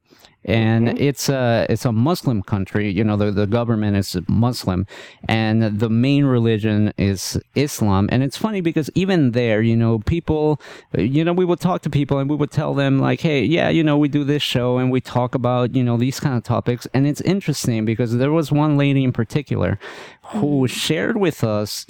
[0.47, 2.89] and it's a it's a Muslim country.
[2.89, 4.87] You know the the government is Muslim,
[5.27, 8.07] and the main religion is Islam.
[8.11, 10.61] And it's funny because even there, you know, people,
[10.97, 13.69] you know, we would talk to people and we would tell them like, hey, yeah,
[13.69, 16.43] you know, we do this show and we talk about you know these kind of
[16.43, 19.77] topics, and it's interesting because there was one lady in particular
[20.21, 20.65] who mm-hmm.
[20.67, 21.85] shared with us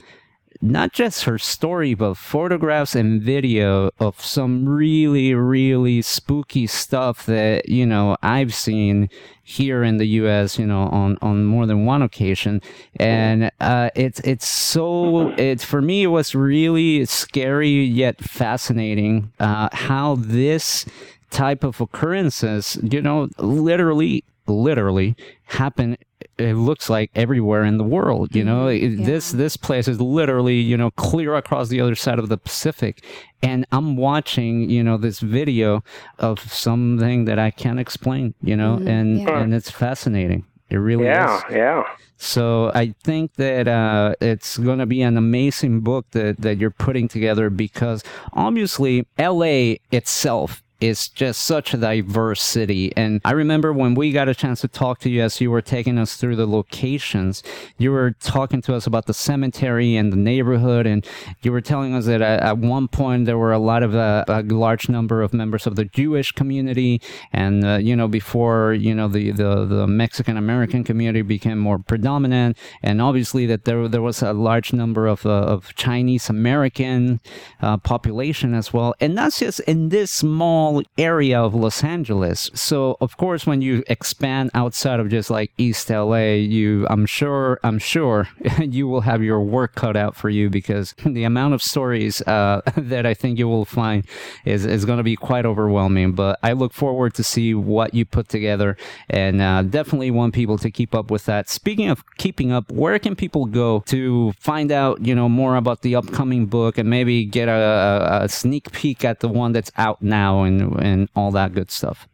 [0.62, 7.70] not just her story, but photographs and video of some really, really spooky stuff that,
[7.70, 9.10] you know, I've seen
[9.44, 12.62] here in the U.S., you know, on, on more than one occasion.
[12.98, 19.70] And, uh, it's, it's so, it's, for me, it was really scary yet fascinating, uh,
[19.72, 20.86] how this
[21.30, 25.16] type of occurrences, you know, literally, literally
[25.46, 25.98] happen
[26.38, 28.68] it looks like everywhere in the world you know?
[28.68, 32.38] It- this this place is literally you know clear across the other side of the
[32.38, 33.04] pacific.
[33.44, 35.84] And i'm watching you know this video
[36.20, 38.76] of something that i can't explain you know?
[38.76, 39.40] And yeah.
[39.40, 40.46] and it's fascinating.
[40.70, 41.44] It really Yeah, is.
[41.56, 41.84] Yeah.
[42.18, 46.72] so I think that uh, it's going to be an amazing book that, that you're
[46.88, 48.04] putting together because
[48.34, 52.94] obviously LA itself is just such a diverse city.
[52.96, 55.62] And I remember when we got a chance to talk to you as you were
[55.62, 57.42] taking us through the locations,
[57.78, 60.86] you were talking to us about the cemetery and the neighborhood.
[60.86, 61.06] And
[61.42, 64.42] you were telling us that at, one point there were a lot of uh, a
[64.42, 67.02] large number of members of the Jewish community.
[67.32, 71.80] And, uh, you know, before, you know, the, the, the Mexican American community became more
[71.80, 72.58] predominant.
[72.82, 77.20] And obviously that there, there was a large number of, uh, of Chinese American
[77.62, 78.94] uh, population as well.
[79.00, 80.67] And that's just in this small
[80.98, 82.50] area of Los Angeles.
[82.54, 87.60] So of course, when you expand outside of just like East LA, you, I'm sure,
[87.64, 88.28] I'm sure
[88.60, 92.62] you will have your work cut out for you because the amount of stories uh,
[92.78, 94.06] that I think you will find
[94.46, 96.14] is, is going to be quite overwhelming.
[96.14, 98.78] But I look forward to see what you put together
[99.10, 101.50] and uh, definitely want people to keep up with that.
[101.50, 105.82] Speaking of keeping up, where can people go to find out, you know, more about
[105.82, 110.02] the upcoming book and maybe get a, a sneak peek at the one that's out
[110.02, 112.08] now and, and all that good stuff?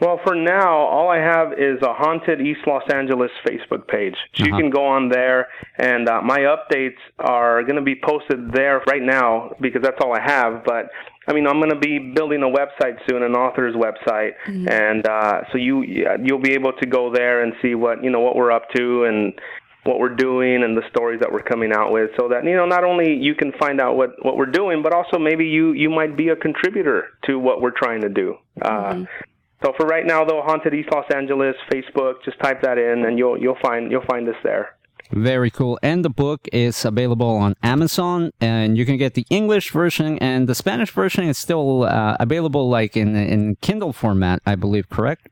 [0.00, 4.14] Well, for now, all I have is a haunted East Los Angeles Facebook page.
[4.34, 4.60] So you Uh-huh.
[4.62, 9.02] can go on there, and uh, my updates are going to be posted there right
[9.02, 10.64] now because that's all I have.
[10.64, 10.88] But
[11.28, 15.42] I mean, I'm going to be building a website soon, an author's website, and uh,
[15.52, 15.82] so you
[16.24, 19.04] you'll be able to go there and see what you know what we're up to
[19.04, 19.34] and
[19.84, 22.66] what we're doing and the stories that we're coming out with so that you know
[22.66, 25.88] not only you can find out what what we're doing but also maybe you you
[25.88, 29.04] might be a contributor to what we're trying to do uh
[29.62, 33.18] so for right now though haunted east los angeles facebook just type that in and
[33.18, 34.76] you'll you'll find you'll find us there
[35.12, 35.76] Very cool.
[35.82, 40.48] And the book is available on Amazon, and you can get the English version, and
[40.48, 44.88] the Spanish version is still uh, available, like in in Kindle format, I believe.
[44.88, 45.28] Correct?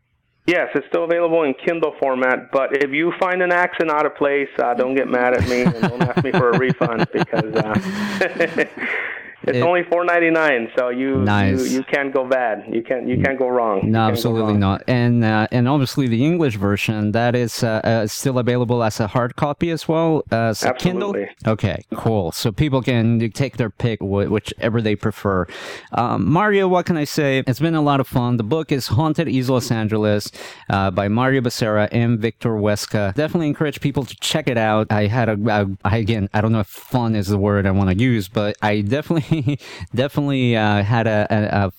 [0.49, 4.16] Yes, it's still available in Kindle format, but if you find an accent out of
[4.16, 7.55] place, uh, don't get mad at me and don't ask me for a refund because
[7.55, 7.75] uh,
[9.49, 10.69] it's It- only four ninety nine.
[10.77, 11.70] So you, Nice.
[11.70, 12.65] you you can't go bad.
[12.73, 13.91] You can't you can't go wrong.
[13.91, 14.61] No, absolutely wrong.
[14.61, 14.83] not.
[14.89, 19.07] And uh, and obviously the English version that is uh, uh, still available as a
[19.07, 21.15] hard copy as well as a Kindle.
[21.47, 22.33] Okay, cool.
[22.33, 25.47] So people can take their pick, wh- whichever they prefer.
[25.93, 27.43] Um, Mario, what can I say?
[27.47, 28.37] It's been a lot of fun.
[28.37, 30.31] The book is Haunted East Los Angeles
[30.70, 33.15] uh, by Mario Becerra and Victor Huesca.
[33.15, 34.87] Definitely encourage people to check it out.
[34.91, 37.70] I had a, a I, again, I don't know if fun is the word I
[37.70, 39.59] want to use, but I definitely definitely,
[39.94, 41.27] definitely uh, had a,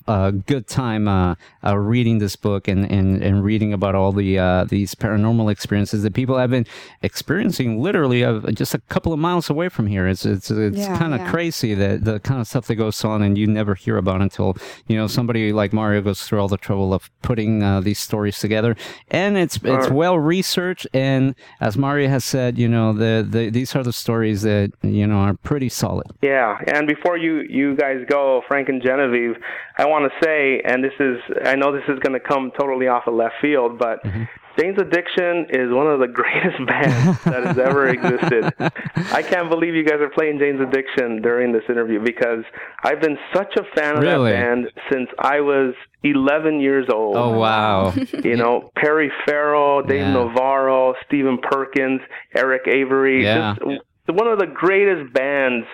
[0.07, 3.95] a, a, a good time uh, uh, reading this book and, and, and reading about
[3.95, 6.65] all the uh, these paranormal experiences that people have been
[7.01, 10.07] experiencing literally uh, just a couple of miles away from here.
[10.07, 11.31] It's it's it's Yeah, kind of yeah.
[11.31, 14.55] crazy that the kind of stuff that goes on and you never hear about until
[14.87, 18.39] you know somebody like Mario goes through all the trouble of putting uh, these stories
[18.39, 18.75] together,
[19.09, 20.87] and it's it's well researched.
[20.93, 25.07] And as Mario has said, you know the, the these are the stories that you
[25.07, 26.07] know are pretty solid.
[26.21, 29.35] Yeah, and before you you guys go, Frank and Genevieve,
[29.77, 32.87] I want to say, and this is I know this is going to come totally
[32.87, 34.23] off of left field, but mm-hmm.
[34.59, 38.53] Jane's Addiction is one of the greatest bands that has ever existed.
[39.13, 42.43] I can't believe you guys are playing Jane's Addiction during this interview because
[42.83, 44.31] I've been such a fan of Really?
[44.31, 47.15] that band since I was 11 years old.
[47.15, 47.93] Oh wow!
[48.23, 50.13] You know, Perry Farrell, Dave Yeah.
[50.13, 52.01] Navarro, Stephen Perkins,
[52.35, 53.23] Eric Avery.
[53.23, 53.55] Yeah.
[53.57, 55.65] Just one of the greatest bands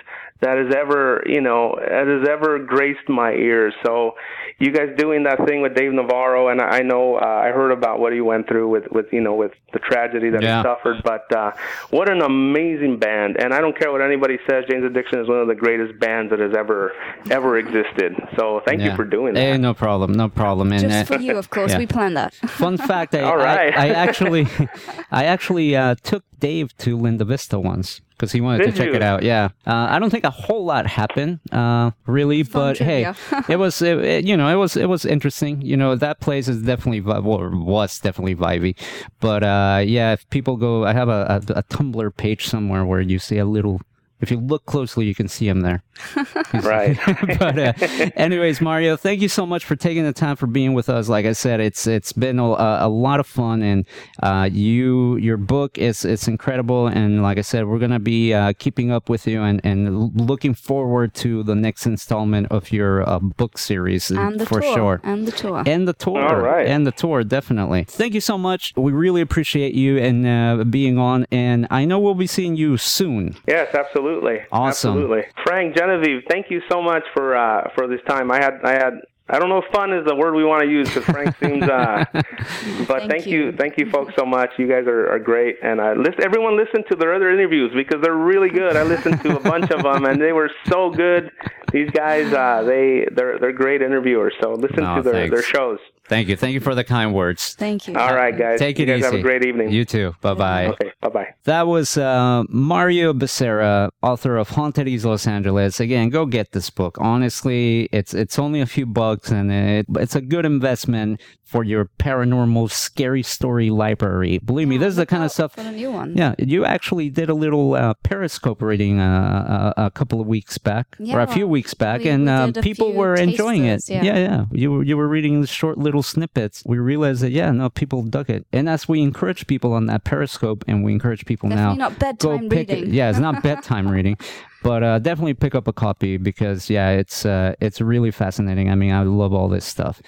[0.42, 3.74] that has ever, you know, that has ever graced my ears.
[3.86, 4.16] So,
[4.60, 7.72] you guys doing that thing with Dave Navarro, and I I know uh, I heard
[7.72, 10.58] about what he went through with, with you know, with the tragedy that Yeah.
[10.58, 11.02] he suffered.
[11.04, 11.52] But uh,
[11.90, 13.38] what an amazing band!
[13.40, 16.30] And I don't care what anybody says, Jane's Addiction is one of the greatest bands
[16.32, 16.92] that has ever
[17.32, 18.14] ever existed.
[18.38, 19.40] So, thank you for doing that.
[19.40, 20.72] Hey, no problem, no problem.
[20.74, 21.72] And Just uh, for you, of course.
[21.72, 21.78] yeah.
[21.78, 22.34] We planned that.
[22.46, 23.74] Fun fact: I, All right.
[23.76, 24.48] I, I actually,
[25.12, 28.88] I actually uh, took Dave to Linda Vista once because he wanted Did to check
[28.90, 28.96] you?
[28.96, 29.24] it out.
[29.24, 33.14] Yeah, uh, I don't think a whole lot happened, uh, really, but trivia.
[33.14, 35.62] hey, it was, it, it- you know, it was, it was interesting.
[35.62, 37.22] You know, that place is definitely, well,
[37.52, 38.76] was definitely vibey.
[39.20, 43.02] But uh, yeah, if people go, I have a, a, a Tumblr page somewhere where
[43.02, 43.82] you see a little.
[44.26, 45.84] If you look closely, you can see him there.
[46.54, 46.98] Right.
[47.40, 47.74] but uh,
[48.16, 51.08] anyways, Mario, thank you so much for taking the time for being with us.
[51.10, 53.86] Like I said, it's it's been a, a lot of fun, and
[54.24, 56.88] uh, you your book is it's incredible.
[56.88, 60.54] And like I said, we're gonna be uh, keeping up with you and and looking
[60.54, 64.74] forward to the next installment of your uh, book series And the for tour.
[64.74, 65.02] sure.
[65.04, 65.64] And the tour.
[65.66, 66.68] And the tour, All right.
[66.68, 67.84] and the tour, definitely.
[67.86, 68.74] Thank you so much.
[68.76, 71.26] We really appreciate you and uh, being on.
[71.32, 73.36] And I know we'll be seeing you soon.
[73.48, 74.15] Yes, absolutely.
[74.52, 74.92] Awesome.
[74.92, 75.24] Absolutely.
[75.44, 78.32] Frank, Genevieve, thank you so much for uh, for this time.
[78.32, 80.70] I had I had I don't know if fun is the word we want to
[80.70, 81.64] use because Frank seems.
[81.64, 83.46] Uh, but Thank thank, you.
[83.46, 83.52] you.
[83.54, 84.52] thank you, folks, so much.
[84.60, 88.04] You guys are, are great, and uh, listen, everyone listen to their other interviews because
[88.04, 88.76] they're really good.
[88.76, 91.32] I listened to a bunch of them, and they were so good.
[91.72, 94.34] These guys, uh, they they're they're great interviewers.
[94.42, 95.34] So listen to their, thanks.
[95.34, 95.80] their shows.
[96.08, 96.36] Thank you.
[96.36, 97.56] Thank you for the kind words.
[97.56, 97.96] Thank you.
[97.96, 98.60] All right, guys.
[98.60, 99.06] Take you it guys easy.
[99.06, 99.72] have a great evening.
[99.72, 100.14] You too.
[100.22, 100.68] Bye bye.
[100.68, 100.92] okay.
[101.02, 101.34] Bye bye.
[101.46, 105.80] That was uh, Mario Becerra, author of Haunted East Los Angeles.
[105.80, 106.98] Again, go get this book.
[107.00, 111.86] Honestly, it's it's only a few bucks, and it, it's a good investment for your
[112.00, 114.40] paranormal scary story library.
[114.40, 115.54] Believe me, this is the kind of stuff.
[115.54, 116.16] For the new one.
[116.18, 120.58] Yeah, you actually did a little uh, Periscope reading uh, a, a couple of weeks
[120.58, 123.88] back, or a few weeks back, we- and uh, people were enjoying it.
[123.88, 124.04] yeah.
[124.04, 124.46] yeah, yeah.
[124.52, 126.64] You were you were reading the short little snippets.
[126.66, 130.04] We realized that yeah, no, people dug it, and as we encourage people on that
[130.04, 132.88] Periscope, and we encourage people Definitely now not bedtime pick it.
[132.88, 134.18] Yeah, it's not bedtime reading,
[134.64, 138.70] but uh, definitely pick up a copy because yeah, it's uh, it's really fascinating.
[138.70, 140.02] I mean, I love all this stuff.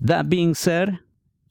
[0.00, 0.98] That being said,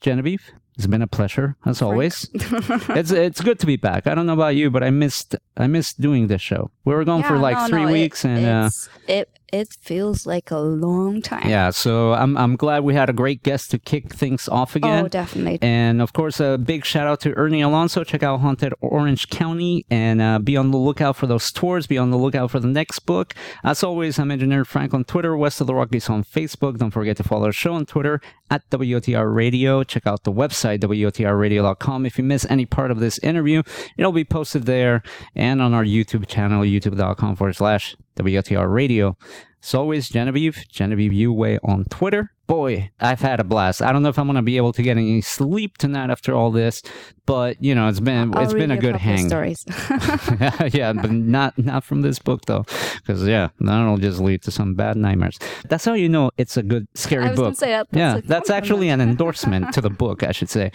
[0.00, 2.28] Genevieve, it's been a pleasure as always.
[2.34, 4.06] it's it's good to be back.
[4.06, 6.70] I don't know about you, but I missed I missed doing this show.
[6.84, 8.70] We were gone for like no, three no, it- weeks, and uh,
[9.06, 11.48] it it feels like a long time.
[11.48, 15.04] yeah, so I'm I'm glad we had a great guest to kick things off again.
[15.04, 15.58] Oh, definitely.
[15.62, 18.04] And of course, a big shout out to Ernie Alonso.
[18.04, 21.86] Check out Haunted Orange County and uh, be on the lookout for those tours.
[21.86, 23.34] Be on the lookout for the next book.
[23.64, 26.78] As always, I'm Engineer Frank on Twitter, West of the Rockies on Facebook.
[26.78, 28.20] Don't forget to follow our show on Twitter
[28.50, 29.82] at WOTR Radio.
[29.84, 32.06] Check out the website, WOTRradio.com.
[32.06, 33.62] If you miss any part of this interview,
[33.96, 35.02] it'll be posted there
[35.34, 39.16] and on our YouTube channel, youtube.com forward slash WOTR Radio.
[39.62, 42.32] As always, Genevieve, Genevieve Uway on Twitter.
[42.48, 43.82] Boy, I've had a blast.
[43.82, 46.34] I don't know if I'm going to be able to get any sleep tonight after
[46.34, 46.82] all this,
[47.26, 49.28] but you know, it's been I'll it's been a good of hang.
[49.28, 49.66] Stories.
[50.72, 52.64] yeah, but not not from this book though,
[52.96, 55.38] because yeah, that'll just lead to some bad nightmares.
[55.68, 57.54] That's how you know it's a good scary I was book.
[57.56, 60.72] say that- that's yeah, that's actually an endorsement to the book, I should say.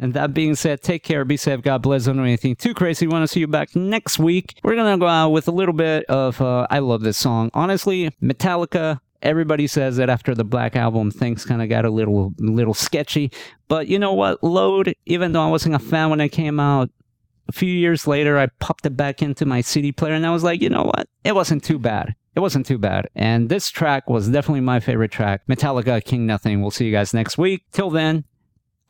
[0.00, 2.04] and that being said, take care, be safe, God bless.
[2.04, 3.08] Don't do anything too crazy.
[3.08, 4.60] We Want to see you back next week?
[4.62, 6.40] We're gonna go out with a little bit of.
[6.40, 8.12] Uh, I love this song, honestly.
[8.22, 9.00] Metallica.
[9.26, 13.32] Everybody says that after the Black Album, things kind of got a little little sketchy.
[13.66, 14.40] But you know what?
[14.44, 16.90] Load, even though I wasn't a fan when it came out,
[17.48, 20.44] a few years later, I popped it back into my CD player and I was
[20.44, 21.08] like, you know what?
[21.24, 22.14] It wasn't too bad.
[22.36, 23.08] It wasn't too bad.
[23.16, 25.42] And this track was definitely my favorite track.
[25.48, 26.62] Metallica, King Nothing.
[26.62, 27.64] We'll see you guys next week.
[27.72, 28.24] Till then,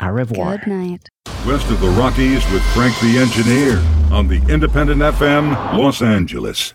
[0.03, 0.59] au revoir.
[0.59, 1.09] Good night.
[1.47, 3.79] West of the Rockies with Frank the Engineer
[4.15, 6.75] on the Independent FM Los Angeles.